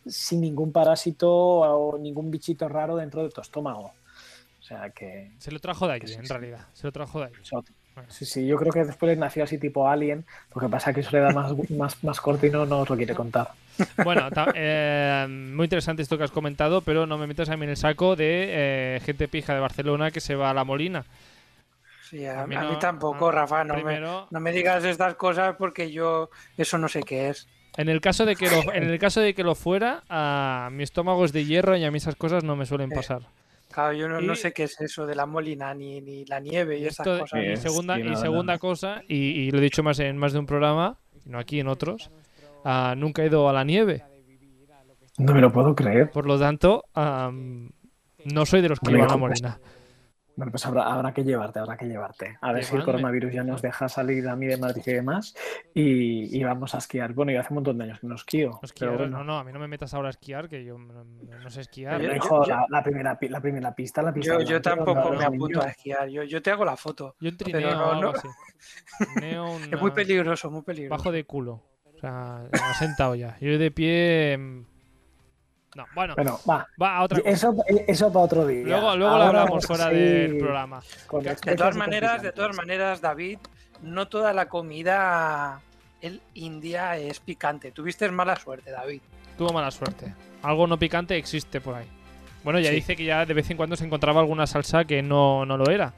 sin 0.08 0.42
ningún 0.42 0.72
parásito 0.72 1.30
o 1.32 1.98
ningún 1.98 2.32
bichito 2.32 2.68
raro 2.70 2.96
dentro 2.96 3.24
de 3.24 3.30
tu 3.30 3.42
estómago. 3.42 3.92
O 4.60 4.64
sea 4.64 4.90
que. 4.92 5.32
Se 5.40 5.52
lo 5.52 5.60
trajo 5.60 5.88
de 5.88 5.94
aquí, 5.96 6.08
sí, 6.08 6.14
en 6.16 6.26
sí. 6.26 6.32
realidad. 6.34 6.68
Se 6.74 6.88
lo 6.88 6.92
trajo 6.92 7.20
de 7.22 7.32
Bueno. 7.94 8.08
Sí, 8.10 8.24
sí, 8.26 8.48
yo 8.48 8.56
creo 8.58 8.72
que 8.72 8.86
después 8.86 9.18
nació 9.18 9.44
así 9.44 9.58
tipo 9.58 9.88
Alien, 9.90 10.26
lo 10.56 10.62
que 10.62 10.70
pasa 10.70 10.92
es 10.92 10.96
que 10.96 11.02
eso 11.02 11.10
le 11.12 11.20
da 11.20 11.32
más, 11.32 11.52
más, 11.72 12.02
más 12.04 12.22
corto 12.22 12.46
y 12.46 12.50
no, 12.50 12.66
no 12.66 12.80
os 12.80 12.90
lo 12.90 12.96
quiere 12.96 13.14
contar. 13.14 13.50
Bueno, 14.04 14.30
ta- 14.32 14.52
eh, 14.56 15.26
muy 15.30 15.66
interesante 15.66 16.02
esto 16.02 16.18
que 16.18 16.24
has 16.24 16.32
comentado, 16.32 16.82
pero 16.82 17.06
no 17.06 17.18
me 17.18 17.28
metas 17.28 17.50
a 17.50 17.58
mí 17.58 17.66
en 17.66 17.72
el 17.72 17.78
saco 17.78 18.16
de 18.16 18.46
eh, 18.96 19.00
gente 19.04 19.28
pija 19.28 19.54
de 19.54 19.60
Barcelona 19.60 20.10
que 20.12 20.22
se 20.22 20.36
va 20.36 20.52
a 20.52 20.54
la 20.54 20.64
Molina. 20.64 21.04
Sí, 22.10 22.26
a, 22.26 22.44
A 22.44 22.48
mí 22.48 22.56
a 22.56 22.62
mí 22.62 22.68
no- 22.74 22.80
tampoco, 22.80 23.30
Rafa. 23.32 23.64
No, 23.66 23.74
primero- 23.74 24.22
me, 24.32 24.36
no 24.36 24.40
me 24.40 24.52
digas 24.54 24.84
estas 24.86 25.16
cosas 25.16 25.56
porque 25.58 25.92
yo 25.92 26.30
eso 26.58 26.78
no 26.78 26.88
sé 26.88 27.04
qué 27.04 27.30
es. 27.30 27.48
En 27.78 27.88
el 27.90 28.02
caso 28.02 28.26
de 28.26 28.36
que 28.36 28.50
lo, 28.50 28.74
en 28.74 28.84
el 28.84 29.00
caso 29.00 29.22
de 29.22 29.34
que 29.34 29.44
lo 29.44 29.56
fuera, 29.56 30.04
a 30.10 30.70
mi 30.72 30.84
estómago 30.84 31.24
es 31.26 31.32
de 31.34 31.46
hierro 31.46 31.78
y 31.78 31.84
a 31.86 31.92
mí 31.92 31.98
esas 31.98 32.16
cosas 32.16 32.44
no 32.44 32.56
me 32.56 32.66
suelen 32.66 32.92
Eh, 32.92 32.96
pasar. 32.96 33.22
Claro, 33.72 33.94
yo 33.94 34.10
no, 34.10 34.20
no 34.20 34.34
Y- 34.34 34.36
sé 34.36 34.52
qué 34.52 34.64
es 34.64 34.80
eso 34.82 35.06
de 35.06 35.16
la 35.16 35.26
molina 35.26 35.74
ni, 35.74 36.02
ni 36.02 36.26
la 36.26 36.42
nieve 36.42 36.78
y 36.78 36.86
esas 36.86 37.08
Esto- 37.08 37.20
cosas. 37.20 37.40
y 37.42 37.56
segunda, 37.58 37.98
y 37.98 38.16
segunda 38.18 38.58
cosa, 38.58 39.02
y, 39.08 39.16
y 39.16 39.52
lo 39.52 39.60
he 39.60 39.62
dicho 39.62 39.82
más 39.84 39.98
en 40.00 40.18
más 40.18 40.34
de 40.34 40.40
un 40.40 40.46
programa, 40.46 40.98
no 41.26 41.40
aquí 41.40 41.62
en 41.62 41.70
otros, 41.70 42.12
ah, 42.66 42.94
nunca 42.98 43.24
he 43.24 43.28
ido 43.28 43.48
a 43.48 43.54
la 43.54 43.64
nieve. 43.64 44.04
No 45.18 45.34
me 45.34 45.40
lo 45.42 45.52
puedo 45.54 45.74
creer. 45.76 46.10
Por 46.12 46.26
lo 46.26 46.38
tanto, 46.38 46.84
am, 46.94 47.70
no 48.26 48.46
soy 48.46 48.62
de 48.62 48.70
los 48.70 48.80
que 48.80 48.92
iban 48.92 49.04
a 49.04 49.06
la 49.06 49.18
pues- 49.18 49.42
Molina. 49.42 49.60
Bueno, 50.42 50.54
pues 50.54 50.66
habrá, 50.66 50.92
habrá 50.92 51.14
que 51.14 51.24
llevarte, 51.24 51.60
habrá 51.60 51.78
que 51.78 51.86
llevarte. 51.86 52.36
A 52.42 52.52
ver 52.52 52.64
si 52.64 52.76
el 52.76 52.84
coronavirus 52.84 53.32
ya 53.32 53.44
nos 53.44 53.62
deja 53.62 53.88
salir 53.88 54.28
a 54.28 54.36
mí 54.36 54.48
de 54.48 54.58
Madrid 54.58 54.82
y 54.84 54.92
demás 54.92 55.36
y, 55.76 56.36
y 56.36 56.44
vamos 56.44 56.74
a 56.74 56.80
esquiar. 56.80 57.14
Bueno, 57.14 57.32
yo 57.32 57.42
hace 57.42 57.50
un 57.54 57.56
montón 57.58 57.78
de 57.78 57.84
años 57.84 58.00
que 58.00 58.08
no 58.08 58.16
esquío. 58.16 58.50
No, 58.50 58.54
pero 58.60 58.66
esquiar, 58.66 58.98
bueno. 58.98 59.18
no, 59.20 59.24
no, 59.24 59.38
a 59.38 59.44
mí 59.44 59.52
no 59.54 59.60
me 59.60 59.68
metas 59.68 59.94
ahora 59.94 60.08
a 60.08 60.10
esquiar, 60.10 60.50
que 60.50 60.66
yo 60.66 60.80
no, 60.80 61.04
no 61.04 61.50
sé 61.52 61.62
esquiar. 61.62 62.02
Yo- 62.02 62.08
Pero, 62.10 62.16
hijo, 62.16 62.44
yo- 62.44 62.50
la, 62.56 62.66
la 62.70 62.82
primera, 62.82 63.20
la 63.22 63.40
primera 63.40 63.76
pista, 63.76 64.02
la 64.02 64.12
pista 64.12 64.42
Yo, 64.42 64.60
tampoco 64.60 65.12
me 65.12 65.24
apunto 65.26 65.62
a 65.62 65.68
esquiar. 65.70 66.10
Yo, 66.10 66.24
yo 66.24 66.42
te 66.42 66.50
hago 66.50 66.66
la 66.66 66.76
foto. 66.76 67.16
Yo 67.20 67.30
en 67.30 67.38
Pero 67.38 67.52
trineo 67.52 67.76
no, 67.76 67.84
o 67.86 67.92
algo 67.92 68.02
no. 68.02 68.10
así. 68.18 68.28
Trineo 69.14 69.46
Es 69.72 69.80
muy 69.80 69.92
peligroso, 69.92 70.50
muy 70.50 70.64
peligroso. 70.64 70.98
bajo 70.98 71.12
de 71.12 71.24
culo. 71.24 71.62
O 71.94 72.00
sea, 72.00 72.42
ha 72.52 72.74
sentado 72.80 73.14
ya. 73.14 73.38
Yo 73.40 73.60
de 73.60 73.70
pie... 73.70 74.64
No, 75.76 75.86
bueno, 75.96 76.16
Bueno, 76.16 76.40
va. 76.50 76.68
va 76.82 76.98
a 76.98 77.04
otra 77.04 77.20
cosa. 77.20 77.30
Eso, 77.30 77.56
eso 77.88 78.12
para 78.12 78.26
otro 78.26 78.46
día. 78.46 78.64
Luego, 78.66 78.96
luego 78.98 79.18
lo 79.18 79.24
hablamos 79.24 79.66
fuera 79.66 79.88
del 79.90 80.38
programa. 80.38 80.82
De 81.46 81.56
todas 81.56 81.76
maneras, 81.78 82.22
de 82.22 82.32
todas 82.34 82.56
maneras, 82.58 83.00
David, 83.00 83.40
no 83.82 84.08
toda 84.08 84.34
la 84.34 84.48
comida 84.50 85.62
el 86.02 86.22
India 86.34 86.98
es 86.98 87.20
picante. 87.20 87.72
Tuviste 87.72 88.10
mala 88.12 88.36
suerte, 88.36 88.72
David. 88.72 89.02
Tuvo 89.38 89.54
mala 89.54 89.72
suerte. 89.72 90.14
Algo 90.44 90.68
no 90.68 90.78
picante 90.78 91.16
existe 91.18 91.62
por 91.62 91.76
ahí. 91.76 91.88
Bueno, 92.44 92.60
ya 92.60 92.70
Sí. 92.70 92.76
dice 92.76 92.96
que 92.96 93.06
ya 93.06 93.26
de 93.26 93.34
vez 93.34 93.50
en 93.52 93.58
cuando 93.58 93.76
se 93.76 93.86
encontraba 93.86 94.20
alguna 94.20 94.48
salsa 94.48 94.84
que 94.86 95.02
no, 95.02 95.46
no 95.46 95.58
lo 95.58 95.70
era. 95.70 95.94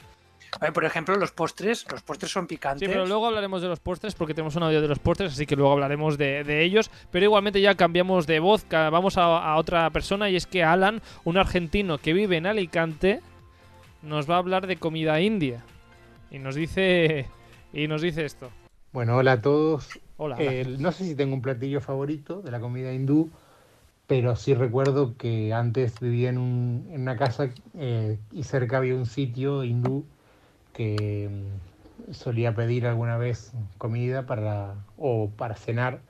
A 0.60 0.66
ver, 0.66 0.74
por 0.74 0.86
ejemplo, 0.86 1.16
los 1.16 1.32
postres, 1.32 1.86
los 1.92 2.02
postres 2.04 2.32
son 2.32 2.48
picantes. 2.48 2.88
Sí, 2.88 2.92
pero 2.92 3.06
luego 3.06 3.26
hablaremos 3.28 3.62
de 3.62 3.68
los 3.68 3.80
postres 3.80 4.14
porque 4.16 4.34
tenemos 4.34 4.56
un 4.56 4.64
audio 4.64 4.82
de 4.82 4.88
los 4.88 5.00
postres, 5.00 5.34
así 5.34 5.46
que 5.46 5.56
luego 5.56 5.72
hablaremos 5.74 6.18
de, 6.18 6.44
de 6.44 6.64
ellos. 6.64 6.92
Pero 7.12 7.26
igualmente 7.26 7.60
ya 7.60 7.76
cambiamos 7.76 8.28
de 8.28 8.40
voz, 8.40 8.66
vamos 8.70 9.18
a, 9.18 9.24
a 9.52 9.58
otra 9.58 9.90
persona 9.90 10.30
y 10.30 10.36
es 10.36 10.46
que 10.46 10.64
Alan, 10.64 11.02
un 11.24 11.38
argentino 11.38 11.98
que 11.98 12.14
vive 12.14 12.38
en 12.38 12.46
Alicante, 12.46 13.22
nos 14.02 14.30
va 14.30 14.36
a 14.36 14.40
hablar 14.40 14.68
de 14.68 14.78
comida 14.78 15.20
india. 15.22 15.64
Y 16.30 16.40
nos 16.40 16.56
dice, 16.56 17.28
y 17.74 17.88
nos 17.88 18.02
dice 18.02 18.26
esto. 18.26 18.50
Bueno, 18.92 19.18
hola 19.18 19.34
a 19.34 19.42
todos. 19.42 19.90
Hola. 20.18 20.36
Eh, 20.40 20.76
no 20.80 20.92
sé 20.92 21.06
si 21.06 21.16
tengo 21.16 21.34
un 21.34 21.42
platillo 21.42 21.82
favorito 21.82 22.42
de 22.42 22.52
la 22.52 22.60
comida 22.60 22.94
hindú, 22.94 23.32
pero 24.06 24.36
sí 24.36 24.54
recuerdo 24.54 25.16
que 25.18 25.52
antes 25.54 26.00
vivía 26.00 26.30
en, 26.30 26.38
un- 26.38 26.88
en 26.92 27.02
una 27.02 27.18
casa 27.18 27.50
eh, 27.78 28.20
y 28.32 28.44
cerca 28.44 28.78
había 28.78 28.94
un 28.96 29.06
sitio 29.08 29.64
hindú 29.64 30.06
que 30.74 31.30
mm, 32.10 32.14
solía 32.14 32.56
pedir 32.56 32.88
alguna 32.88 33.18
vez 33.18 33.54
comida 33.78 34.26
para 34.26 34.76
o 34.98 35.30
para 35.38 35.56
cenar 35.56 36.02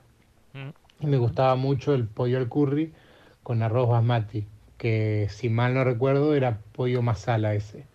Mm. 0.54 0.70
y 1.00 1.06
me 1.06 1.16
gustaba 1.18 1.56
mucho 1.56 1.94
el 1.94 2.06
pollo 2.06 2.38
al 2.38 2.48
curry 2.48 2.92
con 3.42 3.62
arroz 3.62 3.88
basmati, 3.88 4.46
que 4.78 5.28
si 5.30 5.48
mal 5.50 5.74
no 5.74 5.84
recuerdo 5.84 6.34
era 6.34 6.60
pollo 6.72 7.02
masala 7.02 7.54
ese. 7.54 7.86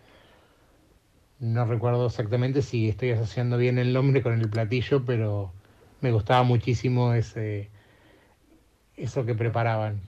No 1.40 1.64
recuerdo 1.64 2.06
exactamente 2.06 2.62
si 2.62 2.88
estoy 2.88 3.10
asociando 3.10 3.56
bien 3.56 3.78
el 3.78 3.92
nombre 3.92 4.22
con 4.22 4.40
el 4.40 4.48
platillo, 4.48 5.04
pero 5.04 5.52
me 6.00 6.12
gustaba 6.12 6.42
muchísimo 6.44 7.14
ese 7.14 7.70
eso 8.96 9.24
que 9.26 9.34
preparaban. 9.34 10.00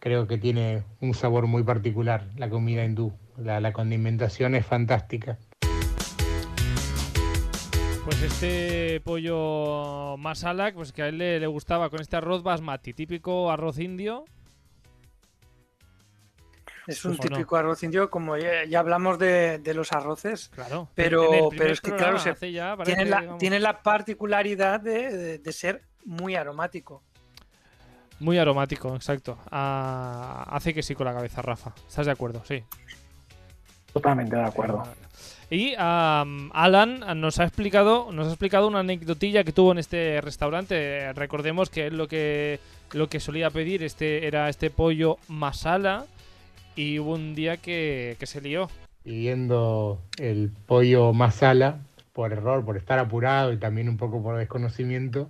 Creo 0.00 0.26
que 0.26 0.38
tiene 0.38 0.84
un 1.00 1.14
sabor 1.14 1.46
muy 1.46 1.62
particular 1.62 2.26
la 2.36 2.50
comida 2.50 2.84
hindú. 2.84 3.12
La, 3.36 3.60
la 3.60 3.72
condimentación 3.72 4.54
es 4.54 4.66
fantástica. 4.66 5.38
Pues 8.04 8.20
este 8.22 9.00
pollo 9.04 10.16
masala, 10.18 10.72
pues 10.74 10.92
que 10.92 11.02
a 11.02 11.08
él 11.08 11.18
le, 11.18 11.38
le 11.38 11.46
gustaba 11.46 11.88
con 11.88 12.00
este 12.00 12.16
arroz 12.16 12.42
basmati, 12.42 12.92
típico 12.94 13.50
arroz 13.50 13.78
indio, 13.78 14.24
Es 16.88 17.04
un 17.04 17.12
¿o 17.12 17.14
no? 17.14 17.20
típico 17.20 17.56
arroz 17.56 17.80
indio, 17.84 18.10
como 18.10 18.36
ya, 18.36 18.64
ya 18.64 18.80
hablamos 18.80 19.20
de, 19.20 19.58
de 19.58 19.74
los 19.74 19.92
arroces, 19.92 20.48
Claro. 20.48 20.88
Pero- 20.96 21.50
pero 21.56 21.72
es 21.72 21.80
que, 21.80 21.90
claro, 21.90 21.96
programa 22.16 22.18
se- 22.24 22.30
hace 22.30 22.50
ya, 22.52 22.76
parece, 22.76 22.96
tiene 22.96 23.08
la, 23.10 23.20
digamos, 23.20 23.38
tiene 23.38 23.60
la 23.60 23.82
particularidad 23.82 24.80
de, 24.80 25.16
de- 25.16 25.38
de 25.38 25.52
ser 25.52 25.82
muy 26.04 26.34
aromático. 26.34 27.04
Muy 28.18 28.36
aromático, 28.36 28.94
exacto. 28.96 29.38
Ah, 29.50 30.44
hace 30.48 30.74
que 30.74 30.82
sí 30.82 30.94
con 30.96 31.06
la 31.06 31.14
cabeza, 31.14 31.40
Rafa. 31.40 31.72
¿Estás 31.88 32.06
de 32.06 32.12
acuerdo? 32.12 32.42
Sí. 32.44 32.64
Totalmente 33.92 34.34
de 34.34 34.42
acuerdo. 34.44 34.82
Y 35.52 35.74
am, 35.76 36.50
Alan 36.54 37.04
nos 37.20 37.38
ha 37.38 37.44
explicado, 37.44 38.10
nos 38.10 38.26
ha 38.26 38.30
explicado 38.30 38.68
una 38.68 38.78
anecdotilla 38.78 39.44
que 39.44 39.52
tuvo 39.52 39.72
en 39.72 39.78
este 39.78 40.22
restaurante. 40.22 41.12
Recordemos 41.12 41.68
que 41.68 41.90
lo 41.90 42.08
que 42.08 42.58
lo 42.92 43.10
que 43.10 43.20
solía 43.20 43.50
pedir 43.50 43.82
este 43.82 44.26
era 44.26 44.48
este 44.48 44.70
pollo 44.70 45.18
masala 45.28 46.06
y 46.74 46.98
hubo 47.00 47.12
un 47.12 47.34
día 47.34 47.58
que, 47.58 48.16
que 48.18 48.24
se 48.24 48.40
lió. 48.40 48.70
pidiendo 49.04 50.00
el 50.16 50.50
pollo 50.64 51.12
masala 51.12 51.80
por 52.14 52.32
error, 52.32 52.64
por 52.64 52.78
estar 52.78 52.98
apurado 52.98 53.52
y 53.52 53.58
también 53.58 53.90
un 53.90 53.98
poco 53.98 54.22
por 54.22 54.38
desconocimiento, 54.38 55.28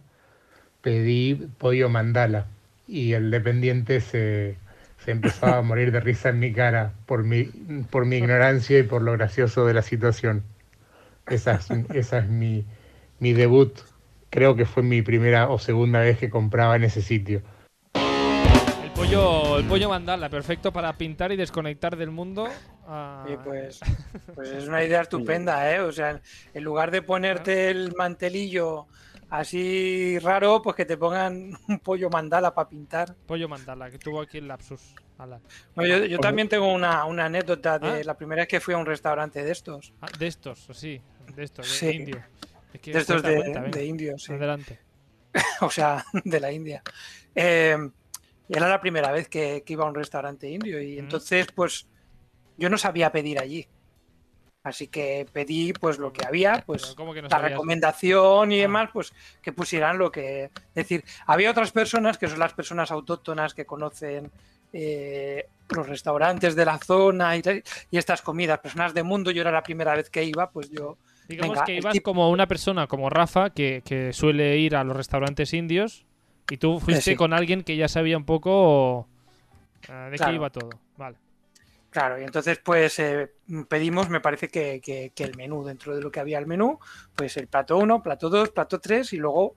pedí 0.82 1.34
pollo 1.58 1.88
mandala 1.88 2.46
y 2.86 3.14
el 3.14 3.32
dependiente 3.32 4.00
se, 4.00 4.56
se 5.05 5.11
empezó 5.12 5.46
a 5.46 5.62
morir 5.62 5.92
de 5.92 6.00
risa 6.00 6.30
en 6.30 6.38
mi 6.40 6.53
cara 6.53 6.92
por 7.07 7.24
mi, 7.24 7.44
por 7.90 8.07
mi 8.07 8.16
ignorancia 8.16 8.78
y 8.78 8.82
por 8.84 9.03
lo 9.03 9.12
gracioso 9.12 9.66
de 9.66 9.74
la 9.74 9.82
situación. 9.82 10.44
Esa 11.28 11.55
es, 11.55 11.70
esa 11.92 12.18
es 12.20 12.28
mi, 12.28 12.66
mi 13.20 13.32
debut. 13.34 13.72
Creo 14.30 14.57
que 14.57 14.66
fue 14.66 14.82
mi 14.82 15.03
primera 15.03 15.50
o 15.50 15.59
segunda 15.59 16.00
vez 16.00 16.18
que 16.18 16.30
compraba 16.30 16.76
en 16.76 16.84
ese 16.84 17.03
sitio. 17.03 17.42
El 18.78 18.92
pollo, 18.92 19.59
el 19.59 19.64
pollo 19.64 19.88
mandala, 19.88 20.28
perfecto 20.28 20.72
para 20.72 20.96
pintar 20.98 21.30
y 21.32 21.36
desconectar 21.36 21.96
del 21.96 22.11
mundo. 22.11 22.61
Ah, 22.84 23.24
Y 23.24 23.36
pues, 23.36 23.80
pues 24.34 24.50
es 24.50 24.66
una 24.66 24.82
idea 24.84 25.03
estupenda, 25.03 25.72
¿eh? 25.74 25.80
O 25.80 25.92
sea, 25.92 26.20
en 26.53 26.64
lugar 26.64 26.90
de 26.90 27.03
ponerte 27.03 27.70
el 27.70 27.92
mantelillo 27.96 28.88
así 29.40 30.18
raro, 30.18 30.60
pues 30.62 30.76
que 30.76 30.84
te 30.84 30.96
pongan 30.96 31.52
un 31.68 31.78
pollo 31.80 32.10
mandala 32.10 32.54
para 32.54 32.68
pintar. 32.68 33.14
pollo 33.26 33.48
mandala, 33.48 33.90
que 33.90 33.98
tuvo 33.98 34.20
aquí 34.20 34.38
el 34.38 34.48
lapsus. 34.48 34.94
Alan. 35.18 35.40
Yo, 35.76 36.04
yo 36.04 36.18
también 36.18 36.48
tengo 36.48 36.72
una, 36.72 37.04
una 37.04 37.26
anécdota 37.26 37.78
de 37.78 37.88
Ah. 37.88 38.04
la 38.04 38.16
primera 38.16 38.42
vez 38.42 38.48
que 38.48 38.60
fui 38.60 38.74
a 38.74 38.78
un 38.78 38.86
restaurante 38.86 39.42
de 39.44 39.52
estos. 39.52 39.92
Ah, 40.00 40.06
de 40.18 40.26
estos, 40.26 40.66
sí, 40.72 41.00
de 41.36 41.44
estos, 41.44 41.66
de 41.68 41.72
Sí. 41.76 41.96
indio. 41.96 42.22
Es 42.74 42.80
que 42.80 42.92
De 42.92 42.98
estos 43.00 43.22
de, 43.22 43.36
cuenta, 43.36 43.60
venga, 43.60 43.76
de 43.78 43.84
indios, 43.84 44.22
sí. 44.24 44.32
Adelante. 44.32 44.80
o 45.60 45.70
sea, 45.70 46.04
de 46.24 46.40
la 46.40 46.50
India. 46.52 46.82
Eh, 47.34 47.76
y 48.48 48.56
era 48.56 48.68
la 48.68 48.80
primera 48.80 49.12
vez 49.12 49.28
que, 49.28 49.62
que 49.64 49.72
iba 49.74 49.84
a 49.84 49.88
un 49.88 49.94
restaurante 49.94 50.48
indio 50.50 50.80
y 50.82 50.96
Mm. 50.96 50.98
entonces 51.00 51.46
pues 51.54 51.86
yo 52.58 52.68
no 52.68 52.76
sabía 52.76 53.12
pedir 53.12 53.38
allí. 53.38 53.68
Así 54.64 54.86
que 54.86 55.26
pedí 55.32 55.72
pues 55.72 55.98
lo 55.98 56.12
que 56.12 56.24
había, 56.24 56.62
pues 56.64 56.82
Pero 56.82 56.94
¿cómo 56.96 57.12
que 57.14 57.20
no 57.22 57.26
la 57.28 57.30
sabías? 57.36 57.50
recomendación 57.52 58.52
y 58.52 58.58
Ah. 58.58 58.62
demás, 58.62 58.90
pues 58.92 59.12
que 59.42 59.52
pusieran 59.52 59.98
lo 59.98 60.12
que... 60.12 60.44
Es 60.44 60.74
decir, 60.74 61.04
había 61.26 61.50
otras 61.50 61.72
personas 61.72 62.16
que 62.16 62.28
son 62.28 62.38
las 62.38 62.52
personas 62.52 62.90
autóctonas 62.92 63.54
que 63.54 63.66
conocen 63.66 64.30
eh, 64.72 65.48
los 65.68 65.88
restaurantes 65.88 66.54
de 66.54 66.64
la 66.64 66.78
zona 66.78 67.36
y, 67.36 67.42
y 67.90 67.98
estas 67.98 68.22
comidas, 68.22 68.60
personas 68.60 68.94
de 68.94 69.02
mundo, 69.02 69.30
yo 69.32 69.40
era 69.42 69.50
la 69.50 69.62
primera 69.64 69.94
vez 69.96 70.08
que 70.10 70.22
iba, 70.24 70.48
pues 70.50 70.70
yo... 70.70 70.96
Digamos 71.28 71.54
Venga, 71.54 71.64
que 71.64 71.74
ibas 71.76 71.92
tipo- 71.92 72.10
como 72.10 72.30
una 72.30 72.46
persona 72.46 72.86
como 72.86 73.08
Rafa, 73.10 73.50
que, 73.50 73.82
que 73.84 74.12
suele 74.12 74.58
ir 74.58 74.74
a 74.76 74.84
los 74.84 74.96
restaurantes 74.96 75.52
indios, 75.54 76.04
y 76.50 76.56
tú 76.56 76.78
fuiste 76.80 77.02
sí. 77.12 77.16
con 77.16 77.32
alguien 77.32 77.62
que 77.62 77.76
ya 77.76 77.88
sabía 77.88 78.16
un 78.16 78.24
poco 78.24 79.06
eh, 79.88 80.08
de 80.10 80.16
Claro. 80.16 80.30
qué 80.32 80.36
iba 80.36 80.50
todo. 80.50 80.70
Vale. 80.96 81.16
Claro, 81.93 82.18
y 82.18 82.24
entonces 82.24 82.59
pues 82.59 82.99
eh, 82.99 83.30
pedimos, 83.68 84.09
me 84.09 84.20
parece 84.20 84.49
que, 84.49 84.80
que- 84.80 85.12
que 85.14 85.24
el 85.24 85.36
menú, 85.36 85.62
dentro 85.62 85.95
de 85.95 86.01
lo 86.01 86.11
que 86.11 86.20
había 86.20 86.38
el 86.38 86.47
menú, 86.47 86.80
pues 87.14 87.36
el 87.36 87.47
plato 87.49 87.76
1, 87.76 88.03
plato 88.03 88.30
2, 88.30 88.49
plato 88.49 88.80
3 88.80 89.12
y 89.12 89.18
luego 89.18 89.55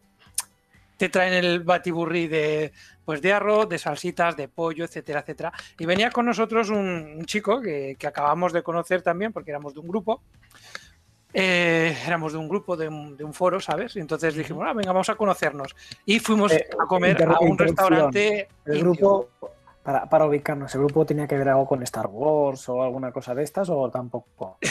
te 0.98 1.08
traen 1.10 1.34
el 1.34 1.62
batiburrí 1.62 2.28
de, 2.28 2.74
pues 3.06 3.22
de 3.22 3.32
arroz, 3.32 3.70
de 3.70 3.78
salsitas, 3.78 4.36
de 4.36 4.50
pollo, 4.50 4.84
etcétera, 4.84 5.22
etcétera. 5.22 5.54
Y 5.80 5.86
venía 5.86 6.12
con 6.12 6.26
nosotros 6.26 6.70
un, 6.70 7.16
un 7.20 7.26
chico 7.26 7.62
que, 7.62 7.96
que 7.98 8.08
acabamos 8.08 8.52
de 8.52 8.64
conocer 8.64 9.02
también, 9.02 9.32
porque 9.32 9.52
éramos 9.52 9.74
de 9.74 9.80
un 9.80 9.88
grupo. 9.88 10.22
Eh, 11.34 11.98
éramos 12.06 12.32
de 12.32 12.40
un 12.40 12.48
grupo, 12.48 12.78
de 12.78 12.88
un, 12.88 13.18
de 13.18 13.24
un 13.26 13.34
foro, 13.34 13.60
¿sabes? 13.60 13.96
Y 13.98 14.00
entonces 14.00 14.36
dijimos, 14.36 14.64
ah, 14.68 14.74
venga, 14.74 14.92
vamos 14.94 15.10
a 15.10 15.16
conocernos. 15.16 15.76
Y 16.06 16.20
fuimos 16.20 16.54
Eh, 16.54 16.66
a 16.80 16.86
comer 16.86 17.22
a 17.24 17.40
un 17.40 17.58
restaurante. 17.58 18.48
El 18.66 18.78
indio. 18.78 19.30
Para, 19.86 20.10
para 20.10 20.26
ubicarnos, 20.26 20.74
¿el 20.74 20.82
grupo 20.82 21.06
tenía 21.06 21.28
que 21.28 21.38
ver 21.38 21.48
algo 21.48 21.68
con 21.68 21.84
Star 21.84 22.08
Wars 22.08 22.68
o 22.70 22.82
alguna 22.82 23.12
cosa 23.12 23.36
de 23.36 23.44
estas 23.44 23.70
o 23.70 23.90
tampoco? 23.90 24.58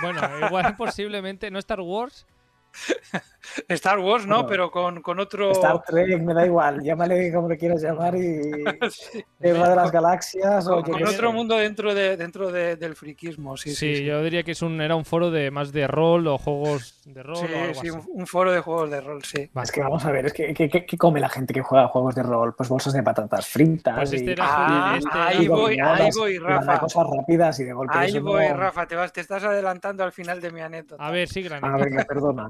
Bueno, 0.00 0.20
igual 0.46 0.74
posiblemente, 0.74 1.50
no 1.50 1.58
Star 1.58 1.80
Wars. 1.80 2.26
Star 3.68 3.98
Wars, 3.98 4.26
¿no? 4.26 4.36
Bueno. 4.36 4.48
Pero 4.48 4.70
con, 4.70 5.02
con 5.02 5.18
otro. 5.20 5.50
Star 5.52 5.82
Trek, 5.82 6.20
me 6.22 6.32
da 6.32 6.46
igual, 6.46 6.80
llámale 6.82 7.32
como 7.32 7.48
le 7.48 7.58
quieras 7.58 7.82
llamar 7.82 8.14
y 8.14 8.40
Sí. 8.90 9.24
Guerra 9.40 9.68
de 9.70 9.76
las 9.76 9.90
Galaxias 9.90 10.66
o 10.68 10.82
Con, 10.82 10.92
con 10.92 11.02
otro 11.06 11.28
sé. 11.30 11.34
mundo 11.34 11.56
dentro 11.56 11.94
de 11.94 12.16
dentro 12.16 12.50
de- 12.52 12.76
del 12.76 12.94
friquismo, 12.94 13.56
sí, 13.56 13.70
Sí, 13.70 13.76
sí. 13.76 13.96
sí. 13.96 14.04
yo 14.04 14.22
diría 14.22 14.42
que 14.42 14.52
es 14.52 14.62
un, 14.62 14.80
era 14.80 14.94
un 14.94 15.04
foro 15.04 15.30
de 15.30 15.50
más 15.50 15.72
de 15.72 15.86
rol 15.86 16.26
o 16.28 16.38
juegos 16.38 17.02
de 17.04 17.22
rol 17.22 17.36
Sí, 17.36 17.46
o 17.52 17.58
algo 17.60 17.74
sí, 17.74 17.88
así. 17.88 17.98
un, 18.08 18.26
foro 18.26 18.52
de 18.52 18.60
juegos 18.60 18.90
de 18.90 19.00
rol, 19.00 19.22
sí. 19.24 19.50
Vale. 19.52 19.64
Es 19.64 19.72
que 19.72 19.82
vamos 19.82 20.04
a 20.04 20.12
ver, 20.12 20.26
es 20.26 20.32
que 20.32 20.54
¿qué, 20.54 20.68
qué- 20.68 20.86
qué 20.86 20.96
come 20.96 21.20
la 21.20 21.28
gente 21.28 21.52
que 21.52 21.62
juega 21.62 21.84
a 21.84 21.88
juegos 21.88 22.14
de 22.14 22.22
rol? 22.22 22.54
Pues 22.54 22.68
bolsas 22.68 22.92
de 22.92 23.02
patatas 23.02 23.46
fritas. 23.48 23.96
Pues 23.96 24.12
este 24.12 24.30
y- 24.30 24.32
era 24.32 24.44
Ah, 24.46 24.94
este- 24.98 25.18
ahí 25.18 25.44
y 25.44 25.48
voy, 25.48 25.76
ahí 25.82 26.10
voy, 26.16 26.38
Rafa. 26.38 26.78
cosas 26.78 27.04
rápidas 27.16 27.58
y 27.60 27.64
de 27.64 27.72
golpe. 27.72 27.92
Ahí 27.96 28.18
voy, 28.18 28.48
no- 28.48 28.56
Rafa, 28.56 28.86
te, 28.86 28.94
vas, 28.94 29.12
te 29.12 29.20
estás 29.20 29.42
adelantando 29.44 30.04
al 30.04 30.12
final 30.12 30.40
de 30.40 30.50
mi 30.52 30.60
anécdota. 30.60 31.04
A 31.04 31.10
ver, 31.10 31.28
sigue 31.28 31.48
la 31.50 31.58
Ah, 31.60 31.76
venga, 31.76 32.04
perdona. 32.04 32.48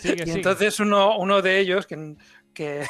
Sigue, 0.00 0.24
y 0.26 0.30
entonces 0.30 0.78
uno, 0.80 1.18
uno 1.18 1.40
de 1.42 1.58
ellos 1.58 1.86
que, 1.86 2.16
que 2.52 2.86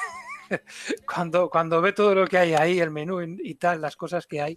cuando, 1.07 1.49
cuando 1.51 1.81
ve 1.81 1.93
todo 1.93 2.15
lo 2.15 2.27
que 2.27 2.39
hay 2.39 2.55
ahí, 2.55 2.81
el 2.81 2.91
menú 2.91 3.21
y, 3.23 3.55
tal, 3.55 3.81
las 3.81 3.97
cosas 3.97 4.27
que 4.27 4.41
hay, 4.41 4.57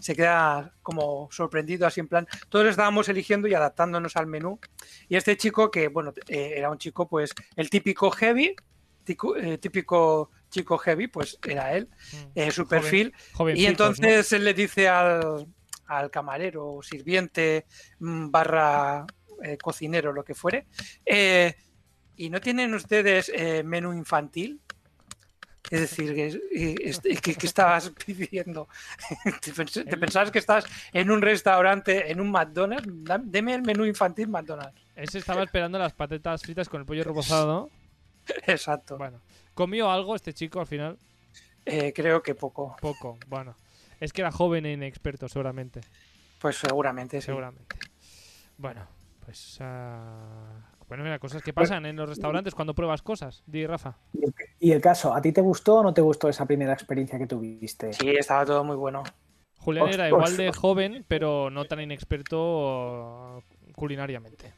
se 0.00 0.14
queda 0.14 0.72
como 0.82 1.28
sorprendido 1.30 1.86
así 1.86 2.00
en 2.00 2.08
plan. 2.08 2.26
Todos 2.48 2.66
estábamos 2.68 3.08
eligiendo 3.08 3.48
y 3.48 3.54
adaptándonos 3.54 4.16
al 4.16 4.26
menú. 4.26 4.58
Y 5.08 5.16
este 5.16 5.36
chico 5.36 5.70
que, 5.70 5.88
bueno, 5.88 6.12
eh, 6.28 6.54
era 6.56 6.70
un 6.70 6.78
chico 6.78 7.08
pues 7.08 7.32
el 7.56 7.70
típico 7.70 8.10
heavy, 8.10 8.54
tico- 9.04 9.36
eh, 9.36 9.58
típico 9.58 10.30
chico 10.50 10.78
heavy, 10.78 11.06
pues 11.06 11.38
era 11.46 11.72
él, 11.74 11.88
Mm. 12.12 12.16
eh, 12.34 12.50
su 12.50 12.64
Joven- 12.64 12.68
perfil. 12.68 13.14
Y 13.54 13.66
entonces 13.66 14.32
él 14.32 14.44
le 14.44 14.54
dice 14.54 14.88
al, 14.88 15.46
al 15.86 16.10
camarero 16.10 16.80
sirviente 16.82 17.66
mm, 18.00 18.30
barra 18.30 19.06
eh, 19.42 19.56
cocinero, 19.58 20.12
lo 20.12 20.24
que 20.24 20.34
fuere, 20.34 20.66
eh, 21.06 21.54
¿y 22.16 22.30
no 22.30 22.40
tienen 22.40 22.74
ustedes 22.74 23.30
eh, 23.34 23.62
menú 23.62 23.92
infantil? 23.92 24.60
Es 25.70 25.80
decir, 25.82 26.14
que, 26.14 26.40
y- 26.50 27.16
que- 27.16 27.34
que 27.34 27.46
estabas 27.46 27.90
pidiendo? 28.06 28.68
¿Te, 29.40 29.52
pens- 29.52 29.88
te 29.88 29.96
pensabas 29.96 30.30
que 30.30 30.38
estás 30.40 30.64
en 30.92 31.10
un 31.10 31.22
restaurante, 31.22 32.10
en 32.10 32.20
un 32.20 32.30
McDonald's? 32.30 32.88
Deme 33.24 33.54
el 33.54 33.62
menú 33.62 33.84
infantil 33.84 34.28
McDonald's. 34.28 34.80
Ese 34.96 35.18
estaba 35.18 35.42
esperando 35.44 35.78
las 35.78 35.92
patatas 35.92 36.42
fritas 36.42 36.68
con 36.68 36.80
el 36.80 36.86
pollo 36.86 37.04
rebozado. 37.04 37.70
Exacto. 38.46 38.98
Bueno, 38.98 39.20
¿comió 39.54 39.90
algo 39.90 40.16
este 40.16 40.32
chico 40.34 40.60
al 40.60 40.66
final? 40.66 40.98
Eh, 41.66 41.92
creo 41.94 42.22
que 42.22 42.34
poco. 42.34 42.74
Poco. 42.80 43.18
Bueno, 43.28 43.54
es 44.00 44.12
que 44.12 44.22
era 44.22 44.32
joven 44.32 44.66
e 44.66 44.72
inexperto, 44.72 45.28
seguramente. 45.28 45.82
Pues 46.40 46.56
seguramente, 46.56 47.20
sí. 47.20 47.26
Seguramente. 47.26 47.76
Bueno, 48.56 48.86
pues. 49.30 49.58
Bueno, 50.88 51.04
mira, 51.04 51.20
cosas 51.20 51.42
que 51.42 51.52
pasan 51.52 51.86
en 51.86 51.94
los 51.94 52.08
restaurantes 52.08 52.52
cuando 52.54 52.74
pruebas 52.74 53.00
cosas. 53.00 53.44
Di, 53.46 53.64
Rafa. 53.64 53.96
Y 54.58 54.72
el 54.72 54.80
caso, 54.80 55.14
¿a 55.14 55.22
ti 55.22 55.30
te 55.30 55.40
gustó 55.40 55.76
o 55.76 55.82
no 55.84 55.94
te 55.94 56.00
gustó 56.00 56.28
esa 56.28 56.46
primera 56.46 56.72
experiencia 56.72 57.16
que 57.16 57.28
tuviste? 57.28 57.92
Sí, 57.92 58.10
estaba 58.10 58.44
todo 58.44 58.64
muy 58.64 58.74
bueno. 58.74 59.04
Julián 59.58 59.88
era 59.88 60.08
igual 60.08 60.36
de 60.36 60.52
joven, 60.52 61.04
pero 61.06 61.48
no 61.48 61.64
tan 61.66 61.80
inexperto 61.80 63.44
culinariamente. 63.76 64.52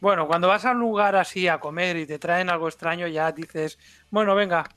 Bueno, 0.00 0.26
cuando 0.26 0.48
vas 0.48 0.66
a 0.66 0.72
un 0.72 0.80
lugar 0.80 1.16
así 1.16 1.48
a 1.48 1.58
comer 1.58 1.96
y 1.96 2.06
te 2.06 2.18
traen 2.18 2.50
algo 2.50 2.68
extraño, 2.68 3.06
ya 3.06 3.32
dices, 3.32 3.78
bueno, 4.10 4.34
venga, 4.34 4.68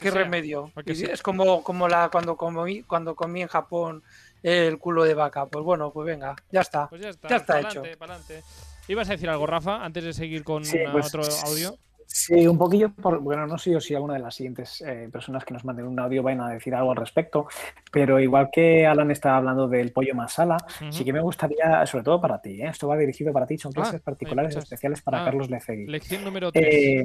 qué 0.00 0.10
sea. 0.10 0.22
remedio. 0.22 0.72
Y 0.86 1.04
es 1.04 1.22
como, 1.22 1.62
como 1.62 1.88
la 1.88 2.08
cuando 2.08 2.36
comí, 2.36 2.82
cuando 2.82 3.14
comí 3.14 3.42
en 3.42 3.48
Japón 3.48 4.02
el 4.42 4.78
culo 4.78 5.04
de 5.04 5.14
vaca. 5.14 5.46
Pues 5.46 5.64
bueno, 5.64 5.92
pues 5.92 6.06
venga, 6.06 6.34
ya 6.50 6.60
está. 6.60 6.88
Pues 6.88 7.02
ya 7.02 7.08
está. 7.10 7.28
Ya 7.28 7.36
está 7.36 7.54
pa'lante, 7.54 7.96
pa'lante. 7.96 8.42
¿Ibas 8.88 9.08
a 9.08 9.12
decir 9.12 9.28
algo, 9.28 9.46
Rafa, 9.46 9.84
antes 9.84 10.02
de 10.04 10.12
seguir 10.12 10.42
con 10.42 10.64
Sí, 10.64 10.78
ah, 10.86 10.90
pues, 10.92 11.14
otro 11.14 11.22
audio? 11.46 11.76
Sí, 12.12 12.44
un 12.44 12.58
poquillo, 12.58 12.92
por, 12.92 13.20
bueno, 13.20 13.46
no 13.46 13.56
sé 13.56 13.70
yo 13.70 13.78
si 13.80 13.94
alguna 13.94 14.14
de 14.14 14.20
las 14.20 14.34
siguientes 14.34 14.80
eh, 14.80 15.08
personas 15.12 15.44
que 15.44 15.54
nos 15.54 15.64
manden 15.64 15.86
un 15.86 16.00
audio 16.00 16.24
vayan 16.24 16.40
a 16.40 16.48
decir 16.48 16.74
algo 16.74 16.90
al 16.90 16.96
respecto, 16.96 17.46
pero 17.92 18.18
igual 18.18 18.48
que 18.52 18.84
Alan 18.84 19.12
estaba 19.12 19.36
hablando 19.36 19.68
del 19.68 19.92
pollo 19.92 20.12
masala, 20.16 20.56
Ujú. 20.80 20.92
sí 20.92 21.04
que 21.04 21.12
me 21.12 21.20
gustaría, 21.20 21.86
sobre 21.86 22.02
todo 22.02 22.20
para 22.20 22.40
ti, 22.42 22.60
¿eh? 22.62 22.66
esto 22.66 22.88
va 22.88 22.96
dirigido 22.96 23.32
para 23.32 23.46
ti, 23.46 23.58
son 23.58 23.70
clases 23.70 24.00
Ah, 24.00 24.04
particulares 24.04 24.56
especiales 24.56 25.02
para 25.02 25.22
Ah, 25.22 25.24
Carlos 25.26 25.48
Lecegui. 25.48 25.86
Lección 25.86 26.24
número 26.24 26.50
3. 26.50 26.66
Eh, 26.66 27.04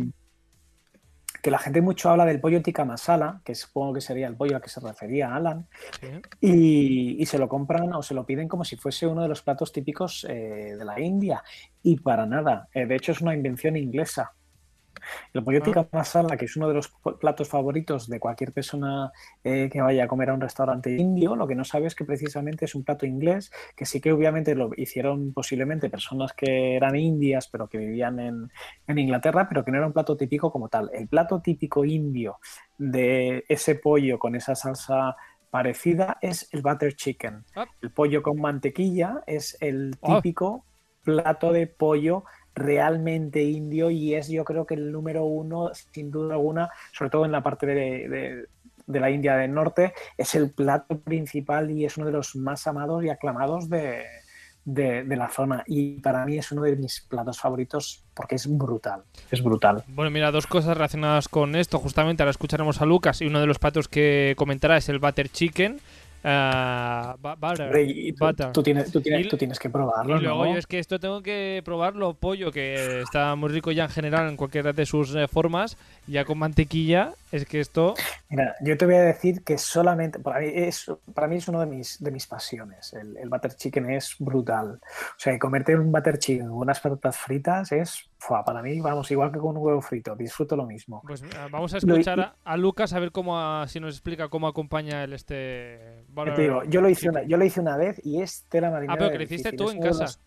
que 1.46 1.52
la 1.52 1.60
gente 1.60 1.80
mucho 1.80 2.10
habla 2.10 2.26
del 2.26 2.40
pollo 2.42 2.60
tikka 2.64 2.86
masala, 2.86 3.40
que 3.46 3.54
supongo 3.54 3.94
que 3.94 4.02
sería 4.02 4.26
el 4.26 4.36
pollo 4.36 4.56
al 4.56 4.64
que 4.64 4.70
se 4.70 4.80
refería 4.80 5.36
Alan, 5.36 5.68
Sí. 6.02 6.08
y, 6.42 7.22
y 7.22 7.26
se 7.28 7.38
lo 7.38 7.48
compran 7.48 7.94
o 7.94 8.02
se 8.02 8.16
lo 8.16 8.26
piden 8.26 8.48
como 8.48 8.66
si 8.66 8.78
fuese 8.78 9.06
uno 9.06 9.22
de 9.22 9.28
los 9.28 9.44
platos 9.44 9.72
típicos 9.72 10.26
eh, 10.28 10.74
de 10.76 10.84
la 10.84 11.00
India. 11.00 11.44
Y 11.84 11.98
para 12.00 12.26
nada. 12.26 12.68
Eh, 12.74 12.88
de 12.88 12.96
hecho, 12.96 13.12
es 13.12 13.22
una 13.22 13.36
invención 13.36 13.78
inglesa. 13.78 14.34
El 15.34 15.44
pollo 15.44 15.62
Ah. 15.66 15.88
masala, 15.92 16.38
que 16.38 16.46
es 16.46 16.56
uno 16.56 16.68
de 16.68 16.74
los 16.76 16.90
platos 17.20 17.50
favoritos 17.50 18.08
de 18.08 18.20
cualquier 18.20 18.52
persona 18.52 19.12
eh, 19.44 19.70
que 19.72 19.82
vaya 19.82 20.06
a 20.06 20.08
comer 20.08 20.30
a 20.30 20.34
un 20.34 20.42
restaurante 20.42 20.92
indio, 20.96 21.36
lo 21.36 21.48
que 21.48 21.56
no 21.56 21.64
sabe 21.64 21.88
es 21.88 21.96
que 21.96 22.06
precisamente 22.06 22.66
es 22.66 22.76
un 22.76 22.84
plato 22.84 23.06
inglés, 23.06 23.52
que 23.76 23.86
sí 23.86 24.00
que 24.02 24.12
obviamente 24.12 24.56
lo 24.56 24.72
hicieron 24.78 25.34
posiblemente 25.34 25.90
personas 25.90 26.34
que 26.34 26.76
eran 26.76 26.96
indias, 26.96 27.48
pero 27.48 27.68
que 27.68 27.78
vivían 27.78 28.20
en, 28.20 28.52
en 28.88 28.98
Inglaterra, 29.00 29.48
pero 29.48 29.64
que 29.64 29.72
no 29.72 29.78
era 29.78 29.88
un 29.88 29.94
plato 29.94 30.16
típico 30.16 30.52
como 30.52 30.70
tal. 30.70 30.90
El 30.94 31.08
plato 31.08 31.42
típico 31.42 31.84
indio 31.86 32.38
de 32.78 33.44
ese 33.48 33.76
pollo 33.76 34.20
con 34.20 34.36
esa 34.36 34.56
salsa 34.56 35.16
parecida 35.50 36.18
es 36.22 36.50
el 36.52 36.62
butter 36.62 36.96
chicken. 36.96 37.46
Ah. 37.56 37.66
El 37.82 37.92
pollo 37.92 38.22
con 38.22 38.40
mantequilla 38.40 39.24
es 39.26 39.58
el 39.62 39.98
típico 40.04 40.66
plato 41.04 41.52
de 41.54 41.68
pollo 41.68 42.24
realmente 42.56 43.44
indio 43.44 43.92
y 43.92 44.16
es 44.16 44.30
yo 44.30 44.44
creo 44.46 44.66
que 44.66 44.74
el 44.76 44.92
número 44.92 45.26
uno, 45.26 45.72
sin 45.92 46.10
duda 46.10 46.36
alguna, 46.36 46.70
sobre 46.94 47.12
todo 47.12 47.26
en 47.26 47.32
la 47.34 47.44
parte 47.44 47.66
de, 47.68 47.76
de- 48.88 49.00
la 49.00 49.10
India 49.10 49.36
del 49.36 49.52
Norte, 49.54 49.94
es 50.18 50.36
el 50.36 50.52
plato 50.52 51.00
principal 51.00 51.72
y 51.72 51.86
es 51.86 51.98
uno 51.98 52.06
de 52.06 52.12
los 52.14 52.36
más 52.36 52.66
amados 52.68 53.04
y 53.04 53.10
aclamados 53.10 53.68
de, 53.68 54.04
de- 54.64 55.04
de 55.04 55.16
la 55.16 55.28
zona. 55.30 55.64
Y 55.68 56.00
para 56.02 56.24
mí 56.26 56.38
es 56.38 56.52
uno 56.52 56.62
de 56.62 56.76
mis 56.76 57.02
platos 57.02 57.40
favoritos 57.40 58.04
porque 58.14 58.36
es 58.36 58.48
brutal, 58.48 59.02
es 59.32 59.44
brutal. 59.44 59.84
Bueno, 59.88 60.12
mira, 60.12 60.32
dos 60.32 60.46
cosas 60.48 60.78
relacionadas 60.78 61.28
con 61.28 61.56
esto. 61.56 61.80
Justamente 61.80 62.22
ahora 62.24 62.32
escucharemos 62.32 62.80
a 62.82 62.86
Lucas 62.86 63.22
y 63.22 63.26
uno 63.26 63.40
de 63.42 63.48
los 63.48 63.58
platos 63.60 63.88
que 63.88 64.36
comentará 64.38 64.78
es 64.78 64.88
el 64.88 65.00
butter 65.00 65.30
chicken. 65.30 65.80
Bu- 66.26 67.36
butter, 67.40 67.66
Hombre, 67.68 67.84
y 67.84 68.12
tú, 68.14 68.26
butter. 68.26 68.52
tú 68.52 68.64
tienes, 68.64 68.92
tú, 68.92 69.02
tienes, 69.02 69.26
Y- 69.26 69.30
tú 69.30 69.38
tienes 69.38 69.60
que 69.60 69.68
Y 69.68 69.72
probarlo, 69.72 70.18
luego 70.20 70.46
¿no? 70.46 70.54
yo 70.54 70.58
es 70.58 70.66
que 70.68 70.80
esto 70.80 71.00
tengo 71.00 71.22
que 71.22 71.62
probarlo, 71.64 72.14
pollo, 72.16 72.52
que 72.52 73.02
está 73.02 73.36
muy 73.36 73.50
rico 73.50 73.72
ya 73.72 73.84
en 73.84 73.90
general 73.90 74.28
en 74.28 74.36
cualquiera 74.38 74.74
de 74.74 74.86
sus 74.86 75.14
eh, 75.16 75.28
formas, 75.28 75.78
ya 76.08 76.26
con 76.26 76.38
mantequilla, 76.40 77.12
es 77.32 77.46
que 77.46 77.60
esto... 77.60 77.94
Mira, 78.30 78.56
yo 78.62 78.76
te 78.78 78.86
voy 78.86 78.96
a 78.96 79.02
decir 79.04 79.44
que 79.44 79.58
solamente, 79.58 80.18
para 80.20 80.40
mí 80.40 80.48
es, 80.54 80.92
para 81.14 81.28
mí 81.28 81.36
es 81.36 81.48
uno 81.48 81.60
de 81.60 81.68
mis, 81.68 82.02
de 82.04 82.10
mis 82.12 82.26
pasiones. 82.26 82.94
El, 82.94 83.16
el 83.18 83.30
butter 83.30 83.54
chicken 83.56 83.92
es 83.92 84.16
brutal. 84.20 84.80
O 84.82 85.20
sea, 85.20 85.34
y 85.34 85.40
comerte 85.40 85.76
un 85.76 85.92
butter 85.92 86.18
chicken 86.18 86.48
con 86.50 86.58
unas 86.58 86.80
patatas 86.80 87.18
fritas 87.18 87.72
es, 87.72 88.10
para 88.28 88.62
mí, 88.62 88.80
vamos, 88.82 89.10
igual 89.12 89.32
que 89.32 89.40
con 89.40 89.56
un 89.58 89.64
huevo 89.64 89.82
frito, 89.82 90.16
disfruto 90.16 90.56
lo 90.56 90.66
mismo. 90.66 91.02
Pues 91.06 91.22
eh, 91.24 91.28
vamos 91.52 91.74
a 91.74 91.78
Lo- 91.82 91.94
escuchar 91.94 92.20
a, 92.20 92.36
a 92.44 92.58
Lucas 92.58 92.94
a 92.94 93.00
ver 93.00 93.12
cómo 93.12 93.40
a- 93.40 93.68
si 93.68 93.80
nos 93.80 93.94
explica 93.96 94.30
cómo 94.30 94.48
acompaña 94.48 95.04
el 95.04 95.14
este... 95.14 96.06
Te 96.36 96.42
digo, 96.42 96.64
yo 96.66 96.82
lo 96.82 96.90
hice 96.90 97.10
una, 97.10 97.24
yo 97.24 97.38
lo 97.38 97.46
hice 97.46 97.60
una 97.62 97.78
vez 97.78 98.00
y 98.04 98.22
es 98.22 98.46
tela 98.50 98.70
marinera. 98.72 98.94
Ah, 98.94 98.98
pero 98.98 99.12
que 99.12 99.18
lo 99.18 99.24
hiciste 99.24 99.52
difícil. 99.52 99.58
tú 99.66 99.72
en 99.72 99.82
casa. 99.90 100.04
los- 100.04 100.20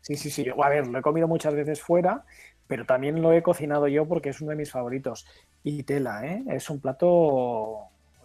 Sí, 0.00 0.14
sí, 0.14 0.30
sí. 0.30 0.46
A 0.62 0.68
ver, 0.68 0.86
lo 0.86 0.98
he 0.98 1.02
comido 1.02 1.26
muchas 1.26 1.52
veces 1.54 1.82
fuera, 1.82 2.24
pero 2.68 2.84
también 2.86 3.20
lo 3.20 3.32
he 3.32 3.42
cocinado 3.42 3.88
yo 3.88 4.06
porque 4.06 4.28
es 4.28 4.40
uno 4.40 4.50
de 4.50 4.56
mis 4.56 4.70
favoritos. 4.70 5.26
Y 5.64 5.82
tela, 5.82 6.24
¿eh? 6.24 6.44
Es 6.48 6.70
un 6.70 6.80
plato. 6.80 7.78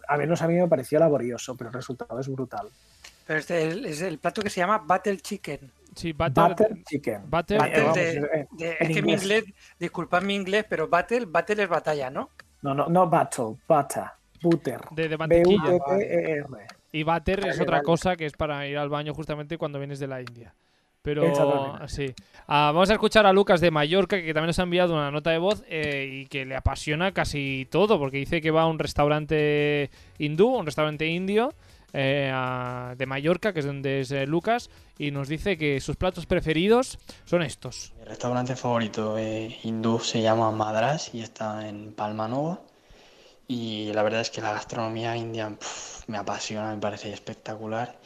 A 0.06 0.16
menos 0.16 0.42
a 0.42 0.46
mí 0.48 0.54
me 0.54 0.68
pareció 0.68 1.00
laborioso, 1.00 1.56
pero 1.56 1.70
el 1.70 1.74
resultado 1.74 2.20
es 2.20 2.28
brutal. 2.28 2.68
Pero 3.26 3.38
este 3.40 3.88
es 3.90 4.00
el 4.02 4.18
plato 4.18 4.42
que 4.42 4.50
se 4.50 4.60
llama 4.60 4.78
Battle 4.86 5.16
Chicken. 5.16 5.58
Sí, 5.94 6.12
butter... 6.12 6.48
Butter 6.50 6.82
chicken. 6.84 7.22
Battle 7.28 7.58
vamos, 7.58 7.94
de, 7.94 8.10
eh, 8.16 8.46
de- 8.52 8.76
en 8.80 8.90
es 8.90 8.96
que 8.96 9.02
mi 9.02 9.12
inglés. 9.12 9.44
disculpad 9.78 10.22
mi 10.22 10.34
inglés, 10.34 10.64
pero 10.68 10.88
battle, 10.88 11.26
battle 11.26 11.62
es 11.62 11.68
batalla, 11.68 12.10
¿no? 12.10 12.30
No, 12.62 12.74
no, 12.74 12.86
no 12.88 13.08
battle, 13.08 13.56
butter, 13.68 14.04
butter. 14.40 14.80
de, 14.92 15.08
de 15.08 15.18
mantequilla. 15.18 15.62
B-U-T-T-E-R. 15.64 16.46
Y 16.92 17.02
butter 17.02 17.38
es 17.40 17.44
Vale, 17.46 17.62
otra 17.62 17.76
vale. 17.78 17.84
cosa 17.84 18.16
que 18.16 18.26
es 18.26 18.32
para 18.34 18.66
ir 18.66 18.78
al 18.78 18.88
baño 18.88 19.14
justamente 19.14 19.58
cuando 19.58 19.78
vienes 19.78 19.98
de 19.98 20.06
la 20.06 20.20
India. 20.20 20.54
Pero 21.02 21.32
sí. 21.88 22.14
Ah, 22.46 22.70
vamos 22.72 22.88
a 22.90 22.92
escuchar 22.92 23.26
a 23.26 23.32
Lucas 23.32 23.60
de 23.60 23.72
Mallorca, 23.72 24.22
que 24.22 24.32
también 24.32 24.46
nos 24.48 24.58
ha 24.60 24.62
enviado 24.62 24.94
una 24.94 25.10
nota 25.10 25.30
de 25.30 25.38
voz 25.38 25.64
eh, 25.68 26.08
y 26.12 26.26
que 26.26 26.44
le 26.44 26.54
apasiona 26.54 27.10
casi 27.10 27.66
todo, 27.72 27.98
porque 27.98 28.18
dice 28.18 28.40
que 28.40 28.52
va 28.52 28.62
a 28.62 28.66
un 28.68 28.78
restaurante 28.78 29.90
hindú, 30.18 30.46
un 30.54 30.64
restaurante 30.64 31.06
indio 31.08 31.52
eh, 31.92 32.30
a- 32.32 32.94
de 32.96 33.06
Mallorca, 33.06 33.52
que 33.52 33.60
es 33.60 33.66
donde 33.66 34.00
es 34.00 34.10
eh, 34.10 34.26
Lucas, 34.26 34.70
y 34.98 35.10
nos 35.10 35.28
dice 35.28 35.56
que 35.58 35.80
sus 35.80 35.96
platos 35.96 36.26
preferidos 36.26 36.98
son 37.24 37.42
estos. 37.42 37.92
Mi 37.98 38.04
restaurante 38.04 38.56
favorito 38.56 39.16
eh, 39.18 39.58
hindú 39.62 39.98
se 40.00 40.22
llama 40.22 40.50
Madras 40.50 41.10
y 41.14 41.20
está 41.22 41.68
en 41.68 41.92
Palma 41.92 42.28
Nova. 42.28 42.60
Y 43.48 43.92
la 43.92 44.02
verdad 44.02 44.20
es 44.20 44.30
que 44.30 44.40
la 44.40 44.52
gastronomía 44.52 45.16
india 45.16 45.52
me 46.06 46.16
apasiona, 46.18 46.72
me 46.74 46.80
parece 46.80 47.12
espectacular. 47.12 47.98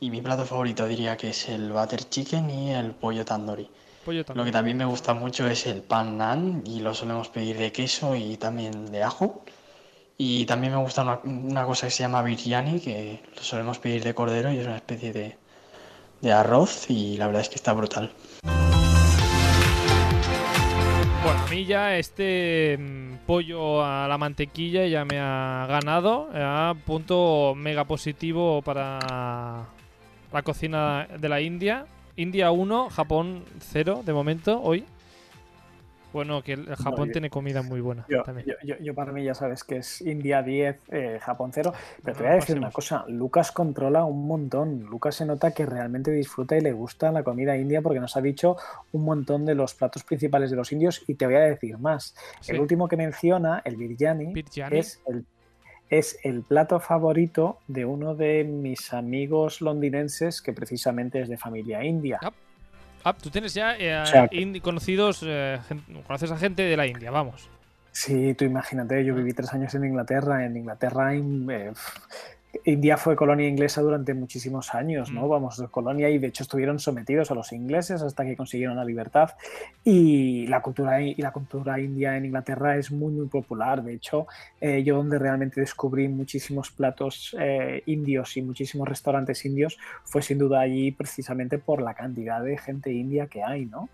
Y 0.00 0.10
mi 0.10 0.20
plato 0.22 0.44
favorito 0.44 0.86
diría 0.86 1.16
que 1.16 1.30
es 1.30 1.48
el 1.48 1.72
butter 1.72 2.08
chicken 2.08 2.50
y 2.50 2.72
el 2.72 2.92
pollo 2.92 3.24
tandoori. 3.24 3.68
Pollo 4.04 4.24
Lo 4.34 4.44
que 4.44 4.52
también 4.52 4.76
me 4.76 4.84
gusta 4.84 5.14
mucho 5.14 5.46
es 5.48 5.66
el 5.66 5.82
pan 5.82 6.18
naan 6.18 6.62
y 6.66 6.80
lo 6.80 6.94
solemos 6.94 7.28
pedir 7.28 7.56
de 7.58 7.72
queso 7.72 8.14
y 8.14 8.36
también 8.36 8.90
de 8.92 9.02
ajo. 9.02 9.44
Y 10.16 10.46
también 10.46 10.72
me 10.72 10.78
gusta 10.78 11.20
una, 11.24 11.64
cosa 11.64 11.86
que 11.88 11.90
se 11.90 12.04
llama 12.04 12.22
biryani, 12.22 12.80
que 12.80 13.20
lo 13.34 13.42
solemos 13.42 13.78
pedir 13.78 14.04
de 14.04 14.14
cordero 14.14 14.52
y 14.52 14.58
es 14.58 14.66
una 14.66 14.76
especie 14.76 15.12
de, 15.12 15.36
de 16.20 16.32
arroz 16.32 16.88
y 16.88 17.16
la 17.16 17.26
verdad 17.26 17.42
es 17.42 17.48
que 17.48 17.56
está 17.56 17.72
brutal. 17.72 18.12
Bueno, 21.24 21.40
a 21.40 21.46
mí 21.50 21.64
ya 21.64 21.96
este 21.96 22.78
mm, 22.78 23.26
pollo 23.26 23.84
a 23.84 24.06
la 24.06 24.18
mantequilla 24.18 24.86
ya 24.86 25.04
me 25.04 25.18
ha 25.18 25.66
ganado. 25.68 26.28
eh, 26.32 26.74
punto 26.84 27.54
mega 27.56 27.84
positivo 27.84 28.62
para 28.62 29.66
la 30.32 30.42
cocina 30.42 31.08
de 31.18 31.28
la 31.28 31.40
India. 31.40 31.86
India 32.16 32.52
1, 32.52 32.90
Japón 32.90 33.44
0 33.58 34.02
de 34.04 34.12
momento, 34.12 34.60
hoy. 34.62 34.84
Bueno, 36.14 36.42
que 36.42 36.52
el 36.52 36.76
Japón 36.76 37.10
tiene 37.10 37.28
comida 37.28 37.60
muy 37.62 37.80
buena 37.80 38.06
Yo, 38.08 38.22
también. 38.22 38.46
yo, 38.46 38.54
yo- 38.64 38.76
yo 38.80 38.94
para 38.94 39.10
mí 39.10 39.24
ya 39.24 39.34
sabes 39.34 39.64
que 39.64 39.78
es 39.78 40.00
India 40.00 40.42
10, 40.42 40.78
eh, 40.92 41.18
Japón 41.20 41.50
0, 41.52 41.72
pero 42.04 42.16
te 42.16 42.22
voy 42.22 42.32
a 42.32 42.36
decir 42.36 42.56
una 42.56 42.70
cosa, 42.70 43.04
Lucas 43.08 43.50
controla 43.50 44.04
un 44.04 44.26
montón, 44.28 44.84
Lucas 44.84 45.16
se 45.16 45.26
nota 45.26 45.52
que 45.52 45.66
realmente 45.66 46.12
disfruta 46.12 46.56
y 46.56 46.60
le 46.60 46.72
gusta 46.72 47.10
la 47.10 47.24
comida 47.24 47.56
india 47.56 47.82
porque 47.82 47.98
nos 47.98 48.16
ha 48.16 48.20
dicho 48.20 48.56
un 48.92 49.04
montón 49.04 49.44
de 49.44 49.56
los 49.56 49.74
platos 49.74 50.04
principales 50.04 50.50
de 50.50 50.56
los 50.56 50.70
indios 50.70 51.02
y 51.08 51.14
te 51.16 51.26
voy 51.26 51.34
a 51.34 51.40
decir 51.40 51.78
más, 51.78 52.14
Sí. 52.40 52.52
el 52.52 52.60
último 52.60 52.86
que 52.86 52.96
menciona, 52.96 53.60
el 53.64 53.76
biryani, 53.76 54.32
Biryani. 54.34 54.78
es 54.78 55.02
el, 55.08 55.26
es 55.90 56.16
el 56.22 56.42
plato 56.42 56.78
favorito 56.78 57.58
de 57.66 57.84
uno 57.86 58.14
de 58.14 58.44
mis 58.44 58.92
amigos 58.94 59.60
londinenses 59.60 60.40
que 60.40 60.52
precisamente 60.52 61.20
es 61.20 61.28
de 61.28 61.36
familia 61.36 61.82
india. 61.82 62.20
Ah, 63.04 63.12
tú 63.12 63.28
tienes 63.30 63.52
ya 63.54 63.76
eh, 63.76 64.00
O 64.02 64.06
sea, 64.06 64.30
indi- 64.30 64.60
conocidos, 64.62 65.20
eh, 65.24 65.58
conoces 66.06 66.30
a 66.30 66.38
gente 66.38 66.62
de 66.62 66.76
la 66.76 66.86
India, 66.86 67.10
vamos. 67.10 67.48
Sí, 67.92 68.34
tú 68.34 68.44
imagínate, 68.44 69.04
yo 69.04 69.14
viví 69.14 69.32
tres 69.34 69.52
años 69.52 69.72
en 69.74 69.84
Inglaterra. 69.84 70.44
En 70.44 70.56
Inglaterra, 70.56 71.14
in- 71.14 71.48
eh, 71.50 71.72
India 72.64 72.96
fue 72.96 73.16
colonia 73.16 73.48
inglesa 73.48 73.82
durante 73.82 74.14
muchísimos 74.14 74.74
años, 74.74 75.10
¿no? 75.10 75.26
Mm. 75.26 75.28
Vamos, 75.28 75.64
colonia 75.70 76.08
y 76.10 76.18
de 76.18 76.28
hecho 76.28 76.42
estuvieron 76.42 76.78
sometidos 76.78 77.30
a 77.30 77.34
los 77.34 77.52
ingleses 77.52 78.02
hasta 78.02 78.24
que 78.24 78.36
consiguieron 78.36 78.76
la 78.76 78.84
libertad. 78.84 79.30
Y 79.82 80.46
la 80.46 80.62
cultura, 80.62 81.00
y 81.00 81.14
la 81.16 81.32
cultura 81.32 81.80
india 81.80 82.16
en 82.16 82.26
Inglaterra 82.26 82.76
es 82.76 82.90
muy, 82.90 83.12
muy 83.12 83.26
popular. 83.26 83.82
De 83.82 83.94
hecho, 83.94 84.26
eh, 84.60 84.82
yo 84.82 84.96
donde 84.96 85.18
realmente 85.18 85.60
descubrí 85.60 86.08
muchísimos 86.08 86.70
platos 86.70 87.36
eh, 87.38 87.82
indios 87.86 88.36
y 88.36 88.42
muchísimos 88.42 88.88
restaurantes 88.88 89.44
indios 89.44 89.78
fue 90.04 90.22
sin 90.22 90.38
duda 90.38 90.60
allí 90.60 90.92
precisamente 90.92 91.58
por 91.58 91.82
la 91.82 91.94
cantidad 91.94 92.42
de 92.42 92.58
gente 92.58 92.92
india 92.92 93.26
que 93.26 93.42
hay, 93.42 93.66
¿no? 93.66 93.88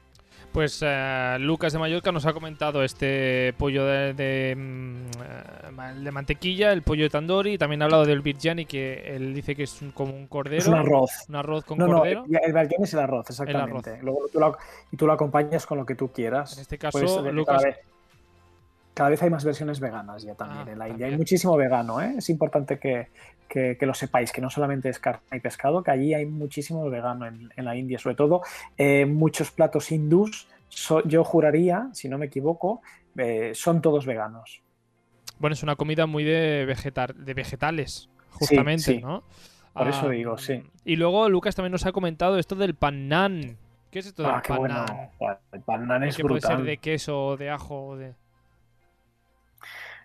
Pues 0.53 0.81
eh, 0.85 1.37
Lucas 1.39 1.73
de 1.73 1.79
Mallorca 1.79 2.11
nos 2.11 2.27
ha 2.27 2.33
comentado 2.33 2.83
este 2.83 3.55
pollo 3.57 3.85
de, 3.87 4.15
de, 4.15 4.57
mm, 4.57 5.07
eh, 5.23 5.95
de 6.03 6.11
mantequilla, 6.11 6.73
el 6.73 6.83
pollo 6.83 7.05
de 7.05 7.11
tandoori, 7.11 7.53
y 7.53 7.59
también 7.59 7.83
ha 7.83 7.85
hablado 7.85 8.05
del 8.05 8.21
biryani, 8.21 8.67
que 8.67 9.15
él 9.15 9.33
dice 9.33 9.55
que 9.55 9.63
es 9.63 9.81
un- 9.81 9.93
como 9.93 10.13
un 10.13 10.27
cordero. 10.27 10.59
Es 10.59 10.67
un 10.67 10.75
arroz. 10.75 11.11
un 11.29 11.37
arroz 11.37 11.65
con 11.65 11.79
No, 11.79 11.87
no, 11.87 11.99
cordero. 11.99 12.25
el, 12.29 12.37
el 12.45 12.53
biryani 12.53 12.83
es 12.85 12.95
el 12.95 13.01
arroz, 13.01 13.31
exactamente. 13.31 13.99
Luego 14.03 14.23
tú 14.33 14.41
lo, 14.41 14.57
y 14.91 14.97
tú 14.97 15.07
lo 15.07 15.13
acompañas 15.13 15.65
con 15.67 15.79
lo 15.79 15.87
que 15.87 15.95
tú 15.95 16.09
quieras. 16.11 16.55
En 16.55 16.63
este 16.63 16.79
caso, 16.79 16.99
Pues, 16.99 17.33
Lucas. 17.33 17.63
Cada, 19.01 19.09
vez, 19.09 19.23
hay 19.23 19.31
más 19.31 19.45
versiones 19.47 19.81
veganas 19.81 20.23
ya 20.23 20.35
también 20.35 20.69
Ah, 20.69 20.73
en 20.73 20.79
la 20.79 20.85
India. 20.89 20.93
también. 21.07 21.11
Hay 21.13 21.17
muchísimo 21.19 21.57
vegano, 21.57 22.03
¿eh? 22.03 22.17
Es 22.19 22.29
importante 22.29 22.79
que, 22.79 23.09
que- 23.49 23.79
que 23.81 23.87
lo 23.87 23.95
sepáis, 23.95 24.31
que 24.31 24.43
no 24.43 24.51
solamente 24.51 24.91
es 24.91 24.99
carne 24.99 25.23
y 25.33 25.41
pescado, 25.41 25.83
que 25.83 25.91
allí 25.91 26.13
hay 26.13 26.27
muchísimo 26.27 26.89
vegano 26.91 27.27
en, 27.27 27.51
en 27.57 27.65
la 27.65 27.75
India. 27.77 27.99
Sobre 27.99 28.15
todo, 28.15 28.43
eh, 28.77 29.07
muchos 29.07 29.53
platos 29.53 29.91
hindús, 29.91 30.49
so- 30.69 31.03
yo 31.09 31.25
juraría, 31.25 31.89
si 31.95 32.11
no 32.11 32.19
me 32.19 32.27
equivoco, 32.27 32.83
eh, 33.17 33.53
son 33.55 33.81
todos 33.81 34.05
veganos. 34.05 34.61
Bueno, 35.39 35.55
es 35.55 35.63
una 35.63 35.77
comida 35.77 36.05
muy 36.05 36.23
de, 36.25 36.67
vegetar, 36.67 37.15
de 37.15 37.33
vegetales, 37.33 38.11
justamente, 38.33 38.83
sí. 38.83 38.99
¿no? 39.01 39.23
Por 39.73 39.89
eso 39.89 40.09
Ah, 40.09 40.11
digo, 40.11 40.37
sí. 40.37 40.63
Y 40.85 40.97
luego 40.97 41.27
Lucas 41.31 41.55
también 41.55 41.73
nos 41.73 41.87
ha 41.87 41.93
comentado 41.93 42.39
esto 42.39 42.55
del 42.55 42.75
pan 42.75 43.09
nan. 43.09 43.57
¿Qué 43.91 44.01
es 44.01 44.07
esto 44.09 44.23
del 44.25 44.33
Ah, 44.33 44.43
qué 44.43 44.49
pan 44.49 44.59
bueno. 44.59 44.85
El 45.97 46.03
es 46.09 46.17
que 46.17 46.23
puede 46.23 46.41
ser 46.43 46.51
brutal. 46.51 46.67
de 46.67 46.77
queso 46.77 47.27
o 47.29 47.37
de 47.39 47.49
ajo 47.49 47.87
o 47.87 47.97
de... 47.97 48.13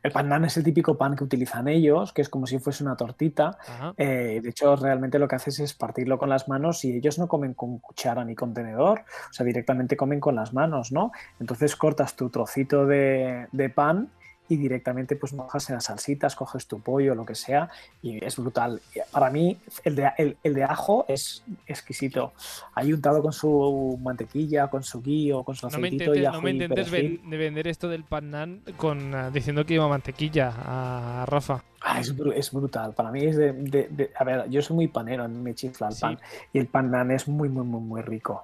El 0.05 0.11
pan 0.11 0.29
nan 0.29 0.45
es 0.45 0.55
el 0.55 0.63
típico 0.63 0.99
pan 0.99 1.15
que 1.15 1.23
utilizan 1.23 1.67
ellos, 1.67 2.13
que 2.13 2.21
es 2.21 2.29
como 2.29 2.45
si 2.45 2.59
fuese 2.59 2.83
una 2.83 2.95
tortita. 2.95 3.57
Eh, 3.97 4.39
de 4.39 4.49
hecho, 4.49 4.75
realmente 4.75 5.17
lo 5.17 5.27
que 5.27 5.35
haces 5.35 5.59
es 5.59 5.73
partirlo 5.73 6.19
con 6.19 6.29
las 6.29 6.47
manos 6.47 6.85
y 6.85 6.95
ellos 6.95 7.17
no 7.17 7.27
comen 7.27 7.55
con 7.55 7.79
cuchara 7.79 8.23
ni 8.23 8.35
con 8.35 8.53
tenedor, 8.53 8.99
o 8.99 9.33
sea, 9.33 9.43
directamente 9.43 9.97
comen 9.97 10.19
con 10.19 10.35
las 10.35 10.53
manos, 10.53 10.91
¿no? 10.91 11.11
Entonces 11.39 11.75
cortas 11.75 12.15
tu 12.15 12.29
trocito 12.29 12.85
de, 12.85 13.47
de 13.51 13.69
pan 13.71 14.11
y 14.49 14.57
directamente 14.57 15.15
pues 15.15 15.33
mojas 15.33 15.69
en 15.69 15.75
las 15.75 15.85
salsitas, 15.85 16.35
coges 16.35 16.67
tu 16.67 16.79
pollo, 16.79 17.15
lo 17.15 17.25
que 17.25 17.35
sea, 17.35 17.69
y 18.01 18.23
es 18.23 18.37
brutal. 18.37 18.81
Para 19.11 19.29
mí 19.29 19.57
el 19.83 19.95
de, 19.95 20.37
el, 20.43 20.53
de 20.53 20.63
ajo 20.63 21.05
es 21.07 21.43
exquisito. 21.67 22.33
Ahí 22.73 22.93
untado 22.93 23.21
con 23.21 23.33
su 23.33 23.99
mantequilla, 24.01 24.67
con 24.67 24.83
su 24.83 25.01
guío, 25.01 25.43
con 25.43 25.55
su 25.55 25.67
aceitito 25.67 26.11
no 26.11 26.15
y 26.15 26.25
ajo 26.25 26.37
No 26.37 26.41
me 26.41 26.51
intentes 26.51 26.91
de 26.91 27.37
vender 27.37 27.67
esto 27.67 27.87
del 27.87 28.03
pan 28.03 28.61
con, 28.77 29.13
uh, 29.13 29.31
diciendo 29.31 29.65
que 29.65 29.73
lleva 29.73 29.87
mantequilla 29.87 30.53
a 30.57 31.25
Rafa. 31.25 31.63
Ah, 31.81 31.99
es, 31.99 32.13
es, 32.35 32.51
brutal. 32.51 32.93
Para 32.93 33.11
mí 33.11 33.23
es 33.23 33.37
de, 33.37 34.11
A 34.17 34.23
ver, 34.23 34.49
yo 34.49 34.61
soy 34.61 34.75
muy 34.75 34.87
panero, 34.87 35.27
me 35.27 35.53
chifla 35.53 35.89
el 35.89 35.95
pan. 35.99 36.19
Y 36.51 36.59
el 36.59 36.67
pan 36.67 36.89
nan 36.89 37.11
es 37.11 37.27
muy, 37.27 37.49
muy, 37.49 37.63
muy, 37.63 37.81
muy 37.81 38.01
rico. 38.01 38.43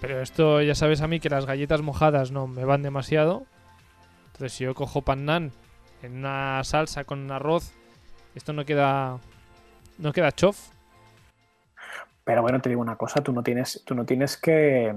Pero 0.00 0.20
esto 0.20 0.62
ya 0.62 0.74
sabes 0.74 1.02
a 1.02 1.06
mí 1.06 1.20
que 1.20 1.28
las 1.28 1.44
galletas 1.44 1.82
mojadas 1.82 2.32
no 2.32 2.46
me 2.46 2.64
van 2.64 2.82
demasiado. 2.82 3.44
Entonces, 4.40 4.56
si 4.56 4.64
yo 4.64 4.74
cojo 4.74 5.02
pan 5.02 5.26
nan 5.26 5.52
en 6.02 6.16
una 6.16 6.64
salsa 6.64 7.04
con 7.04 7.18
un 7.18 7.30
arroz, 7.30 7.72
esto 8.34 8.54
no 8.54 8.64
queda. 8.64 9.18
No 9.98 10.14
queda 10.14 10.32
chof. 10.32 10.70
Pero 12.24 12.40
bueno, 12.40 12.58
te 12.62 12.70
digo 12.70 12.80
una 12.80 12.96
cosa, 12.96 13.22
tú 13.22 13.34
no 13.34 13.42
tienes, 13.42 13.82
tú 13.84 13.94
no 13.94 14.06
tienes 14.06 14.38
que, 14.38 14.94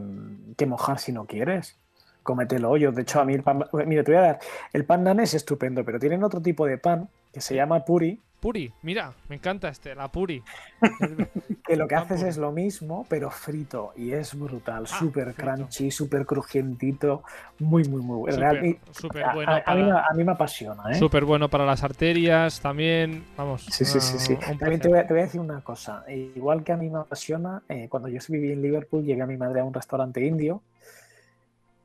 que 0.56 0.66
mojar 0.66 0.98
si 0.98 1.12
no 1.12 1.26
quieres. 1.26 1.78
Cómetelo. 2.24 2.78
Yo, 2.78 2.94
de 2.94 3.02
hecho, 3.02 3.20
a 3.20 3.26
mí 3.26 3.34
el 3.34 3.44
pan. 3.44 3.66
Mira, 3.86 4.06
te 4.06 4.14
voy 4.14 4.20
a 4.20 4.28
dar. 4.28 4.40
El 4.72 4.86
pan 4.86 5.04
nan 5.04 5.20
es 5.20 5.34
estupendo, 5.34 5.84
pero 5.84 6.00
tienen 6.00 6.24
otro 6.24 6.42
tipo 6.42 6.66
de 6.66 6.78
pan 6.78 7.10
que 7.34 7.42
se 7.42 7.54
llama 7.54 7.84
puri, 7.84 8.22
Puri, 8.44 8.70
mira, 8.82 9.14
me 9.30 9.38
encanta 9.38 9.70
este, 9.70 9.96
la 9.96 10.12
Puri. 10.12 10.44
que 11.66 11.78
lo 11.78 11.88
que 11.88 11.96
haces 11.96 12.24
es 12.24 12.36
lo 12.36 12.52
mismo, 12.52 13.06
pero 13.08 13.32
frito. 13.32 13.94
Y 13.96 14.12
es 14.12 14.38
brutal, 14.38 14.84
ah, 14.84 15.00
súper 15.00 15.34
crunchy, 15.34 15.90
súper 15.90 16.26
crujientito. 16.26 17.24
Muy, 17.60 17.86
muy, 17.86 18.02
muy 18.02 18.18
bueno. 18.18 18.76
Súper 18.92 19.28
bueno. 19.34 19.54
A, 19.66 20.14
mí, 20.14 20.26
me 20.26 20.34
apasiona. 20.34 20.92
¿eh? 20.92 20.96
Súper 20.96 21.24
bueno 21.24 21.48
para 21.48 21.66
las 21.66 21.86
arterias 21.86 22.60
también. 22.60 23.24
Vamos. 23.38 23.64
Sí, 23.64 23.86
sí, 23.86 24.02
sí. 24.02 24.20
sí. 24.20 24.36
También 24.36 24.82
te 24.82 24.90
voy, 24.90 24.98
a, 24.98 25.04
decir 25.04 25.40
una 25.40 25.62
cosa. 25.62 26.04
Igual 26.10 26.66
que 26.66 26.74
a 26.74 26.76
mí 26.76 26.90
me 26.90 27.00
apasiona, 27.00 27.64
eh, 27.70 27.88
cuando 27.88 28.10
yo 28.10 28.20
viví 28.28 28.52
en 28.52 28.62
Liverpool, 28.62 29.06
llegué 29.06 29.22
a 29.22 29.26
mi 29.26 29.38
madre 29.38 29.62
a 29.62 29.64
un 29.64 29.74
restaurante 29.74 30.20
indio. 30.20 30.62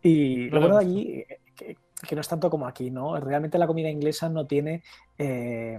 Y 0.02 0.50
lo 0.50 0.58
bueno 0.58 0.78
de 0.78 0.84
allí, 0.84 1.24
eh, 1.28 1.38
que, 1.54 1.76
que, 2.02 2.14
no 2.16 2.20
es 2.20 2.26
tanto 2.26 2.50
como 2.50 2.66
aquí, 2.66 2.90
¿no? 2.90 3.20
Realmente 3.20 3.58
la 3.58 3.68
comida 3.68 3.88
inglesa 3.88 4.28
no 4.28 4.44
tiene. 4.44 4.82
Eh, 5.18 5.78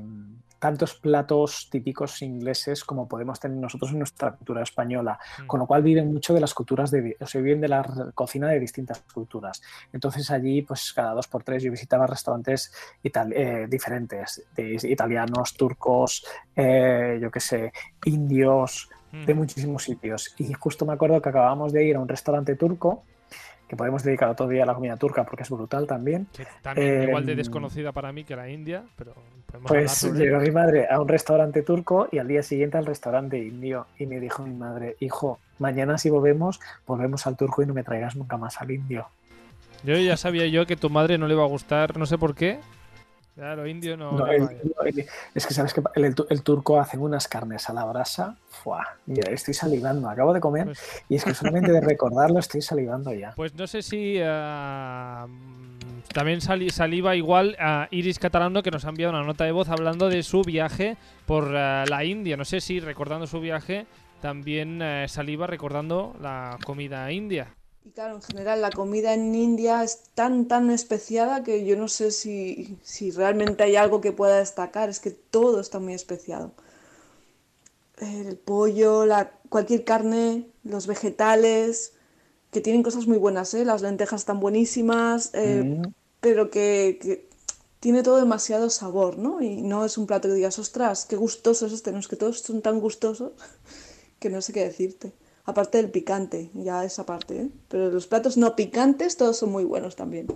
tantos 0.59 0.95
platos 0.95 1.69
típicos 1.71 2.21
ingleses 2.21 2.83
como 2.83 3.07
podemos 3.07 3.39
tener 3.39 3.57
nosotros 3.57 3.91
en 3.91 3.99
nuestra 3.99 4.33
cultura 4.33 4.61
española, 4.61 5.17
mm. 5.43 5.47
con 5.47 5.59
lo 5.61 5.65
cual 5.65 5.81
viven 5.81 6.11
mucho 6.11 6.33
de 6.33 6.41
las 6.41 6.53
culturas, 6.53 6.91
de, 6.91 7.15
o 7.19 7.25
sea, 7.25 7.41
viven 7.41 7.61
de 7.61 7.69
la 7.69 8.11
cocina 8.13 8.49
de 8.49 8.59
distintas 8.59 9.01
culturas. 9.13 9.61
Entonces 9.91 10.29
allí, 10.29 10.61
pues 10.61 10.93
cada 10.93 11.13
dos 11.13 11.27
por 11.27 11.43
tres 11.43 11.63
yo 11.63 11.71
visitaba 11.71 12.05
restaurantes 12.05 12.71
eh, 13.03 13.67
diferentes, 13.69 14.43
de 14.55 14.77
italianos, 14.83 15.53
turcos, 15.55 16.25
eh, 16.55 17.17
yo 17.21 17.31
qué 17.31 17.39
sé, 17.39 17.73
indios, 18.05 18.89
de 19.11 19.33
mm. 19.33 19.37
muchísimos 19.37 19.83
sitios. 19.83 20.35
Y 20.37 20.53
justo 20.53 20.85
me 20.85 20.93
acuerdo 20.93 21.21
que 21.21 21.29
acabamos 21.29 21.73
de 21.73 21.85
ir 21.85 21.95
a 21.95 21.99
un 21.99 22.07
restaurante 22.07 22.55
turco 22.55 23.03
que 23.69 23.75
podemos 23.75 24.03
dedicar 24.03 24.27
otro 24.29 24.47
día 24.47 24.63
a 24.63 24.65
la 24.65 24.73
comida 24.73 24.97
turca 24.97 25.23
porque 25.23 25.43
es 25.43 25.49
brutal 25.49 25.85
también. 25.85 26.27
también 26.63 27.03
igual 27.03 27.25
de 27.25 27.35
desconocida 27.35 27.91
para 27.91 28.11
mí 28.11 28.23
que 28.23 28.35
la 28.35 28.49
India, 28.49 28.83
pero 28.97 29.13
Pues 29.67 30.11
llegó 30.13 30.39
mi 30.39 30.49
madre 30.49 30.87
a 30.89 30.99
un 30.99 31.07
restaurante 31.07 31.61
turco 31.61 32.09
y 32.11 32.17
al 32.17 32.27
día 32.27 32.41
siguiente 32.41 32.79
al 32.79 32.87
restaurante 32.87 33.37
indio 33.37 33.85
y 33.99 34.07
me 34.07 34.19
dijo 34.19 34.43
mi 34.43 34.55
madre, 34.55 34.95
hijo, 34.99 35.39
mañana 35.59 35.99
si 35.99 36.09
volvemos, 36.09 36.59
volvemos 36.87 37.27
al 37.27 37.37
turco 37.37 37.61
y 37.61 37.67
no 37.67 37.75
me 37.75 37.83
traigas 37.83 38.15
nunca 38.15 38.37
más 38.37 38.59
al 38.59 38.71
indio. 38.71 39.07
Yo 39.83 39.95
ya 39.97 40.17
sabía 40.17 40.47
yo 40.47 40.65
que 40.65 40.75
tu 40.75 40.89
madre 40.89 41.19
no 41.19 41.27
le 41.27 41.35
iba 41.35 41.43
a 41.43 41.47
gustar, 41.47 41.95
no 41.95 42.07
sé 42.07 42.17
por 42.17 42.33
qué, 42.33 42.59
Claro, 43.39 43.65
indio 43.65 43.95
no. 43.95 44.27
es 45.33 45.47
que 45.47 45.53
sabes 45.53 45.73
que 45.73 45.81
el, 45.95 46.43
turco 46.43 46.77
hace 46.77 46.97
unas 46.97 47.29
carnes 47.29 47.69
a 47.69 47.73
la 47.73 47.85
brasa. 47.85 48.35
Fua, 48.49 48.97
mira, 49.05 49.31
estoy 49.31 49.53
salivando. 49.53 50.09
Acabo 50.09 50.33
de 50.33 50.41
comer 50.41 50.65
pues 50.65 51.03
y 51.07 51.15
es 51.15 51.23
que 51.23 51.33
solamente 51.33 51.71
de 51.71 51.79
recordarlo 51.79 52.37
estoy 52.37 52.61
salivando 52.61 53.13
ya. 53.13 53.31
Pues 53.37 53.55
no 53.55 53.65
sé 53.65 53.81
si 53.81 54.19
ah, 54.21 55.25
también 56.13 56.41
saliva 56.41 57.15
igual 57.15 57.55
a 57.59 57.87
Iris 57.91 58.19
Catalano 58.19 58.61
que 58.61 58.71
nos 58.71 58.83
ha 58.83 58.89
enviado 58.89 59.13
una 59.13 59.23
nota 59.23 59.45
de 59.45 59.53
voz 59.53 59.69
hablando 59.69 60.09
de 60.09 60.21
su 60.23 60.41
viaje 60.41 60.97
por 61.25 61.55
ah, 61.55 61.85
la 61.87 62.03
India. 62.03 62.35
No 62.35 62.43
sé 62.43 62.59
si 62.59 62.81
recordando 62.81 63.25
su 63.25 63.39
viaje 63.39 63.87
también 64.21 64.81
eh, 64.81 65.05
saliva 65.07 65.47
recordando 65.47 66.13
la 66.21 66.57
comida 66.65 67.09
india. 67.09 67.55
Y 67.89 67.91
claro, 67.91 68.13
en 68.13 68.21
general 68.21 68.61
la 68.61 68.69
comida 68.69 69.15
en 69.15 69.33
India 69.33 69.83
es 69.83 70.01
tan, 70.13 70.47
tan 70.47 70.69
especiada 70.69 71.43
que 71.43 71.65
yo 71.65 71.75
no 71.75 71.87
sé 71.87 72.11
si, 72.11 72.77
realmente 73.15 73.63
hay 73.63 73.77
algo 73.77 73.99
que 73.99 74.11
pueda 74.11 74.37
destacar. 74.37 74.89
Es 74.89 74.99
que 74.99 75.09
todo 75.09 75.59
está 75.59 75.79
muy 75.79 75.95
especiado. 75.95 76.51
El 77.97 78.37
pollo, 78.37 79.07
la, 79.07 79.31
cualquier 79.49 79.85
carne, 79.85 80.45
los 80.63 80.85
vegetales, 80.85 81.93
que 82.51 82.61
tienen 82.61 82.83
cosas 82.83 83.07
muy 83.07 83.17
buenas, 83.17 83.55
¿eh? 83.55 83.65
Las 83.65 83.81
lentejas 83.81 84.21
están 84.21 84.39
buenísimas, 84.39 85.31
eh, 85.33 85.63
mm. 85.63 85.91
pero 86.21 86.51
que, 86.51 87.27
tiene 87.79 88.03
todo 88.03 88.17
demasiado 88.17 88.69
sabor, 88.69 89.17
¿no? 89.17 89.41
Y 89.41 89.63
no 89.63 89.83
es 89.83 89.97
un 89.97 90.05
plato 90.05 90.27
que 90.27 90.35
digas, 90.35 90.59
ostras, 90.59 91.07
qué 91.07 91.15
gustoso 91.15 91.65
es 91.65 91.73
este. 91.73 91.91
No 91.91 91.97
es 91.97 92.07
que 92.07 92.17
todos 92.17 92.41
son 92.41 92.61
tan 92.61 92.79
gustosos 92.79 93.31
que 94.19 94.29
no 94.29 94.43
sé 94.43 94.53
qué 94.53 94.63
decirte 94.63 95.11
aparte 95.49 95.79
del 95.79 95.89
picante, 95.89 96.49
ya 96.53 96.83
esa 96.85 97.05
parte, 97.05 97.41
¿eh? 97.41 97.49
Pero 97.67 97.89
los 97.89 98.07
platos 98.07 98.37
no 98.37 98.55
picantes 98.55 99.17
todos 99.17 99.37
son 99.37 99.51
muy 99.51 99.63
buenos 99.63 99.95
también. 99.95 100.27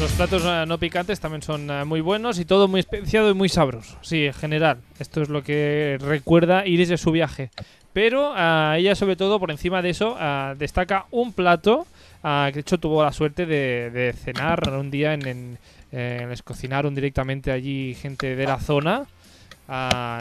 Los 0.00 0.12
platos 0.12 0.42
eh, 0.44 0.64
no 0.66 0.78
picantes 0.78 1.20
también 1.20 1.42
son 1.42 1.70
eh, 1.70 1.84
muy 1.84 2.00
buenos 2.00 2.38
y 2.38 2.44
todo 2.44 2.68
muy 2.68 2.80
especiado 2.80 3.30
y 3.30 3.34
muy 3.34 3.48
sabroso. 3.48 3.98
Sí, 4.02 4.26
en 4.26 4.34
general. 4.34 4.78
Esto 4.98 5.22
es 5.22 5.28
lo 5.28 5.42
que 5.42 5.98
recuerda 6.00 6.66
Iris 6.66 6.88
de 6.88 6.98
su 6.98 7.10
viaje. 7.12 7.50
Pero 7.92 8.32
ella, 8.36 8.94
sobre 8.94 9.16
todo, 9.16 9.40
por 9.40 9.50
encima 9.50 9.82
de 9.82 9.90
eso, 9.90 10.16
destaca 10.56 11.06
un 11.10 11.32
plato 11.32 11.88
que 12.22 12.52
de 12.54 12.60
hecho 12.60 12.78
tuvo 12.78 13.02
la 13.02 13.12
suerte 13.12 13.46
de, 13.46 14.14
cenar 14.16 14.72
un 14.72 14.92
día 14.92 15.12
en, 15.12 15.58
les 15.90 16.42
cocinaron 16.44 16.94
directamente 16.94 17.50
allí 17.50 17.94
gente 17.94 18.36
de 18.36 18.44
la 18.44 18.60
zona. 18.60 19.06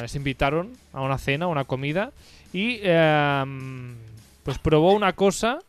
Les 0.01 0.15
invitaron 0.15 0.77
a 0.93 1.01
una 1.01 1.17
cena, 1.17 1.45
a 1.45 1.47
una 1.47 1.65
comida. 1.65 2.11
Y 2.53 2.79
em, 2.81 3.95
pues 4.43 4.57
probó 4.59 4.93
una 4.93 5.13
cosa 5.13 5.59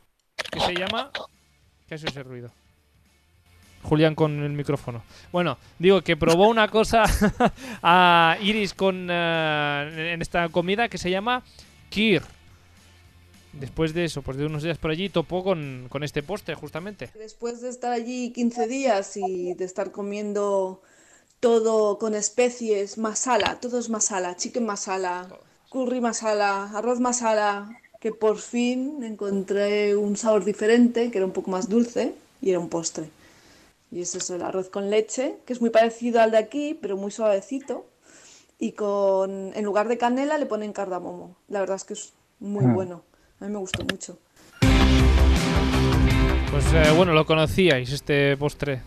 que 0.51 0.61
se 0.61 0.75
llama... 0.75 1.11
¿Qué 1.89 1.97
es 1.97 2.05
ese 2.05 2.23
ruido? 2.23 2.51
Julián 3.83 4.15
con 4.15 4.43
el 4.43 4.53
micrófono. 4.53 5.03
Bueno, 5.33 5.59
digo 5.79 6.03
que 6.03 6.17
probó 6.17 6.49
una 6.49 6.69
cosa 6.69 7.05
a 7.83 8.37
Iris 8.41 8.75
con 8.75 9.09
eh, 9.11 10.11
en 10.13 10.23
esta 10.23 10.49
comida 10.51 10.89
que 10.89 10.99
se 10.99 11.11
llama 11.11 11.43
Kir. 11.89 12.23
Después 13.53 13.95
de 13.95 14.05
eso, 14.05 14.23
pues 14.23 14.37
de 14.37 14.47
unos 14.47 14.63
días 14.63 14.79
por 14.79 14.93
allí, 14.93 15.09
topó 15.09 15.43
con, 15.43 15.87
con 15.89 16.05
este 16.05 16.23
postre, 16.23 16.55
justamente. 16.55 17.11
Después 17.15 17.61
de 17.61 17.71
estar 17.71 17.91
allí 17.91 18.31
15 18.33 18.69
días 18.69 19.17
y 19.17 19.55
de 19.55 19.65
estar 19.65 19.91
comiendo 19.91 20.83
todo 21.41 21.99
con 21.99 22.15
especies, 22.15 22.99
masala, 22.99 23.59
todo 23.61 23.79
es 23.79 23.89
masala, 23.89 24.37
chicken 24.37 24.67
masala, 24.67 25.27
curry 25.71 26.01
masala, 26.01 26.71
arroz 26.75 27.01
masala, 27.01 27.71
que 27.99 28.13
por 28.13 28.39
fin 28.39 29.03
encontré 29.03 29.97
un 29.97 30.17
sabor 30.17 30.45
diferente, 30.45 31.11
que 31.11 31.19
era 31.19 31.27
un 31.27 31.33
poco 31.33 31.51
más 31.51 31.69
dulce 31.69 32.15
y 32.43 32.51
era 32.51 32.59
un 32.59 32.69
postre. 32.69 33.11
Y 33.91 34.03
es 34.03 34.15
eso, 34.15 34.37
el 34.37 34.43
arroz 34.43 34.69
con 34.69 34.91
leche, 34.91 35.37
que 35.47 35.53
es 35.53 35.61
muy 35.61 35.71
parecido 35.71 36.21
al 36.21 36.31
de 36.31 36.39
aquí, 36.39 36.79
pero 36.81 36.97
muy 36.97 37.11
suavecito. 37.11 37.87
Y 38.59 38.73
con, 38.73 39.53
en 39.55 39.65
lugar 39.65 39.89
de 39.89 39.99
canela 39.99 40.39
le 40.39 40.47
ponen 40.47 40.73
cardamomo. 40.73 41.37
La 41.49 41.61
verdad 41.61 41.77
es 41.77 41.85
que 41.85 41.95
es 41.95 42.13
muy 42.39 42.67
mm. 42.67 42.75
bueno. 42.75 43.03
A 43.41 43.47
mí 43.47 43.51
me 43.51 43.59
gustó 43.59 43.83
mucho. 43.85 44.19
Pues 46.51 46.65
eh, 46.75 46.93
bueno, 46.95 47.15
lo 47.15 47.25
conocíais 47.25 47.91
este 47.91 48.37
postre. 48.37 48.83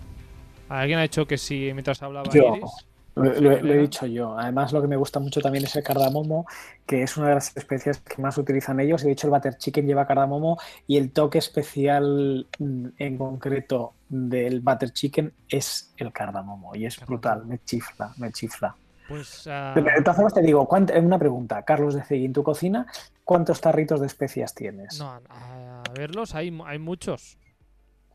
¿Alguien 0.69 0.99
ha 0.99 1.03
dicho 1.03 1.25
que 1.25 1.37
sí 1.37 1.69
mientras 1.73 2.01
hablaba 2.01 2.27
Iris? 2.33 2.85
Lo, 3.15 3.51
he 3.51 3.77
dicho 3.77 4.07
yo. 4.07 4.37
Además, 4.37 4.73
lo 4.73 4.81
que 4.81 4.87
me 4.87 4.95
gusta 4.95 5.19
mucho 5.19 5.39
también 5.39 5.63
es 5.65 5.75
el 5.75 5.83
cardamomo, 5.83 6.47
que 6.85 7.03
es 7.03 7.15
una 7.15 7.27
de 7.29 7.35
las 7.35 7.55
especias 7.55 7.99
que 7.99 8.21
más 8.21 8.37
utilizan 8.37 8.79
ellos. 8.79 9.03
Y 9.03 9.07
de 9.07 9.11
hecho, 9.11 9.27
el 9.27 9.31
butter 9.31 9.57
chicken 9.57 9.85
lleva 9.85 10.07
cardamomo 10.07 10.57
y 10.87 10.97
el 10.97 11.11
toque 11.11 11.37
especial 11.37 12.47
mm, 12.57 12.87
en 12.97 13.17
concreto 13.17 13.93
del 14.09 14.61
butter 14.61 14.91
chicken 14.91 15.31
es 15.47 15.93
el 15.97 16.11
cardamomo. 16.11 16.75
Y 16.75 16.85
es 16.85 16.99
brutal, 17.05 17.45
me 17.45 17.59
chifla, 17.63 18.13
me 18.17 18.31
chifla. 18.31 18.75
Pues, 19.07 19.45
uh... 19.45 20.33
te 20.33 20.41
digo, 20.41 20.67
una 20.67 21.19
pregunta, 21.19 21.61
Carlos 21.63 21.93
de 21.93 22.03
Cegui, 22.03 22.25
en 22.25 22.33
tu 22.33 22.41
cocina, 22.41 22.87
¿cuántos 23.23 23.61
tarritos 23.61 23.99
de 23.99 24.07
especias 24.07 24.55
tienes? 24.55 24.97
No, 24.97 25.19
a 25.29 25.83
verlos 25.93 26.33
hay, 26.33 26.57
hay 26.65 26.79
muchos. 26.79 27.37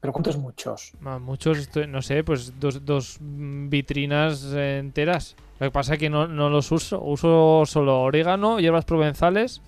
¿Pero 0.00 0.12
cuántos 0.12 0.36
muchos? 0.36 0.92
Ah, 1.04 1.18
Muchos, 1.18 1.68
no 1.88 2.02
sé, 2.02 2.22
pues 2.22 2.58
dos, 2.60 2.84
dos 2.84 3.18
vitrinas 3.20 4.44
enteras. 4.54 5.34
Lo 5.58 5.66
que 5.66 5.70
pasa 5.72 5.94
es 5.94 5.98
que 5.98 6.08
no, 6.08 6.28
no 6.28 6.48
los 6.48 6.70
uso. 6.70 7.02
Uso 7.02 7.64
solo 7.66 8.02
orégano, 8.02 8.60
hierbas 8.60 8.84
provenzales, 8.84 9.60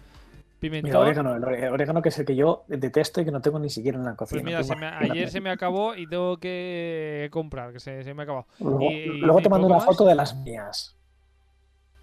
pimentón. 0.60 0.88
Mira, 0.90 1.00
orégano, 1.00 1.34
el 1.34 1.72
orégano 1.72 2.00
que 2.00 2.10
es 2.10 2.18
el 2.20 2.24
que 2.26 2.36
yo 2.36 2.62
detesto 2.68 3.20
y 3.20 3.24
que 3.24 3.32
no 3.32 3.40
tengo 3.40 3.58
ni 3.58 3.70
siquiera 3.70 3.98
en 3.98 4.04
la 4.04 4.14
cocina. 4.14 4.40
Pues 4.40 4.44
mira, 4.44 4.62
se 4.62 4.76
me- 4.76 4.86
ayer 4.86 5.28
se 5.30 5.40
me 5.40 5.50
acabó 5.50 5.96
y 5.96 6.06
tengo 6.06 6.36
que 6.36 7.28
comprar, 7.32 7.72
que 7.72 7.80
se, 7.80 8.04
se 8.04 8.14
me 8.14 8.22
ha 8.22 8.24
acabado. 8.24 8.46
Luego, 8.60 8.82
y- 8.82 8.84
y- 8.94 9.06
luego 9.18 9.40
y 9.40 9.42
te 9.42 9.48
mando 9.48 9.66
una 9.66 9.76
más. 9.76 9.84
foto 9.86 10.04
de 10.06 10.14
las 10.14 10.36
mías. 10.36 10.96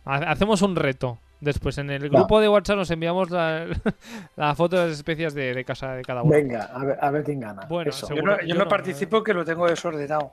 Ha- 0.04 0.32
Hacemos 0.32 0.62
un 0.62 0.76
reto. 0.76 1.18
Después 1.40 1.78
en 1.78 1.90
el 1.92 2.04
Va. 2.14 2.20
grupo 2.20 2.42
de 2.42 2.50
WhatsApp 2.50 2.78
nos 2.78 2.90
enviamos 2.92 3.30
la, 3.30 3.68
la 4.36 4.56
foto 4.56 4.76
de 4.78 4.88
las 4.88 4.94
especias 4.98 5.34
de, 5.34 5.54
de 5.54 5.64
casa 5.64 5.94
de 5.94 6.02
cada 6.04 6.24
uno. 6.24 6.32
Venga, 6.32 6.64
a 6.74 6.84
ver, 6.84 6.98
a 7.00 7.12
ver 7.12 7.24
quién 7.24 7.40
gana. 7.40 7.64
Bueno, 7.70 7.90
Eso. 7.92 8.08
Yo 8.14 8.22
no, 8.24 8.40
yo 8.42 8.48
yo 8.48 8.56
no 8.56 8.64
no, 8.64 8.70
participo 8.70 9.24
que 9.24 9.34
lo 9.34 9.46
tengo 9.46 9.68
desordenado. 9.68 10.32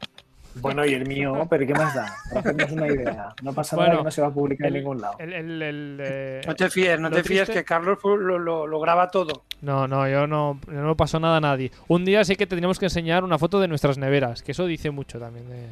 Bueno, 0.56 0.86
y 0.86 0.94
el 0.94 1.04
mío, 1.08 1.48
pero 1.50 1.66
¿qué 1.66 1.74
más 1.74 1.92
da? 1.96 2.14
Para 2.28 2.38
hacernos 2.40 2.70
una 2.70 2.86
idea. 2.86 3.34
No 3.42 3.52
pasa 3.52 3.76
nada 3.76 3.96
que 3.98 4.04
no 4.04 4.10
se 4.12 4.22
va 4.22 4.28
a 4.28 4.30
publicar 4.30 4.68
en 4.68 4.74
ningún 4.74 5.00
lado. 5.00 5.16
El, 5.18 5.32
el- 5.32 5.62
el, 5.62 5.98
eh, 6.00 6.40
No 6.46 6.54
te 6.54 6.70
fíes, 6.70 7.00
no 7.00 7.10
te 7.10 7.24
fíes 7.24 7.48
triste- 7.48 7.54
que 7.54 7.64
Carlos 7.64 7.98
lo, 8.04 8.38
lo- 8.38 8.64
lo 8.68 8.80
graba 8.80 9.10
todo. 9.10 9.42
No, 9.62 9.88
no, 9.88 10.08
yo 10.08 10.28
no, 10.28 10.60
yo 10.68 10.72
no 10.80 10.96
paso 10.96 11.18
nada 11.18 11.38
a 11.38 11.40
nadie. 11.40 11.72
Un 11.88 12.04
día 12.04 12.22
sí 12.24 12.36
que 12.36 12.46
tendríamos 12.46 12.78
que 12.78 12.86
enseñar 12.86 13.24
una 13.24 13.36
foto 13.36 13.58
de 13.60 13.66
nuestras 13.66 13.98
neveras, 13.98 14.44
que 14.44 14.52
eso 14.52 14.64
dice 14.66 14.92
mucho 14.92 15.18
también 15.18 15.48
de, 15.48 15.66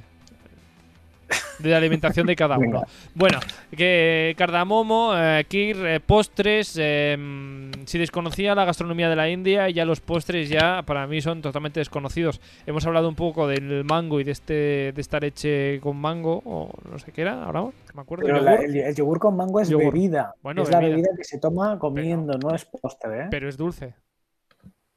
de 1.59 1.70
la 1.70 1.76
alimentación 1.78 2.26
de 2.26 2.37
cada 2.37 2.59
uno. 2.59 2.83
Bueno, 3.14 3.39
que 3.76 4.35
cardamomo, 4.37 5.12
eh, 5.16 5.45
kir, 5.49 5.76
eh, 5.85 6.01
postres. 6.01 6.76
eh, 6.80 7.70
si 7.87 7.99
desconocía 7.99 8.55
la 8.55 8.64
gastronomía 8.64 9.09
de 9.09 9.16
la 9.16 9.28
India, 9.28 9.68
ya 9.70 9.85
los 9.85 10.01
postres 10.01 10.49
ya 10.49 10.83
para 10.83 11.07
mí 11.07 11.20
son 11.20 11.43
totalmente 11.43 11.80
desconocidos. 11.80 12.41
Hemos 12.66 12.87
hablado 12.87 13.09
un 13.09 13.14
poco 13.14 13.47
del 13.47 13.85
mango 13.85 14.20
y 14.20 14.24
de 14.24 14.33
este 14.33 14.53
de 14.93 15.01
esta 15.01 15.18
leche 15.20 15.80
con 15.80 15.97
mango, 15.97 16.43
o 16.45 16.70
no 16.91 16.99
sé 16.99 17.12
qué 17.12 17.22
era, 17.22 17.45
ahora 17.45 17.64
me 17.95 18.01
acuerdo. 18.03 18.24
Pero 18.26 18.41
la- 18.41 18.53
yogur, 18.57 18.64
el, 18.64 18.76
el 18.76 18.95
yogur 18.95 19.18
con 19.18 19.37
mango 19.37 19.61
es 19.61 19.68
Yogur. 19.68 19.93
bebida. 19.93 20.35
Bueno, 20.43 20.62
es 20.62 20.70
la 20.70 20.78
bebida. 20.78 20.97
bebida 20.97 21.11
que 21.16 21.24
se 21.24 21.39
toma 21.39 21.78
comiendo, 21.78 22.39
no 22.39 22.55
es 22.55 22.64
postre, 22.64 23.22
¿eh? 23.24 23.26
pero 23.30 23.49
es 23.49 23.57
dulce. 23.57 23.95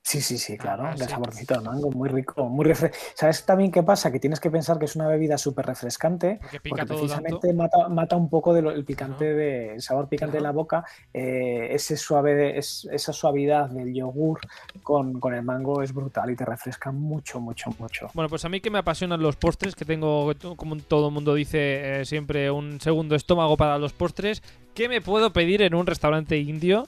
Sí, 0.08 0.22
sí, 0.22 0.38
sí, 0.38 0.56
claro. 0.56 0.84
Ah, 0.86 0.92
el 0.94 1.00
sí. 1.02 1.10
saborcito 1.10 1.56
de 1.56 1.62
mango, 1.62 1.90
muy 1.90 2.08
rico, 2.10 2.48
muy 2.48 2.64
refre- 2.66 2.94
¿Sabes 3.16 3.44
también 3.44 3.72
qué 3.72 3.82
pasa? 3.82 4.12
Que 4.12 4.20
tienes 4.20 4.40
que 4.40 4.52
pensar 4.52 4.78
que 4.78 4.86
es 4.86 4.96
una 4.96 5.08
bebida 5.08 5.36
súper 5.36 5.66
refrescante 5.66 6.38
Porque 6.40 6.60
pica 6.60 6.76
porque 6.76 6.86
todo 6.86 7.00
precisamente 7.00 7.54
mata, 7.54 7.90
mata 7.90 8.16
un 8.16 8.30
poco 8.30 8.54
del 8.54 8.68
el 8.68 8.86
picante 8.86 9.34
de, 9.34 9.74
el 9.74 9.82
sabor 9.82 10.08
picante 10.08 10.38
en 10.38 10.44
la 10.44 10.52
boca. 10.52 10.86
eh, 11.12 11.70
ese 11.72 11.98
suave, 11.98 12.36
de- 12.36 12.58
es- 12.60 12.88
esa 12.92 13.14
suavidad 13.14 13.68
del 13.72 13.96
yogur 13.96 14.42
con, 14.84 15.20
con 15.20 15.34
el 15.34 15.42
mango 15.42 15.82
es 15.82 15.92
brutal 15.92 16.30
y 16.30 16.36
te 16.36 16.46
refresca 16.46 16.92
mucho, 16.92 17.40
mucho, 17.40 17.72
mucho. 17.80 18.12
Bueno, 18.14 18.30
pues 18.30 18.46
a 18.46 18.50
mí 18.50 18.62
que 18.62 18.70
me 18.70 18.78
apasionan 18.78 19.24
los 19.24 19.38
postres, 19.38 19.74
que 19.74 19.86
tengo, 19.86 20.32
como 20.56 20.78
todo 20.78 21.08
el 21.08 21.14
mundo 21.16 21.34
dice, 21.34 22.02
eh, 22.02 22.06
siempre 22.06 22.52
un 22.52 22.80
segundo 22.80 23.16
estómago 23.16 23.58
para 23.58 23.80
los 23.80 23.92
postres. 23.94 24.44
¿Qué 24.76 24.88
me 24.88 25.02
puedo 25.02 25.34
pedir 25.34 25.64
en 25.64 25.74
un 25.74 25.88
restaurante 25.88 26.38
indio 26.38 26.88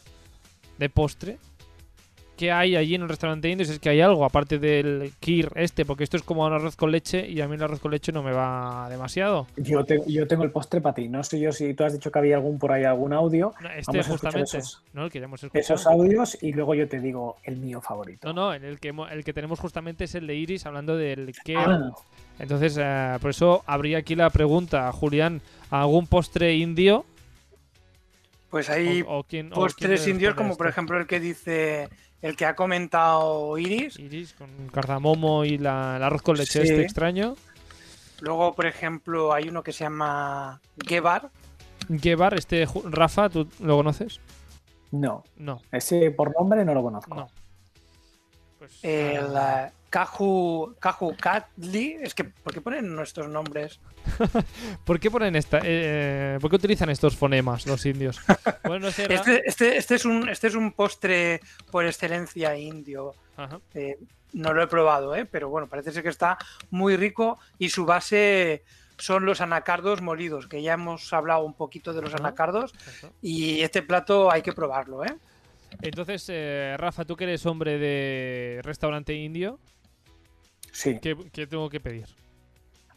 de 0.78 0.89
postre? 0.91 1.39
¿Qué 2.38 2.52
hay 2.52 2.76
allí 2.76 2.94
en 2.96 3.02
un 3.04 3.10
restaurante 3.10 3.50
indio? 3.50 3.66
Si 3.66 3.74
es 3.74 3.80
que 3.80 3.90
hay 3.90 4.00
algo, 4.00 4.24
aparte 4.24 4.60
del 4.60 5.12
kir 5.20 5.50
este, 5.56 5.86
porque 5.86 6.04
esto 6.04 6.18
es 6.18 6.24
como 6.24 6.46
un 6.46 6.54
arroz 6.54 6.76
con 6.76 6.92
leche 6.92 7.28
y 7.28 7.42
a 7.42 7.48
mí 7.48 7.56
el 7.56 7.64
arroz 7.64 7.80
con 7.80 7.90
leche 7.92 8.12
no 8.12 8.22
me 8.22 8.32
va 8.32 8.88
demasiado. 8.90 9.48
Yo, 9.58 9.84
te- 9.84 10.00
yo 10.08 10.28
tengo 10.28 10.44
el 10.44 10.52
postre 10.52 10.80
para 10.80 10.94
ti. 10.94 11.08
No 11.10 11.24
sé 11.24 11.40
yo 11.40 11.52
si 11.52 11.74
tú 11.74 11.84
has 11.84 11.94
dicho 11.94 12.12
que 12.12 12.20
había 12.20 12.36
algún 12.36 12.60
por 12.60 12.72
ahí, 12.72 12.84
algún 12.84 13.12
audio. 13.12 13.54
No, 13.60 13.70
Este 13.70 13.84
Vamos 13.88 13.96
a 13.96 14.00
escuchar 14.14 14.18
justamente, 14.34 14.58
esos- 14.60 14.84
¿no? 14.94 15.06
El 15.06 15.12
que 15.12 15.20
ya 15.20 15.26
hemos 15.26 15.44
escuchado. 15.44 15.62
Esos 15.76 15.88
audios 15.88 16.38
y 16.44 16.54
luego 16.54 16.76
yo 16.76 16.88
te 16.88 17.00
digo 17.00 17.38
el 17.44 17.58
mío 17.58 17.82
favorito. 17.82 18.28
No, 18.28 18.34
no, 18.34 18.54
el, 18.54 18.64
el 18.64 18.80
que, 18.80 18.94
el 19.12 19.24
que 19.24 19.34
tenemos 19.34 19.60
justamente 19.60 20.04
es 20.04 20.14
el 20.14 20.28
de 20.28 20.36
Iris, 20.36 20.66
hablando 20.68 20.96
del 20.96 21.34
kir. 21.44 21.58
Ah, 21.58 21.90
Entonces, 22.38 22.78
eh, 22.80 23.18
por 23.20 23.32
eso 23.32 23.64
habría 23.66 23.98
aquí 23.98 24.14
la 24.14 24.30
pregunta, 24.30 24.92
Julián, 24.92 25.42
¿algún 25.72 26.06
postre 26.06 26.54
indio? 26.56 27.04
Pues 28.50 28.70
hay 28.70 29.02
O- 29.02 29.18
o 29.20 29.24
quién- 29.24 29.48
o 29.48 29.50
quién 29.50 29.50
postres 29.50 30.08
indios, 30.08 30.34
como 30.36 30.56
por 30.56 30.68
ejemplo 30.68 30.98
el 31.00 31.06
que 31.08 31.20
dice, 31.20 31.90
el 32.22 32.36
que 32.36 32.45
ha 32.45 32.55
comentado 32.55 33.57
Iris. 33.57 33.97
Iris 33.99 34.34
con 34.34 34.49
cardamomo 34.70 35.45
y 35.45 35.57
la, 35.57 35.97
el 35.97 36.03
arroz 36.03 36.22
con 36.22 36.38
leche 36.38 36.61
Sí. 36.63 36.70
este 36.70 36.82
extraño. 36.82 37.36
Luego, 38.22 38.53
por 38.53 38.65
ejemplo, 38.65 39.34
hay 39.34 39.47
uno 39.49 39.61
que 39.63 39.72
se 39.72 39.84
llama 39.84 40.59
Gebar. 40.86 41.30
Gebar, 42.01 42.34
este 42.34 42.68
Rafa, 42.86 43.30
¿tú 43.30 43.47
lo 43.59 43.78
conoces? 43.78 44.20
no, 44.91 45.24
No, 45.38 45.61
ese 45.72 46.11
por 46.11 46.34
nombre 46.36 46.63
no 46.65 46.74
lo 46.74 46.82
conozco. 46.82 47.13
no. 47.15 47.30
Pues, 48.57 48.80
El 48.84 49.36
ah, 49.38 49.72
Kaju, 49.90 50.76
Kaju 50.80 51.16
Katli. 51.18 51.98
Es 52.02 52.14
que, 52.14 52.24
¿por 52.26 52.54
qué 52.54 52.62
ponen 52.62 52.96
nuestros 52.96 53.28
nombres? 53.30 53.80
¿Por 54.86 55.00
qué 55.00 55.10
ponen 55.12 55.36
esta? 55.36 55.60
eh, 55.64 56.38
¿Por 56.42 56.50
qué 56.50 56.56
utilizan 56.58 56.90
estos 56.90 57.16
fonemas 57.16 57.66
los 57.66 57.86
indios? 57.86 58.20
Bueno, 58.64 58.88
no 58.88 58.92
sé. 58.92 59.08
Ra- 59.08 59.16
Este, 59.16 59.44
este, 59.48 59.78
este, 59.78 59.96
es 59.96 60.06
un, 60.06 60.30
este 60.30 60.48
es 60.48 60.56
un 60.56 60.72
postre 60.72 61.40
por 61.72 61.86
excelencia 61.86 62.58
indio. 62.58 63.14
Ajá. 63.38 63.60
Eh, 63.74 63.98
no 64.34 64.54
lo 64.54 64.62
he 64.62 64.68
probado, 64.68 65.16
¿eh? 65.16 65.26
pero 65.26 65.50
bueno, 65.50 65.68
parece 65.68 65.92
ser 65.92 66.04
que 66.04 66.10
está 66.10 66.38
muy 66.70 66.98
rico 66.98 67.40
y 67.58 67.70
su 67.70 67.86
base 67.86 68.64
son 68.98 69.26
los 69.26 69.42
anacardos 69.42 70.02
molidos, 70.02 70.48
que 70.48 70.62
ya 70.62 70.74
hemos 70.74 71.14
hablado 71.14 71.44
un 71.46 71.54
poquito 71.54 71.94
de 71.94 72.02
los 72.02 72.14
Ajá. 72.14 72.24
anacardos 72.24 72.74
Ajá. 73.00 73.10
y 73.22 73.62
este 73.62 73.82
plato 73.84 74.30
hay 74.32 74.42
que 74.42 74.54
probarlo, 74.54 75.06
¿eh? 75.06 75.16
Entonces, 75.82 76.26
eh, 76.30 76.76
Rafa, 76.78 77.06
tú 77.06 77.16
que 77.16 77.26
eres 77.26 77.46
hombre 77.46 77.78
de 77.78 78.60
restaurante 78.64 79.14
indio, 79.14 79.60
Sí, 80.78 80.99
¿qué, 81.01 81.17
qué 81.34 81.47
tengo 81.47 81.69
que 81.71 81.80
pedir? 81.80 82.05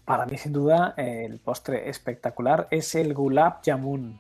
para 0.05 0.27
mí 0.27 0.37
sin 0.37 0.53
duda 0.53 0.93
el 0.97 1.39
postre 1.39 1.89
espectacular 1.89 2.67
es 2.71 2.95
el 2.95 3.15
gulab 3.15 3.63
jamun. 3.65 4.19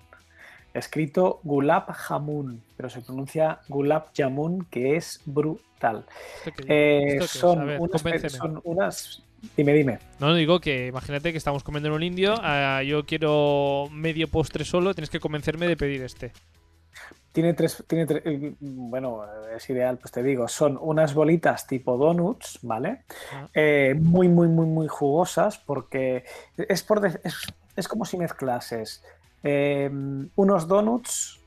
Escrito 0.72 1.40
gulab 1.42 1.90
jamun, 1.92 2.62
pero 2.76 2.88
se 2.88 3.00
pronuncia 3.02 3.58
gulab 3.68 4.04
jamun, 4.16 4.64
que 4.70 4.94
es 4.96 5.20
brutal. 5.26 6.06
¿Esto 6.46 6.52
qué- 6.56 6.64
Eh, 6.68 7.16
esto 7.16 7.26
son, 7.26 7.66
ver, 7.66 7.80
unas, 7.80 8.02
convénceme. 8.02 8.30
son 8.30 8.60
unas... 8.64 9.22
Dime, 9.56 9.72
dime. 9.74 9.98
No, 10.20 10.28
no 10.28 10.34
digo 10.36 10.60
que 10.60 10.86
imagínate 10.86 11.32
que 11.32 11.38
estamos 11.38 11.64
comiendo 11.64 11.88
en 11.88 11.94
un 11.96 12.02
indio, 12.04 12.34
ah, 12.40 12.82
yo 12.84 13.04
quiero 13.04 13.88
medio 13.90 14.28
postre 14.28 14.64
solo, 14.64 14.94
tienes 14.94 15.10
que 15.10 15.18
convencerme 15.20 15.66
de 15.66 15.76
pedir 15.76 16.02
este. 16.02 16.32
Tiene 17.32 17.54
tres, 17.54 17.84
tiene 17.86 18.06
tre- 18.06 18.22
eh, 18.24 18.54
bueno, 18.60 19.24
es 19.56 19.68
ideal, 19.70 19.98
pues 19.98 20.10
te 20.10 20.22
digo, 20.22 20.48
son 20.48 20.78
unas 20.80 21.14
bolitas 21.14 21.66
tipo 21.66 21.96
donuts, 21.96 22.58
¿vale? 22.62 23.04
Eh, 23.54 23.94
muy, 23.98 24.28
muy, 24.28 24.48
muy, 24.48 24.66
muy 24.66 24.88
jugosas 24.88 25.58
porque 25.58 26.24
es, 26.56 26.82
por 26.82 27.04
es, 27.06 27.18
es 27.76 27.88
como 27.88 28.04
si 28.04 28.16
mezclases 28.16 29.04
eh, 29.42 29.88
unos 30.34 30.66
donuts 30.66 31.40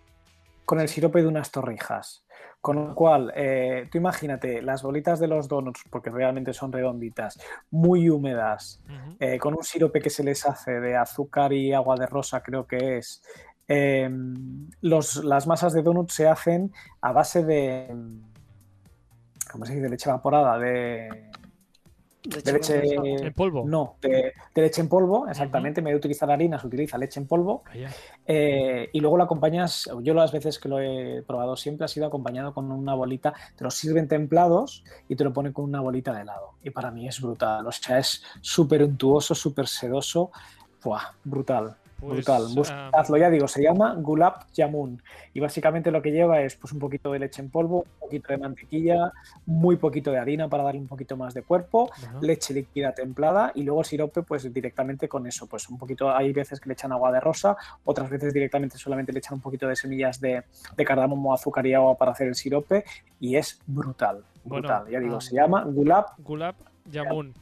con 0.66 0.80
el 0.80 0.88
sirope 0.88 1.22
de 1.22 1.28
unas 1.28 1.52
torrijas. 1.52 2.22
Con 2.62 2.78
lo 2.78 2.96
cual, 2.96 3.34
eh, 3.36 3.90
tú 3.92 3.98
imagínate 3.98 4.62
las 4.62 4.84
bolitas 4.84 5.20
de 5.20 5.28
los 5.28 5.50
donuts, 5.50 5.84
porque 5.90 6.10
realmente 6.10 6.54
son 6.54 6.72
redonditas, 6.72 7.38
muy 7.72 8.10
húmedas, 8.10 8.80
eh, 9.20 9.38
con 9.38 9.54
un 9.54 9.66
sirope 9.66 10.00
que 10.00 10.10
se 10.10 10.24
les 10.24 10.46
hace 10.46 10.80
de 10.80 10.96
azúcar 10.96 11.52
y 11.52 11.74
agua 11.74 11.98
de 11.98 12.06
rosa, 12.06 12.42
creo 12.42 12.66
que 12.66 13.00
es. 13.00 13.22
Eh, 13.68 14.10
los, 14.82 15.24
las 15.24 15.48
masas 15.48 15.74
de 15.74 15.82
donut 15.82 16.10
se 16.10 16.28
hacen 16.28 16.74
a 17.02 17.12
base 17.12 17.44
de. 17.44 17.96
¿Cómo 19.52 19.66
se 19.66 19.74
dice? 19.74 19.84
De 19.84 19.90
leche 19.90 20.10
evaporada, 20.10 20.58
de. 20.58 21.32
De 22.24 22.54
leche. 22.54 22.82
En 22.96 23.34
polvo. 23.34 23.64
No, 23.68 23.98
de, 24.02 24.32
de 24.56 24.62
leche 24.62 24.80
en 24.80 24.88
polvo, 24.88 25.28
exactamente. 25.28 25.82
En 25.82 25.86
vez 25.86 25.94
de 25.94 25.98
utilizar 25.98 26.32
harina, 26.32 26.58
se 26.58 26.68
utiliza 26.68 26.98
leche 26.98 27.20
en 27.20 27.28
polvo. 27.28 27.64
Eh, 28.26 28.90
y 28.94 29.00
luego 29.02 29.18
lo 29.18 29.24
acompañas, 29.24 29.90
yo 30.02 30.14
las 30.14 30.32
veces 30.32 30.58
que 30.58 30.70
lo 30.70 30.80
he 30.80 31.22
probado 31.28 31.58
siempre 31.58 31.84
ha 31.84 31.90
sido 31.90 32.06
acompañado 32.06 32.54
con 32.54 32.72
una 32.72 32.94
bolita, 32.94 33.34
te 33.58 33.66
lo 33.66 33.72
sirven 33.72 34.08
templados 34.08 34.86
y 35.10 35.18
te 35.18 35.26
lo 35.26 35.34
ponen 35.34 35.52
con 35.52 35.66
una 35.66 35.82
bolita 35.82 36.14
de 36.14 36.22
helado. 36.22 36.54
Y 36.64 36.70
para 36.70 36.92
mí 36.92 37.10
es 37.10 37.20
brutal, 37.20 37.68
o 37.68 37.72
sea, 37.74 38.00
es 38.00 38.24
súper 38.40 38.84
untuoso, 38.84 39.36
súper 39.36 39.68
sedoso, 39.68 40.32
¡Buah! 40.82 41.02
brutal. 41.26 41.76
Pues, 42.04 42.26
brutal, 42.26 42.48
buscadlo, 42.54 43.18
ya 43.18 43.30
digo, 43.30 43.48
se 43.48 43.64
llama 43.64 43.96
Gulab 43.96 44.46
Jamun 44.54 45.02
y 45.34 45.40
básicamente 45.40 45.90
lo 45.90 46.02
que 46.02 46.12
lleva 46.12 46.42
es 46.42 46.56
pues 46.56 46.74
un 46.74 46.80
poquito 46.80 47.14
de 47.14 47.20
leche 47.20 47.42
en 47.42 47.50
polvo, 47.50 47.84
un 47.84 48.00
poquito 48.02 48.34
de 48.34 48.38
mantequilla, 48.40 49.14
muy 49.46 49.78
poquito 49.78 50.12
de 50.12 50.18
harina 50.18 50.50
para 50.50 50.64
darle 50.64 50.82
un 50.82 50.88
poquito 50.88 51.16
más 51.16 51.34
de 51.34 51.44
cuerpo, 51.44 51.90
leche 52.20 52.54
líquida 52.54 52.94
templada 52.94 53.54
y 53.56 53.64
luego 53.64 53.86
sirope 53.86 54.22
pues 54.22 54.54
directamente 54.54 55.08
con 55.08 55.26
eso, 55.28 55.48
pues 55.48 55.70
un 55.70 55.78
poquito, 55.78 56.14
hay 56.14 56.34
veces 56.34 56.60
que 56.60 56.68
le 56.68 56.74
echan 56.74 56.92
agua 56.92 57.10
de 57.10 57.22
rosa, 57.22 57.56
otras 57.86 58.10
veces 58.10 58.34
directamente 58.34 58.78
solamente 58.78 59.14
le 59.14 59.20
echan 59.20 59.36
un 59.36 59.42
poquito 59.42 59.66
de 59.68 59.78
semillas 59.78 60.20
de, 60.20 60.44
de 60.76 60.86
cardamomo, 60.86 61.34
azúcar 61.34 61.66
y 61.66 61.74
agua 61.74 61.96
para 61.96 62.12
hacer 62.12 62.28
el 62.28 62.36
sirope 62.36 62.84
y 63.22 63.38
es 63.38 63.62
brutal, 63.66 64.26
Bueno, 64.44 64.68
brutal, 64.68 64.92
ya 64.92 65.00
digo, 65.00 65.22
se 65.22 65.36
llama 65.36 65.64
Gulab 65.64 66.08
Gulab 66.18 66.56
Jamun. 66.92 67.34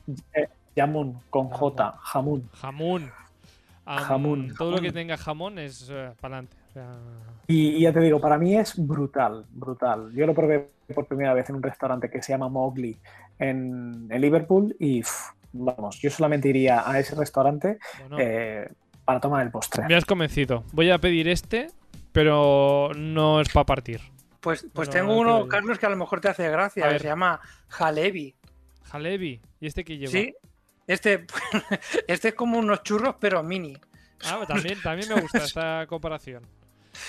Jamun 0.76 1.20
con 1.32 1.49
J, 1.49 1.93
Jamun. 1.99 2.47
Jamón. 2.53 3.12
Am, 3.86 4.04
Jamón, 4.04 4.54
Todo 4.58 4.72
lo 4.72 4.82
que 4.82 4.92
tenga 4.92 5.18
jamón 5.18 5.58
es 5.60 5.92
para 6.20 6.36
adelante. 6.38 6.58
O 6.70 6.74
sea, 6.74 6.98
Y, 7.48 7.70
y 7.78 7.82
ya 7.82 7.92
te 7.94 8.00
digo, 8.00 8.22
para 8.22 8.38
mí 8.38 8.56
es 8.56 8.74
brutal, 8.78 9.46
brutal. 9.50 10.12
Yo 10.14 10.26
lo 10.26 10.34
probé 10.34 10.70
por 10.94 11.08
primera 11.08 11.34
vez 11.34 11.50
en 11.50 11.56
un 11.56 11.64
restaurante 11.64 12.10
que 12.10 12.22
se 12.22 12.32
llama 12.34 12.48
Mowgli 12.50 12.98
en, 13.40 14.08
en 14.10 14.22
Liverpool 14.22 14.76
y 14.80 15.02
vamos, 15.54 16.00
yo 16.00 16.10
solamente 16.10 16.48
iría 16.50 16.90
a 16.90 17.00
ese 17.00 17.16
restaurante 17.16 17.80
bueno, 18.02 18.18
eh, 18.20 18.70
para 19.04 19.20
tomar 19.20 19.44
el 19.46 19.52
postre. 19.52 19.86
me 19.88 19.96
has 19.96 20.06
convencido. 20.06 20.64
Voy 20.74 20.92
a 20.92 20.98
pedir 21.00 21.28
este, 21.28 21.68
pero 22.12 22.92
no 22.96 23.42
es 23.42 23.50
para 23.50 23.66
partir. 23.66 24.00
Pues, 24.42 24.66
pues 24.74 24.88
No, 24.90 24.94
tengo 24.94 25.24
no 25.24 25.38
te 25.38 25.42
uno. 25.44 25.48
Carlos, 25.48 25.80
que 25.80 25.86
a 25.86 25.90
lo 25.90 25.98
mejor 25.98 26.20
te 26.22 26.30
hace 26.30 26.50
gracia, 26.50 26.98
se 27.00 27.06
llama 27.08 27.40
Jalebi. 27.68 28.36
Jalebi. 28.84 29.42
¿Y 29.60 29.68
este 29.68 29.84
que 29.84 29.98
lleva? 29.98 30.12
Sí, 30.12 30.34
este, 30.88 31.26
este 32.08 32.30
es 32.30 32.34
como 32.36 32.58
unos 32.60 32.84
churros, 32.84 33.16
pero 33.20 33.44
mini. 33.44 33.78
Ah, 34.26 34.40
también, 34.48 34.82
también 34.82 35.10
me 35.10 35.20
gusta 35.22 35.40
esta 35.40 35.86
comparación. 35.90 36.44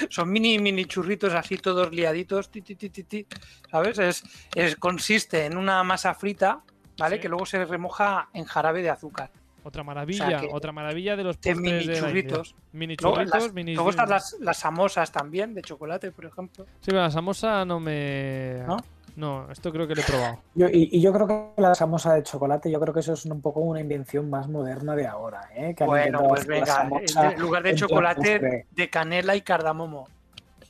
Son 0.09 0.31
mini, 0.31 0.59
mini 0.59 0.85
churritos 0.87 1.35
así 1.35 1.57
todos 1.59 1.91
liaditos, 1.93 2.51
ti, 2.51 2.63
ti, 2.63 2.75
ti, 2.77 3.27
¿sabes? 3.71 3.99
Es, 3.99 4.23
es- 4.55 4.77
consiste 4.77 5.45
en 5.45 5.57
una 5.57 5.83
masa 5.83 6.15
frita, 6.15 6.63
¿vale? 6.97 7.17
Sí. 7.17 7.23
Que 7.23 7.29
luego 7.29 7.45
se 7.45 7.65
remoja 7.65 8.29
en 8.33 8.45
jarabe 8.45 8.81
de 8.83 8.91
azúcar. 8.91 9.31
Otra 9.65 9.83
maravilla, 9.83 10.41
que- 10.41 10.49
otra 10.53 10.73
maravilla 10.73 11.15
de 11.17 11.25
los 11.25 11.41
de 11.41 11.55
mini 11.55 11.85
de 11.87 11.95
churritos. 11.99 12.55
Mini 12.73 12.97
Luego, 13.01 13.17
churritos, 13.17 13.43
las- 13.45 13.53
mini... 13.53 13.75
luego 13.75 13.91
están 13.91 14.09
las, 14.09 14.37
las 14.41 14.57
samosas 14.59 15.11
también, 15.13 15.53
de 15.55 15.63
chocolate, 15.63 16.11
por 16.13 16.27
ejemplo. 16.27 16.65
Sí, 16.65 16.87
pero 16.87 17.03
la 17.03 17.11
samosa 17.11 17.65
no 17.65 17.79
me... 17.81 18.63
¿No? 18.67 18.77
No, 19.15 19.51
esto 19.51 19.71
creo 19.73 19.87
que 19.87 19.95
lo 19.95 20.01
he 20.01 20.05
probado. 20.05 20.39
Yo- 20.55 20.69
y, 20.69 20.89
y 20.93 21.01
yo 21.01 21.13
creo 21.13 21.27
que 21.27 21.61
la 21.61 21.75
samosa 21.75 22.15
de 22.15 22.23
chocolate, 22.23 22.71
yo 22.71 22.81
creo 22.81 22.95
que 22.95 23.01
eso 23.01 23.13
es 23.13 23.25
un 23.27 23.41
poco 23.43 23.61
una 23.61 23.81
invención 23.81 24.31
más 24.31 24.49
moderna 24.49 24.97
de 24.97 25.07
ahora, 25.07 25.49
¿eh? 25.55 25.75
Que 25.75 25.85
Bueno, 25.85 26.23
pues 26.29 26.47
venga, 26.47 26.89
en 26.91 27.41
lugar 27.41 27.63
de 27.63 27.75
chocolate, 27.75 28.21
postre. 28.41 28.67
de 28.71 28.91
canela 28.91 29.37
y 29.37 29.43
cardamomo. 29.43 30.09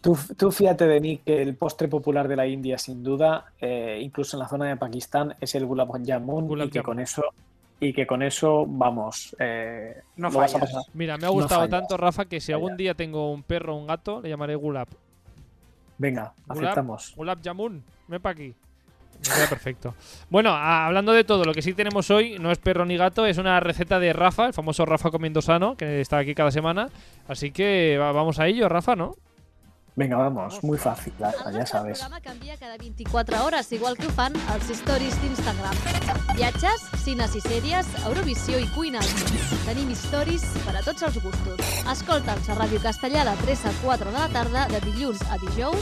Tú, 0.01 0.19
tú 0.37 0.51
fíjate 0.51 0.89
de 0.89 1.01
mí 1.01 1.19
que 1.19 1.41
el 1.43 1.55
postre 1.57 1.87
popular 1.87 2.27
de 2.27 2.35
la 2.35 2.47
India, 2.49 2.77
sin 2.79 3.05
duda, 3.05 3.53
eh, 3.61 4.01
incluso 4.03 4.37
en 4.37 4.41
la 4.41 4.49
zona 4.49 4.67
de 4.67 4.77
Pakistán, 4.77 5.37
es 5.41 5.55
el 5.55 5.65
gulab 5.65 5.89
jamun 6.05 6.49
Gulab 6.49 6.67
y 6.67 6.71
que 6.71 6.81
jamun. 6.81 6.95
con 6.97 7.01
eso 7.01 7.23
y 7.79 7.93
que 7.93 8.07
con 8.07 8.23
eso 8.23 8.65
vamos, 8.67 9.37
eh, 9.39 10.03
No 10.17 10.31
lo 10.31 10.39
vas 10.39 10.55
a 10.55 10.59
fallas. 10.59 10.73
pasar. 10.73 10.93
Mira, 10.95 11.17
me 11.19 11.27
ha 11.27 11.31
gustado 11.31 11.69
tanto, 11.69 11.97
Rafa, 11.97 12.25
que 12.25 12.41
si 12.41 12.53
algún 12.53 12.77
día 12.77 12.95
tengo 12.95 13.31
un 13.33 13.45
perro 13.45 13.75
o 13.77 13.79
un 13.79 13.87
gato, 13.87 14.21
le 14.21 14.29
llamaré 14.29 14.57
Gulab. 14.57 14.89
Venga, 15.99 16.33
Gulab, 16.47 16.65
aceptamos. 16.65 17.13
Gulab 17.17 17.39
Jamun, 17.45 17.85
ven 18.13 18.23
para 18.23 18.33
aquí. 18.35 18.55
Me 19.29 19.35
queda 19.35 19.49
perfecto. 19.49 19.95
Bueno, 20.31 20.51
a- 20.51 20.87
hablando 20.87 21.13
de 21.13 21.23
todo, 21.25 21.45
lo 21.45 21.53
que 21.55 21.63
sí 21.63 21.75
tenemos 21.75 22.11
hoy 22.11 22.39
no 22.41 22.51
es 22.51 22.59
perro 22.59 22.85
ni 22.85 22.97
gato, 22.97 23.25
es 23.27 23.39
una 23.39 23.61
receta 23.61 23.99
de 24.01 24.13
Rafa, 24.13 24.47
el 24.47 24.53
famoso 24.53 24.85
Rafa 24.85 25.11
comiendo 25.11 25.41
sano, 25.43 25.77
que 25.77 26.01
está 26.01 26.19
aquí 26.19 26.35
cada 26.35 26.51
semana. 26.51 26.89
Así 27.29 27.51
que 27.53 27.99
va- 28.01 28.11
vamos 28.13 28.39
a 28.41 28.47
ello, 28.49 28.69
Rafa, 28.69 28.97
¿no? 28.97 29.15
Venga, 29.95 30.17
vamos, 30.17 30.65
muy 30.65 30.79
fácil, 30.79 31.13
El 31.19 31.21
Lara, 31.23 31.37
ya 31.37 31.51
nostre 31.51 31.67
sabes. 31.67 31.99
programa 32.01 32.21
canvia 32.23 32.57
cada 32.57 32.79
24 32.79 33.45
hores, 33.45 33.71
igual 33.73 33.97
que 33.99 34.07
ho 34.07 34.11
fan 34.11 34.33
els 34.55 34.71
stories 34.71 35.21
d'Instagram. 35.21 35.75
Viatges, 36.35 36.81
cines 37.05 37.37
i 37.37 37.41
sèries, 37.43 37.87
Eurovisió 38.07 38.59
i 38.59 38.67
cuina. 38.75 39.01
Tenim 39.67 39.91
stories 39.93 40.43
per 40.65 40.77
a 40.79 40.83
tots 40.83 41.03
els 41.03 41.23
gustos. 41.23 41.61
Escolta'ns 41.93 42.49
a 42.49 42.57
Ràdio 42.57 42.81
Castellà 42.81 43.23
de 43.29 43.37
3 43.45 43.67
a 43.67 43.73
4 43.85 44.11
de 44.11 44.19
la 44.19 44.29
tarda, 44.31 44.67
de 44.67 44.81
dilluns 44.81 45.21
a 45.31 45.37
dijous, 45.37 45.77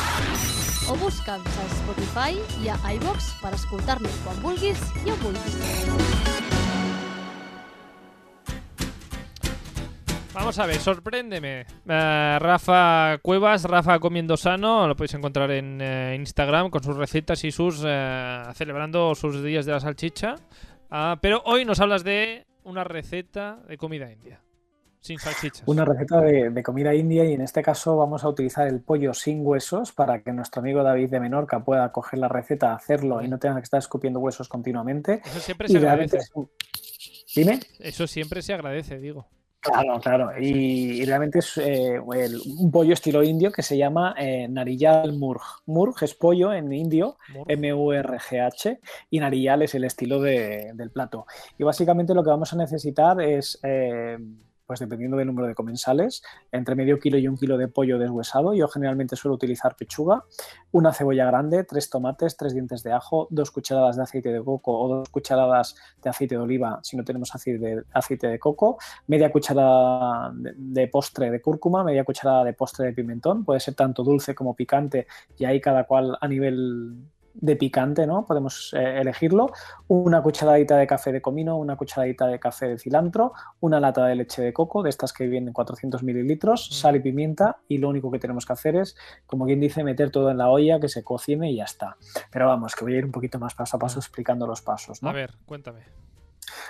o 0.90 0.96
busca'ns 0.98 1.46
a 1.46 1.64
Spotify 1.70 2.34
i 2.64 2.68
a 2.68 2.74
iVox 2.96 3.36
per 3.38 3.54
escoltar-nos 3.54 4.16
quan 4.24 4.40
vulguis 4.42 4.80
i. 5.06 5.12
Vamos 10.34 10.58
a 10.58 10.66
ver, 10.66 10.78
sorpréndeme. 10.78 11.66
Eh, 11.86 12.38
Rafa 12.40 13.18
Cuevas, 13.22 13.64
Rafa 13.64 14.00
Comiendo 14.00 14.36
Sano, 14.36 14.88
lo 14.88 14.96
podéis 14.96 15.14
encontrar 15.14 15.50
en 15.52 15.80
eh, 15.80 16.16
Instagram 16.16 16.70
con 16.70 16.82
sus 16.82 16.96
recetas 16.96 17.44
y 17.44 17.52
sus. 17.52 17.84
eh, 17.86 18.42
celebrando 18.54 19.14
sus 19.14 19.44
días 19.44 19.66
de 19.66 19.72
la 19.72 19.80
salchicha. 19.80 20.36
Ah, 20.90 21.18
pero 21.20 21.42
hoy 21.44 21.64
nos 21.64 21.78
hablas 21.78 22.02
de 22.02 22.46
una 22.64 22.82
receta 22.82 23.60
de 23.68 23.76
comida 23.76 24.10
india. 24.10 24.40
Sin 25.00 25.18
salchichas. 25.18 25.62
Una 25.66 25.84
receta 25.84 26.20
de, 26.20 26.50
de 26.50 26.62
comida 26.62 26.94
india 26.94 27.24
y 27.24 27.32
en 27.32 27.40
este 27.40 27.62
caso 27.62 27.96
vamos 27.96 28.22
a 28.22 28.28
utilizar 28.28 28.68
el 28.68 28.80
pollo 28.80 29.14
sin 29.14 29.44
huesos 29.46 29.92
para 29.92 30.22
que 30.22 30.32
nuestro 30.32 30.60
amigo 30.60 30.82
David 30.82 31.10
de 31.10 31.20
Menorca 31.20 31.64
pueda 31.64 31.90
coger 31.90 32.18
la 32.18 32.28
receta, 32.28 32.74
hacerlo 32.74 33.22
y 33.22 33.28
no 33.28 33.38
tenga 33.38 33.56
que 33.56 33.62
estar 33.62 33.78
escupiendo 33.78 34.20
huesos 34.20 34.48
continuamente. 34.48 35.22
Eso 35.24 35.40
siempre 35.40 35.68
se 35.68 35.78
agradece. 35.78 36.18
Dime. 37.34 37.60
Eso 37.78 38.06
siempre 38.06 38.42
se 38.42 38.52
agradece, 38.52 38.98
digo. 38.98 39.26
Claro, 39.60 40.00
claro. 40.00 40.30
Y, 40.40 41.02
y 41.02 41.04
realmente 41.04 41.40
es 41.40 41.58
eh, 41.58 42.00
el- 42.14 42.40
un 42.58 42.70
pollo 42.70 42.94
estilo 42.94 43.22
indio 43.22 43.52
que 43.52 43.62
se 43.62 43.76
llama 43.76 44.14
eh, 44.18 44.48
Nariyal 44.48 45.12
Murg. 45.18 45.42
Murg 45.66 45.94
es 46.02 46.14
pollo 46.14 46.52
en 46.54 46.72
indio, 46.72 47.18
Murg. 47.34 47.50
M-U-R-G-H, 47.50 48.80
y 49.10 49.20
Nariyal 49.20 49.62
es 49.62 49.74
el 49.74 49.84
estilo 49.84 50.18
de- 50.20 50.72
del 50.74 50.90
plato. 50.90 51.26
Y 51.58 51.64
básicamente 51.64 52.14
lo 52.14 52.22
que 52.24 52.30
vamos 52.30 52.52
a 52.52 52.56
necesitar 52.56 53.20
es, 53.20 53.58
eh, 53.62 54.16
pues 54.70 54.78
dependiendo 54.78 55.16
del 55.16 55.26
número 55.26 55.48
de 55.48 55.56
comensales, 55.56 56.22
entre 56.52 56.76
medio 56.76 57.00
kilo 57.00 57.18
y 57.18 57.26
un 57.26 57.36
kilo 57.36 57.58
de 57.58 57.66
pollo 57.66 57.98
deshuesado. 57.98 58.54
Yo 58.54 58.68
generalmente 58.68 59.16
suelo 59.16 59.34
utilizar 59.34 59.74
pechuga, 59.74 60.22
una 60.70 60.92
cebolla 60.92 61.26
grande, 61.26 61.64
tres 61.64 61.90
tomates, 61.90 62.36
tres 62.36 62.54
dientes 62.54 62.84
de 62.84 62.92
ajo, 62.92 63.26
dos 63.30 63.50
cucharadas 63.50 63.96
de 63.96 64.04
aceite 64.04 64.32
de 64.32 64.40
coco 64.44 64.78
o 64.78 64.88
dos 64.88 65.08
cucharadas 65.08 65.74
de 66.00 66.08
aceite 66.08 66.36
de 66.36 66.40
oliva 66.40 66.78
si 66.84 66.96
no 66.96 67.02
tenemos 67.02 67.34
aceite 67.34 67.58
de, 67.58 67.82
aceite 67.92 68.28
de 68.28 68.38
coco, 68.38 68.78
media 69.08 69.32
cucharada 69.32 70.30
de, 70.36 70.54
de 70.56 70.86
postre 70.86 71.32
de 71.32 71.42
cúrcuma, 71.42 71.82
media 71.82 72.04
cucharada 72.04 72.44
de 72.44 72.52
postre 72.52 72.86
de 72.86 72.92
pimentón, 72.92 73.44
puede 73.44 73.58
ser 73.58 73.74
tanto 73.74 74.04
dulce 74.04 74.36
como 74.36 74.54
picante 74.54 75.08
y 75.36 75.46
ahí 75.46 75.60
cada 75.60 75.82
cual 75.82 76.16
a 76.20 76.28
nivel 76.28 76.94
de 77.34 77.56
picante, 77.56 78.06
¿no? 78.06 78.26
Podemos 78.26 78.74
eh, 78.74 79.00
elegirlo. 79.00 79.50
Una 79.88 80.22
cucharadita 80.22 80.76
de 80.76 80.86
café 80.86 81.12
de 81.12 81.22
comino, 81.22 81.56
una 81.56 81.76
cucharadita 81.76 82.26
de 82.26 82.38
café 82.38 82.68
de 82.68 82.78
cilantro, 82.78 83.32
una 83.60 83.80
lata 83.80 84.06
de 84.06 84.14
leche 84.16 84.42
de 84.42 84.52
coco, 84.52 84.82
de 84.82 84.90
estas 84.90 85.12
que 85.12 85.26
vienen 85.26 85.52
400 85.52 86.02
mililitros, 86.02 86.68
Mm. 86.70 86.74
sal 86.74 86.96
y 86.96 87.00
pimienta 87.00 87.58
y 87.68 87.78
lo 87.78 87.88
único 87.88 88.10
que 88.10 88.18
tenemos 88.18 88.46
que 88.46 88.52
hacer 88.52 88.76
es, 88.76 88.96
como 89.26 89.46
quien 89.46 89.60
dice, 89.60 89.84
meter 89.84 90.10
todo 90.10 90.30
en 90.30 90.38
la 90.38 90.48
olla, 90.50 90.80
que 90.80 90.88
se 90.88 91.02
cocine 91.04 91.50
y 91.50 91.56
ya 91.56 91.64
está. 91.64 91.96
Pero 92.30 92.46
vamos, 92.46 92.74
que 92.74 92.84
voy 92.84 92.94
a 92.94 92.98
ir 92.98 93.04
un 93.04 93.12
poquito 93.12 93.38
más 93.38 93.54
paso 93.54 93.76
a 93.76 93.80
paso 93.80 93.98
explicando 93.98 94.46
los 94.46 94.62
pasos, 94.62 95.02
¿no? 95.02 95.10
A 95.10 95.12
ver, 95.12 95.34
cuéntame. 95.46 95.80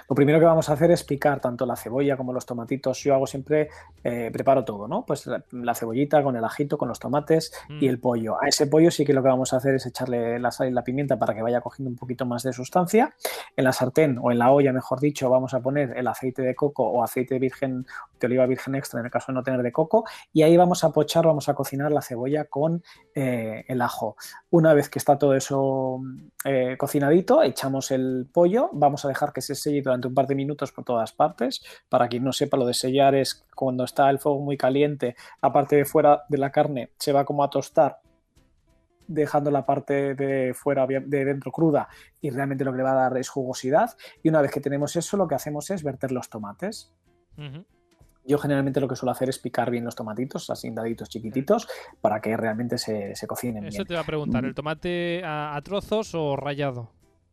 Lo 0.09 0.15
primero 0.15 0.39
que 0.39 0.45
vamos 0.45 0.69
a 0.69 0.73
hacer 0.75 0.91
es 0.91 1.05
picar 1.05 1.41
tanto 1.41 1.67
la 1.67 1.77
cebolla 1.77 2.17
como 2.17 2.33
los 2.33 2.47
tomatitos. 2.47 3.03
Yo 3.03 3.15
hago 3.15 3.27
siempre, 3.27 3.69
eh, 4.05 4.31
preparo 4.33 4.65
todo, 4.65 4.89
¿no? 4.89 5.05
Pues 5.07 5.27
la, 5.27 5.43
la 5.53 5.75
cebollita 5.75 6.23
con 6.23 6.37
el 6.37 6.45
ajito, 6.45 6.79
con 6.79 6.89
los 6.89 6.99
tomates 6.99 7.53
y 7.69 7.87
Mm. 7.87 7.89
el 7.91 7.99
pollo. 8.01 8.43
A 8.43 8.49
ese 8.49 8.67
pollo 8.67 8.91
sí 8.91 9.05
que 9.05 9.13
lo 9.13 9.23
que 9.23 9.29
vamos 9.29 9.53
a 9.53 9.57
hacer 9.57 9.75
es 9.75 9.87
echarle 9.87 10.39
la 10.39 10.51
sal 10.51 10.69
y 10.69 10.73
la 10.73 10.83
pimienta 10.85 11.19
para 11.19 11.35
que 11.35 11.43
vaya 11.43 11.61
cogiendo 11.61 11.91
un 11.91 11.97
poquito 11.97 12.27
más 12.27 12.43
de 12.43 12.53
sustancia. 12.53 13.15
En 13.57 13.65
la 13.65 13.73
sartén 13.73 14.19
o 14.21 14.31
en 14.31 14.39
la 14.39 14.51
olla, 14.53 14.73
mejor 14.73 15.01
dicho, 15.01 15.29
vamos 15.31 15.55
a 15.55 15.61
poner 15.61 15.97
el 15.97 16.07
aceite 16.07 16.43
de 16.43 16.55
coco 16.55 16.85
o 16.85 17.03
aceite 17.03 17.39
virgen 17.39 17.87
de 18.19 18.27
oliva 18.27 18.47
virgen 18.47 18.75
extra 18.75 19.01
en 19.01 19.07
el 19.07 19.13
caso 19.13 19.33
de 19.33 19.35
no 19.37 19.43
tener 19.43 19.63
de 19.63 19.73
coco. 19.73 20.05
Y 20.33 20.43
ahí 20.43 20.57
vamos 20.57 20.85
a 20.85 20.91
pochar, 20.91 21.27
vamos 21.27 21.49
a 21.49 21.55
cocinar 21.55 21.91
la 21.93 22.03
cebolla 22.03 22.45
con 22.45 22.83
eh, 23.15 23.65
el 23.69 23.81
ajo. 23.83 24.17
Una 24.51 24.75
vez 24.75 24.89
que 24.89 24.99
está 24.99 25.17
todo 25.19 25.35
eso 25.35 26.01
eh, 26.45 26.77
cocinadito, 26.79 27.43
echamos 27.43 27.91
el 27.91 28.29
pollo, 28.33 28.71
vamos 28.73 29.05
a 29.05 29.09
dejar 29.09 29.33
que 29.33 29.41
se 29.41 29.55
durante 29.81 30.09
un 30.09 30.15
par 30.15 30.27
de 30.27 30.35
minutos 30.35 30.73
por 30.73 30.85
todas 30.85 31.13
partes. 31.13 31.63
Para 31.89 32.09
quien 32.09 32.25
no 32.25 32.33
sepa, 32.33 32.57
lo 32.57 32.67
de 32.67 32.75
sellar 32.75 33.15
es 33.15 33.45
cuando 33.55 33.85
está 33.85 34.11
el 34.11 34.19
fuego 34.19 34.41
muy 34.41 34.57
caliente, 34.57 35.15
la 35.41 35.53
parte 35.53 35.77
de 35.77 35.85
fuera 35.85 36.25
de 36.29 36.39
la 36.39 36.51
carne 36.51 36.91
se 36.99 37.13
va 37.13 37.25
como 37.25 37.45
a 37.45 37.51
tostar 37.51 38.01
dejando 39.07 39.51
la 39.51 39.67
parte 39.67 40.15
de 40.15 40.55
fuera 40.55 40.87
de 40.87 41.25
dentro 41.25 41.51
cruda 41.51 41.89
y 42.21 42.31
realmente 42.31 42.65
lo 42.65 42.71
que 42.71 42.79
le 42.79 42.85
va 42.85 42.93
a 42.93 43.11
dar 43.11 43.19
es 43.19 43.29
jugosidad 43.29 43.97
y 44.23 44.29
una 44.29 44.41
vez 44.41 44.53
que 44.53 44.61
tenemos 44.61 44.95
eso 44.95 45.17
lo 45.17 45.27
que 45.27 45.35
hacemos 45.35 45.69
es 45.71 45.83
verter 45.83 46.13
los 46.13 46.31
tomates 46.31 46.93
yo 48.25 48.39
generalmente 48.39 48.81
lo 48.81 48.87
que 48.87 48.95
suelo 48.95 49.11
hacer 49.11 49.29
es 49.29 49.41
picar 49.41 49.71
bien 49.71 49.85
los 49.85 49.97
tomatitos 49.97 50.49
así 50.49 50.69
en 50.69 50.77
daditos 50.77 51.09
chiquititos 51.09 51.67
para 52.01 52.21
que 52.21 52.37
realmente 52.37 52.79
se, 52.79 53.17
se 53.17 53.27
cocinen 53.27 53.65
Eso 53.65 53.79
bien 53.79 53.89
te 53.89 53.95
va 53.95 54.01
a 54.01 54.05
preguntar, 54.05 54.45
¿el 54.45 54.55
tomate 54.55 55.23
a, 55.25 55.57
a 55.57 55.63
trozos 55.63 56.15
o 56.15 56.37
rayado? 56.37 56.93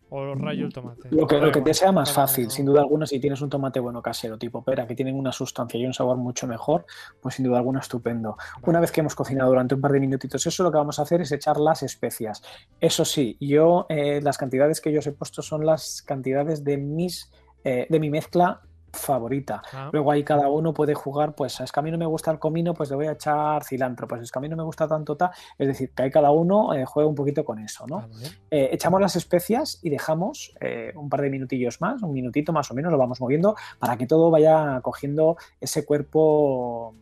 ¿O 0.09 0.35
rayo 0.35 0.65
el 0.65 0.73
tomate? 0.73 1.09
Lo 1.11 1.27
que, 1.27 1.37
lo 1.37 1.51
que 1.51 1.61
te 1.61 1.73
sea 1.73 1.91
más 1.91 2.11
fácil, 2.13 2.49
sin 2.49 2.65
duda 2.65 2.81
alguna, 2.81 3.05
si 3.05 3.19
tienes 3.19 3.41
un 3.41 3.49
tomate 3.49 3.79
bueno 3.79 4.01
casero, 4.01 4.37
tipo 4.37 4.63
pera, 4.63 4.87
que 4.87 4.95
tienen 4.95 5.15
una 5.15 5.31
sustancia 5.31 5.79
y 5.79 5.85
un 5.85 5.93
sabor 5.93 6.17
mucho 6.17 6.47
mejor, 6.47 6.85
pues 7.21 7.35
sin 7.35 7.45
duda 7.45 7.57
alguna 7.57 7.79
estupendo. 7.79 8.37
Una 8.63 8.79
vez 8.79 8.91
que 8.91 9.01
hemos 9.01 9.15
cocinado 9.15 9.49
durante 9.49 9.75
un 9.75 9.81
par 9.81 9.91
de 9.91 9.99
minutitos 9.99 10.45
eso, 10.45 10.63
lo 10.63 10.71
que 10.71 10.77
vamos 10.77 10.99
a 10.99 11.01
hacer 11.01 11.21
es 11.21 11.31
echar 11.31 11.57
las 11.57 11.83
especias. 11.83 12.41
Eso 12.79 13.03
sí, 13.03 13.37
yo 13.39 13.85
eh, 13.89 14.21
las 14.21 14.37
cantidades 14.37 14.79
que 14.79 14.91
yo 14.91 14.99
os 14.99 15.07
he 15.07 15.11
puesto 15.11 15.41
son 15.41 15.65
las 15.65 16.01
cantidades 16.01 16.63
de 16.63 16.77
mis 16.77 17.29
eh, 17.63 17.85
de 17.89 17.99
mi 17.99 18.09
mezcla 18.09 18.61
favorita. 18.97 19.61
Ah, 19.73 19.89
Luego 19.91 20.11
ahí 20.11 20.23
cada 20.23 20.49
uno 20.49 20.73
puede 20.73 20.93
jugar, 20.93 21.33
pues 21.33 21.59
es 21.59 21.71
que 21.71 21.79
a 21.79 21.83
mí 21.83 21.91
no 21.91 21.97
me 21.97 22.05
gusta 22.05 22.31
el 22.31 22.39
comino, 22.39 22.73
pues 22.73 22.89
le 22.89 22.95
voy 22.95 23.07
a 23.07 23.11
echar 23.13 23.63
cilantro, 23.63 24.07
pues 24.07 24.21
es 24.21 24.31
que 24.31 24.39
a 24.39 24.41
mí 24.41 24.49
no 24.49 24.55
me 24.55 24.63
gusta 24.63 24.87
tanto 24.87 25.15
tal, 25.15 25.31
es 25.57 25.67
decir, 25.67 25.91
que 25.91 26.03
ahí 26.03 26.11
cada 26.11 26.31
uno 26.31 26.73
eh, 26.73 26.85
juega 26.85 27.07
un 27.07 27.15
poquito 27.15 27.45
con 27.45 27.59
eso, 27.59 27.85
¿no? 27.87 27.97
ah. 27.97 28.07
Eh, 28.51 28.69
echamos 28.71 29.01
las 29.01 29.15
especias 29.15 29.79
y 29.81 29.89
dejamos 29.89 30.53
eh, 30.59 30.91
un 30.95 31.09
par 31.09 31.21
de 31.21 31.29
minutillos 31.29 31.81
más, 31.81 32.01
un 32.01 32.13
minutito 32.13 32.51
más 32.53 32.69
o 32.71 32.73
menos, 32.73 32.91
lo 32.91 32.97
vamos 32.97 33.21
moviendo 33.21 33.55
para 33.79 33.97
que 33.97 34.07
todo 34.07 34.31
vaya 34.31 34.79
cogiendo 34.81 35.37
ese 35.59 35.85
cuerpo 35.85 36.93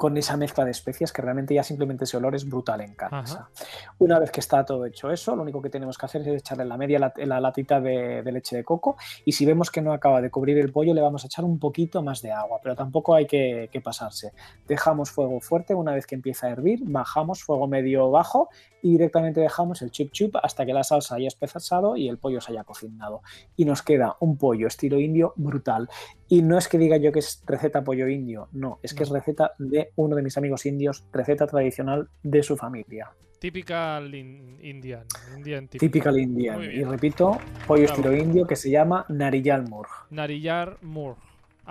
con 0.00 0.16
esa 0.16 0.38
mezcla 0.38 0.64
de 0.64 0.70
especias 0.70 1.12
que 1.12 1.20
realmente 1.20 1.52
ya 1.52 1.62
simplemente 1.62 2.04
ese 2.04 2.16
olor 2.16 2.34
es 2.34 2.48
brutal 2.48 2.80
en 2.80 2.94
casa. 2.94 3.18
Ajá. 3.18 3.50
Una 3.98 4.18
vez 4.18 4.30
que 4.30 4.40
está 4.40 4.64
todo 4.64 4.86
hecho 4.86 5.10
eso, 5.10 5.36
lo 5.36 5.42
único 5.42 5.60
que 5.60 5.68
tenemos 5.68 5.98
que 5.98 6.06
hacer 6.06 6.22
es 6.22 6.40
echarle 6.40 6.64
la 6.64 6.78
media 6.78 7.12
la 7.18 7.38
latita 7.38 7.82
de, 7.82 8.22
de 8.22 8.32
leche 8.32 8.56
de 8.56 8.64
coco 8.64 8.96
y 9.26 9.32
si 9.32 9.44
vemos 9.44 9.70
que 9.70 9.82
no 9.82 9.92
acaba 9.92 10.22
de 10.22 10.30
cubrir 10.30 10.56
el 10.56 10.72
pollo 10.72 10.94
le 10.94 11.02
vamos 11.02 11.24
a 11.24 11.26
echar 11.26 11.44
un 11.44 11.58
poquito 11.58 12.02
más 12.02 12.22
de 12.22 12.32
agua, 12.32 12.60
pero 12.62 12.74
tampoco 12.74 13.14
hay 13.14 13.26
que, 13.26 13.68
que 13.70 13.82
pasarse. 13.82 14.32
Dejamos 14.66 15.10
fuego 15.10 15.38
fuerte, 15.38 15.74
una 15.74 15.92
vez 15.92 16.06
que 16.06 16.14
empieza 16.14 16.46
a 16.46 16.50
hervir, 16.52 16.80
bajamos 16.84 17.42
fuego 17.42 17.68
medio 17.68 18.10
bajo 18.10 18.48
y 18.82 18.92
directamente 18.92 19.40
dejamos 19.40 19.82
el 19.82 19.90
chup 19.90 20.10
chup 20.12 20.36
hasta 20.42 20.64
que 20.66 20.72
la 20.72 20.82
salsa 20.84 21.16
haya 21.16 21.28
espesado 21.28 21.96
y 21.96 22.08
el 22.08 22.18
pollo 22.18 22.40
se 22.40 22.52
haya 22.52 22.64
cocinado. 22.64 23.22
Y 23.56 23.64
nos 23.64 23.82
queda 23.82 24.16
un 24.20 24.36
pollo 24.38 24.66
estilo 24.66 24.98
indio 25.00 25.32
brutal. 25.36 25.88
Y 26.28 26.42
no 26.42 26.58
es 26.58 26.68
que 26.68 26.78
diga 26.78 26.96
yo 26.96 27.12
que 27.12 27.18
es 27.20 27.42
receta 27.46 27.82
pollo 27.84 28.08
indio, 28.08 28.48
no, 28.52 28.78
es 28.82 28.94
que 28.94 29.02
es 29.02 29.10
receta 29.10 29.52
de 29.58 29.90
uno 29.96 30.16
de 30.16 30.22
mis 30.22 30.36
amigos 30.36 30.64
indios, 30.66 31.04
receta 31.12 31.46
tradicional 31.46 32.08
de 32.22 32.42
su 32.42 32.56
familia. 32.56 33.10
Typical 33.40 34.14
in- 34.14 34.58
Indian. 34.62 35.06
Indian 35.34 35.66
typical. 35.66 35.88
Typical 35.90 36.18
Indian. 36.18 36.62
Y 36.62 36.84
repito, 36.84 37.38
pollo 37.66 37.84
Bravo. 37.84 38.00
estilo 38.00 38.16
indio 38.16 38.46
que 38.46 38.54
se 38.54 38.70
llama 38.70 39.06
Nariyal 39.08 39.66
Murg. 39.68 39.88
Nariyar 40.10 40.76
Murg. 40.82 41.16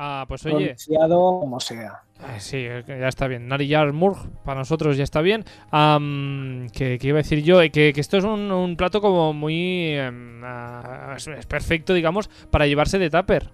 Ah, 0.02 0.24
pues 0.30 0.45
oye. 0.45 0.76
Como 1.41 1.60
sea. 1.60 2.04
Eh, 2.22 2.39
Sí, 2.39 2.58
eh, 2.58 2.84
ya 2.88 3.10
está 3.10 3.28
bien. 3.28 3.50
Nariyar 3.50 3.91
Murg, 3.91 4.18
para 4.45 4.60
nosotros 4.60 4.95
ya 4.95 5.04
está 5.04 5.20
bien. 5.20 5.43
Am, 5.72 6.68
que, 6.70 6.97
que 6.97 7.08
iba 7.08 7.18
a 7.20 7.24
decir 7.24 7.43
yo, 7.43 7.62
Eh, 7.62 7.70
que, 7.70 7.91
que 7.91 8.00
esto 8.00 8.18
es 8.18 8.24
un, 8.24 8.50
un 8.52 8.78
plato 8.78 9.02
como 9.02 9.34
muy... 9.34 9.89
em, 9.97 10.41
ah, 10.45 11.16
es, 11.18 11.28
es 11.28 11.45
perfecto, 11.45 11.93
digamos, 11.93 12.30
para 12.50 12.66
llevarse 12.66 12.97
de 12.97 13.10
tupper. 13.10 13.52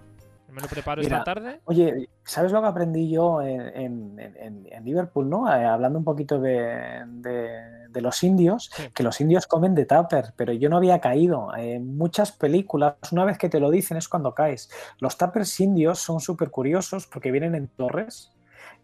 Me 0.50 0.62
lo 0.62 0.68
preparo 0.68 1.02
Mira, 1.02 1.18
esta 1.18 1.34
tarde. 1.34 1.60
Oye, 1.64 2.08
¿sabes 2.24 2.50
lo 2.52 2.62
que 2.62 2.68
aprendí 2.68 3.10
yo 3.10 3.42
en, 3.42 3.60
en- 3.60 4.18
en- 4.18 4.66
en 4.70 4.84
Liverpool, 4.84 5.28
no? 5.28 5.52
Eh, 5.54 5.64
hablando 5.66 5.98
un 5.98 6.04
poquito 6.04 6.38
de, 6.40 7.02
de- 7.06 7.88
de 7.90 8.00
los 8.00 8.22
indios, 8.22 8.70
Sí. 8.74 8.84
que 8.94 9.02
los 9.02 9.20
indios 9.20 9.46
comen 9.46 9.74
de 9.74 9.84
tupper, 9.86 10.32
pero 10.36 10.52
yo 10.52 10.68
no 10.68 10.76
había 10.78 11.00
caído. 11.00 11.54
En 11.56 11.96
muchas 11.96 12.32
películas, 12.32 12.94
una 13.12 13.24
vez 13.24 13.38
que 13.38 13.48
te 13.48 13.60
lo 13.60 13.70
dicen 13.70 13.96
es 13.96 14.08
cuando 14.08 14.34
caes. 14.34 14.70
Los 14.98 15.16
tuppers 15.18 15.60
indios 15.60 15.98
son 15.98 16.20
súper 16.20 16.50
curiosos 16.50 17.06
porque 17.06 17.30
vienen 17.30 17.54
en 17.54 17.68
torres. 17.68 18.32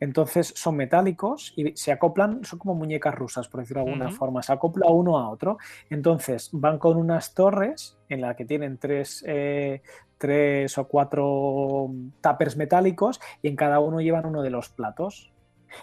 Entonces 0.00 0.52
son 0.56 0.76
metálicos 0.76 1.52
y 1.56 1.76
se 1.76 1.92
acoplan, 1.92 2.44
son 2.44 2.58
como 2.58 2.74
muñecas 2.74 3.14
rusas, 3.14 3.48
por 3.48 3.60
decirlo 3.60 3.84
de 3.84 3.90
alguna 3.90 4.10
forma, 4.10 4.42
se 4.42 4.52
acopla 4.52 4.90
uno 4.90 5.18
a 5.18 5.30
otro. 5.30 5.58
Entonces 5.90 6.50
van 6.52 6.78
con 6.78 6.96
unas 6.96 7.34
torres 7.34 7.98
en 8.08 8.20
las 8.20 8.36
que 8.36 8.44
tienen 8.44 8.78
tres, 8.78 9.24
eh, 9.26 9.82
tres 10.18 10.76
o 10.78 10.86
cuatro 10.86 11.90
tuppers 12.20 12.56
metálicos 12.56 13.20
y 13.42 13.48
en 13.48 13.56
cada 13.56 13.80
uno 13.80 14.00
llevan 14.00 14.26
uno 14.26 14.42
de 14.42 14.50
los 14.50 14.68
platos. 14.68 15.32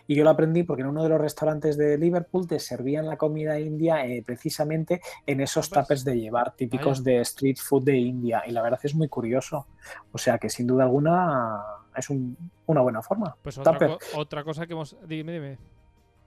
Y 0.07 0.15
yo 0.15 0.23
lo 0.23 0.29
aprendí 0.29 0.63
porque 0.63 0.81
en 0.81 0.89
uno 0.89 1.03
de 1.03 1.09
los 1.09 1.19
restaurantes 1.19 1.77
de 1.77 1.97
Liverpool 1.97 2.47
te 2.47 2.59
servían 2.59 3.07
la 3.07 3.17
comida 3.17 3.59
india 3.59 4.05
eh, 4.05 4.23
precisamente 4.25 5.01
en 5.25 5.41
esos 5.41 5.69
tuppers 5.69 6.03
de 6.03 6.19
llevar, 6.19 6.55
típicos 6.55 7.03
de 7.03 7.21
street 7.21 7.57
food 7.57 7.85
de 7.85 7.97
India. 7.97 8.43
Y 8.45 8.51
la 8.51 8.61
verdad 8.61 8.79
es 8.83 8.95
muy 8.95 9.07
curioso. 9.07 9.67
O 10.11 10.17
sea 10.17 10.37
que 10.37 10.49
sin 10.49 10.67
duda 10.67 10.83
alguna 10.83 11.59
es 11.99 12.09
un- 12.09 12.35
una 12.65 12.81
buena 12.81 13.01
forma. 13.01 13.35
Pues 13.41 13.57
otra, 13.57 13.77
co- 13.77 13.97
otra 14.15 14.43
cosa 14.43 14.65
que 14.65 14.73
hemos... 14.73 14.95
Dime, 15.07 15.31
dime. 15.33 15.57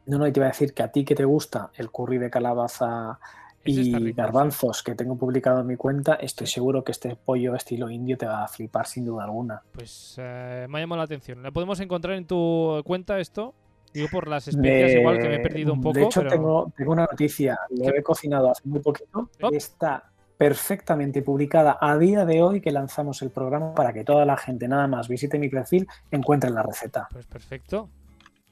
No, 0.07 0.19
no, 0.19 0.27
y 0.27 0.33
te 0.33 0.41
iba 0.41 0.47
a 0.47 0.51
decir 0.51 0.75
que 0.75 0.83
a 0.83 0.91
ti 0.91 1.05
que 1.05 1.15
te 1.15 1.25
gusta 1.25 1.71
el 1.77 1.91
curry 1.91 2.19
de 2.19 2.29
calabaza 2.31 3.19
y 3.65 3.95
rico, 3.95 4.17
garbanzos 4.17 4.83
que 4.83 4.97
tengo 4.97 5.17
publicado 5.17 5.61
en 5.61 5.67
mi 5.69 5.77
cuenta, 5.77 6.15
estoy 6.15 6.49
seguro 6.49 6.83
que 6.83 6.91
este 6.91 7.15
pollo 7.15 7.55
estilo 7.55 7.89
indio 7.89 8.19
te 8.19 8.27
va 8.27 8.43
a 8.43 8.49
flipar 8.49 8.87
sin 8.89 9.05
duda 9.05 9.23
alguna. 9.25 9.63
Pues 9.73 10.17
eh, 10.19 10.67
me 10.69 10.79
ha 10.79 10.81
llamado 10.81 10.99
la 10.99 11.05
atención. 11.05 11.41
¿La 11.43 11.53
podemos 11.53 11.79
encontrar 11.79 12.17
en 12.17 12.27
tu 12.27 12.83
cuenta 12.85 13.21
esto? 13.21 13.55
Digo 13.95 14.09
por 14.11 14.27
las 14.27 14.49
especias, 14.49 14.91
De- 14.93 15.01
igual 15.01 15.19
que 15.19 15.29
me 15.29 15.35
he 15.37 15.41
perdido 15.41 15.73
un 15.75 15.81
poco. 15.81 15.99
De 15.99 16.05
hecho, 16.05 16.21
pero- 16.21 16.31
tengo, 16.33 16.73
tengo 16.77 16.93
una 16.93 17.03
noticia. 17.03 17.57
Lo 17.71 17.93
¿Qué? 17.93 17.99
he 17.99 18.03
cocinado 18.03 18.51
hace 18.51 18.63
muy 18.69 18.81
poquito. 18.81 19.29
Oh. 19.43 19.51
Está 19.53 20.11
perfectamente 20.43 21.23
publicada 21.23 21.79
a 21.81 21.97
día 21.97 22.25
de 22.25 22.43
hoy 22.43 22.61
que 22.61 22.73
lanzamos 22.73 23.23
el 23.23 23.31
programa 23.31 23.75
para 23.75 23.93
que 23.93 24.03
toda 24.03 24.25
la 24.25 24.37
gente 24.37 24.67
nada 24.67 24.89
más 24.89 25.07
visite 25.07 25.39
mi 25.39 25.49
perfil 25.49 25.87
encuentre 26.11 26.51
la 26.51 26.65
receta. 26.65 27.07
Pues 27.13 27.27
perfecto. 27.27 27.89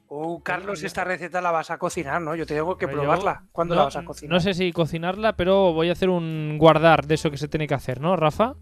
Oh, 0.06 0.40
Carlos, 0.40 0.84
esta 0.84 1.02
receta 1.02 1.40
la 1.40 1.50
vas 1.50 1.72
a 1.72 1.78
cocinar, 1.78 2.22
¿no? 2.22 2.36
Yo 2.36 2.46
tengo 2.46 2.76
que 2.78 2.86
Pero 2.86 3.00
probarla. 3.00 3.42
¿Cuándo 3.50 3.74
no, 3.74 3.80
la 3.80 3.84
vas 3.86 3.96
a 3.96 4.04
cocinar? 4.04 4.32
No 4.32 4.38
sé 4.38 4.54
si 4.54 4.70
cocinarla, 4.70 5.34
pero 5.34 5.72
voy 5.72 5.88
a 5.88 5.92
hacer 5.92 6.10
un 6.10 6.58
guardar 6.58 7.08
de 7.08 7.16
eso 7.16 7.28
que 7.28 7.36
se 7.36 7.48
tiene 7.48 7.66
que 7.66 7.74
hacer, 7.74 8.00
¿no, 8.00 8.14
Rafa? 8.14 8.54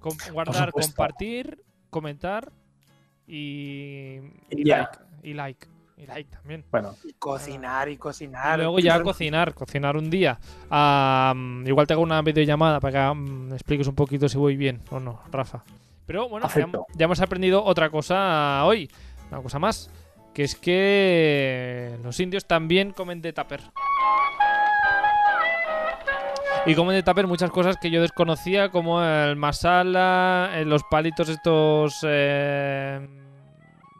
Com- 0.00 0.16
guardar, 0.32 0.72
compartir, 0.72 1.62
comentar 1.88 2.50
y, 3.28 4.18
like. 4.50 4.98
Y 5.22 5.34
like. 5.34 5.68
Y 6.02 6.06
like 6.06 6.30
también. 6.30 6.64
Bueno, 6.68 6.96
Y 7.04 7.12
cocinar 7.12 7.88
y 7.88 7.92
Y 7.92 7.96
cocinar. 7.96 8.58
luego 8.58 8.80
ya 8.80 9.00
cocinar, 9.04 9.54
cocinar 9.54 9.96
un 9.96 10.10
día. 10.10 10.38
Igual 10.66 11.86
te 11.86 11.92
hago 11.92 12.02
una 12.02 12.20
videollamada 12.22 12.80
para 12.80 13.08
que 13.12 13.14
me 13.20 13.54
expliques 13.54 13.86
un 13.86 13.94
poquito 13.94 14.28
si 14.28 14.36
voy 14.36 14.56
bien 14.56 14.82
o 14.90 14.98
no, 14.98 15.20
Rafa. 15.30 15.62
Pero 16.06 16.28
bueno, 16.28 16.48
ya 16.96 17.04
hemos 17.04 17.20
aprendido 17.20 17.62
otra 17.64 17.88
cosa 17.88 18.64
hoy. 18.64 18.90
Una 19.30 19.40
cosa 19.42 19.60
más. 19.60 19.90
Que 20.34 20.42
es 20.44 20.56
que 20.56 21.96
los 22.02 22.18
indios 22.18 22.46
también 22.46 22.92
comen 22.92 23.22
de 23.22 23.32
tupper. 23.32 23.60
Y 26.66 26.74
comen 26.74 26.94
de 26.96 27.02
tupper 27.02 27.26
muchas 27.28 27.50
cosas 27.50 27.76
que 27.76 27.90
yo 27.90 28.00
desconocía, 28.00 28.70
como 28.70 29.02
el 29.02 29.36
masala, 29.36 30.50
eh, 30.54 30.64
los 30.64 30.82
palitos 30.84 31.28
estos... 31.28 31.98
eh, 32.08 33.06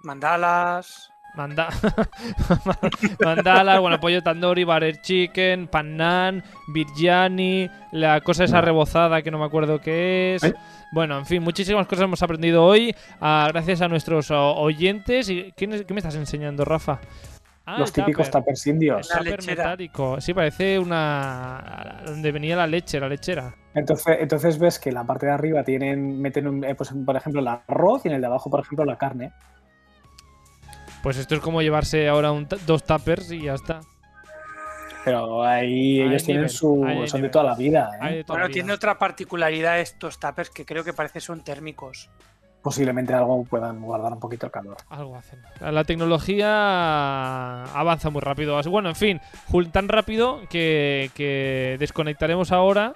Mandalas. 0.03 1.12
Manda 1.35 1.69
Mandala, 3.25 3.81
bueno, 3.81 3.99
pollo 3.99 4.23
tandoori, 4.23 4.65
butter 4.65 5.01
chicken, 5.01 5.67
pannan, 5.67 6.43
biryani, 6.69 7.71
la 7.93 8.21
cosa 8.21 8.45
esa 8.45 8.61
rebozada 8.61 9.23
que 9.23 9.31
no 9.31 9.39
me 9.39 9.45
acuerdo 9.47 9.81
qué 9.81 10.35
es. 10.35 10.55
Bueno, 10.93 11.19
en 11.19 11.25
fin, 11.25 11.43
muchísimas 11.43 11.87
cosas 11.87 12.05
hemos 12.05 12.23
aprendido 12.23 12.65
hoy 12.65 12.95
ah, 13.21 13.49
gracias 13.51 13.81
a 13.81 13.89
nuestros 13.89 14.31
oh, 14.31 14.55
oyentes. 14.57 15.29
¿Y 15.31 15.53
¿quién 15.57 15.73
es- 15.73 15.85
¿Qué 15.85 15.95
me 15.95 16.01
estás 16.01 16.17
enseñando, 16.17 16.65
Rafa? 16.65 17.01
Ah, 17.65 17.79
los 17.79 17.93
típicos 17.93 18.29
El 18.29 18.67
indios. 18.75 19.09
Metálico. 19.47 20.21
Sí, 20.21 20.35
parece 20.35 20.79
una... 20.79 22.03
donde 22.05 22.33
venía 22.33 22.57
la 22.57 22.67
leche, 22.67 22.99
la 22.99 23.09
lechera. 23.09 23.55
Entonces, 23.75 24.17
entonces 24.21 24.59
ves 24.59 24.79
que 24.79 24.89
en 24.91 24.97
la 24.97 25.05
parte 25.05 25.27
de 25.27 25.33
arriba 25.33 25.63
tienen, 25.63 26.21
meten, 26.21 26.47
un- 26.49 26.65
eh, 26.65 26.75
pues, 26.75 26.93
por 27.07 27.17
ejemplo, 27.17 27.41
el 27.41 27.49
arroz 27.49 28.05
y 28.05 28.09
en 28.09 28.15
el 28.15 28.21
de 28.21 28.27
abajo, 28.27 28.51
por 28.51 28.61
ejemplo, 28.61 28.85
la 28.85 28.99
carne. 28.99 29.33
Pues 31.03 31.17
esto 31.17 31.35
es 31.35 31.41
como 31.41 31.63
llevarse 31.63 32.09
ahora 32.09 32.31
un 32.33 32.47
dos 32.67 32.85
tuppers 32.85 33.31
y 33.33 33.43
ya 33.43 33.55
está. 33.55 33.81
Pero 35.05 35.43
ahí 35.43 36.01
Hay 36.01 36.09
ellos 36.09 36.23
tienen 36.25 36.49
su. 36.49 36.77
son 36.77 36.87
nivel. 36.87 37.23
de 37.23 37.29
toda 37.29 37.45
la 37.45 37.55
vida. 37.57 37.91
¿eh? 38.09 38.23
Toda 38.25 38.35
Bueno, 38.39 38.49
la 38.49 38.53
tiene 38.53 38.67
vida. 38.67 38.75
otra 38.77 38.99
particularidad 38.99 39.81
estos 39.81 40.21
tuppers 40.21 40.51
que 40.51 40.65
creo 40.65 40.85
que 40.85 40.93
parece 40.93 41.21
son 41.21 41.43
térmicos. 41.43 42.09
Posiblemente 42.63 43.13
algo 43.13 43.43
puedan 43.43 43.81
guardar 43.81 44.13
un 44.13 44.21
poquito 44.21 44.47
el 44.47 44.53
calor. 44.53 44.77
Algo 44.89 45.17
hacen. 45.17 45.41
La 45.61 45.83
tecnología 45.83 47.65
avanza 47.65 48.11
muy 48.11 48.21
rápido. 48.21 48.61
Bueno, 48.71 48.89
en 48.91 48.95
fin, 48.95 49.21
tan 49.73 49.89
rápido 49.89 50.43
que, 50.49 51.11
que 51.17 51.77
desconectaremos 51.81 52.53
ahora 52.53 52.95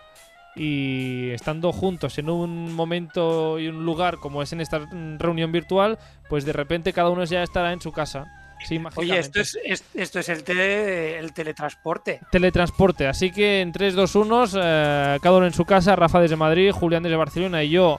y 0.57 1.31
estando 1.31 1.71
juntos 1.73 2.19
en 2.19 2.31
un 2.31 2.73
momento 2.73 3.59
y 3.59 3.69
un 3.69 3.85
lugar 3.85 4.17
como 4.17 4.43
es 4.43 4.53
en 4.53 4.61
esta 4.63 4.81
reunión 5.19 5.53
virtual, 5.53 5.99
pues 6.31 6.45
de 6.47 6.53
repente 6.55 6.93
cada 6.93 7.11
uno 7.11 7.25
ya 7.25 7.43
estará 7.43 7.73
en 7.73 7.81
su 7.81 7.93
casa. 7.93 8.27
Sí, 8.67 8.81
Oye, 8.95 9.19
esto 9.19 9.39
es- 9.41 9.59
esto 9.95 10.19
es 10.19 10.29
el, 10.31 10.43
tele- 10.43 11.19
el 11.19 11.35
teletransporte. 11.35 12.21
Teletransporte. 12.33 13.07
Así 13.07 13.31
que 13.31 13.61
en 13.61 13.71
3, 13.71 13.95
2, 13.95 14.15
1, 14.15 14.45
eh, 14.57 15.19
cada 15.21 15.37
uno 15.37 15.47
en 15.47 15.53
su 15.53 15.67
casa. 15.67 15.95
Rafa 15.95 16.21
desde 16.21 16.37
Madrid, 16.37 16.73
Julián 16.73 17.03
desde 17.03 17.17
Barcelona 17.17 17.63
y 17.63 17.69
yo 17.71 17.99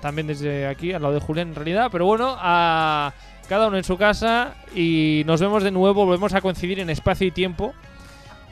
también 0.00 0.26
desde 0.26 0.66
aquí, 0.66 0.92
al 0.92 1.02
lado 1.02 1.14
de 1.14 1.20
Julián 1.20 1.48
en 1.50 1.54
realidad. 1.54 1.88
Pero 1.92 2.04
bueno, 2.04 2.34
a 2.36 3.12
cada 3.48 3.68
uno 3.68 3.76
en 3.76 3.84
su 3.84 3.96
casa 3.96 4.56
y 4.74 5.22
nos 5.24 5.40
vemos 5.40 5.62
de 5.62 5.70
nuevo. 5.70 6.04
Volvemos 6.04 6.34
a 6.34 6.40
coincidir 6.40 6.80
en 6.80 6.90
espacio 6.90 7.28
y 7.28 7.30
tiempo 7.30 7.72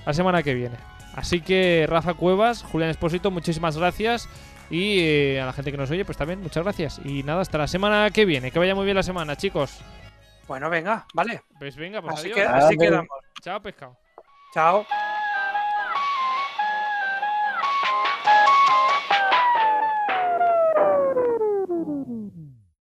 la 0.07 0.13
semana 0.15 0.45
que 0.45 0.55
viene. 0.55 0.77
Así 1.15 1.41
que 1.41 1.87
Rafa 1.89 2.15
Cuevas, 2.15 2.63
Julián 2.63 2.91
Espósito, 2.91 3.31
muchísimas 3.31 3.77
gracias. 3.77 4.29
Y 4.71 5.01
eh, 5.01 5.41
a 5.41 5.47
la 5.47 5.53
gente 5.53 5.73
que 5.73 5.77
nos 5.77 5.91
oye, 5.91 6.05
pues 6.05 6.17
también 6.17 6.41
muchas 6.41 6.63
gracias. 6.63 7.01
Y 7.05 7.23
nada, 7.25 7.41
hasta 7.43 7.59
la 7.59 7.67
semana 7.67 8.11
que 8.11 8.25
viene. 8.25 8.53
Que 8.53 8.59
vaya 8.59 8.75
muy 8.75 8.85
bien 8.85 8.97
la 8.97 9.03
semana, 9.03 9.37
chicos. 9.37 9.81
Bueno, 10.47 10.71
venga, 10.71 11.07
vale. 11.15 11.43
Pues 11.59 11.77
venga, 11.77 12.01
pues 12.01 12.15
Así, 12.15 12.33
adiós. 12.33 12.37
que, 12.37 12.43
así 12.43 12.77
quedamos. 12.77 13.09
Chao, 13.43 13.61
pescado. 13.61 13.97
Chao. 14.55 14.87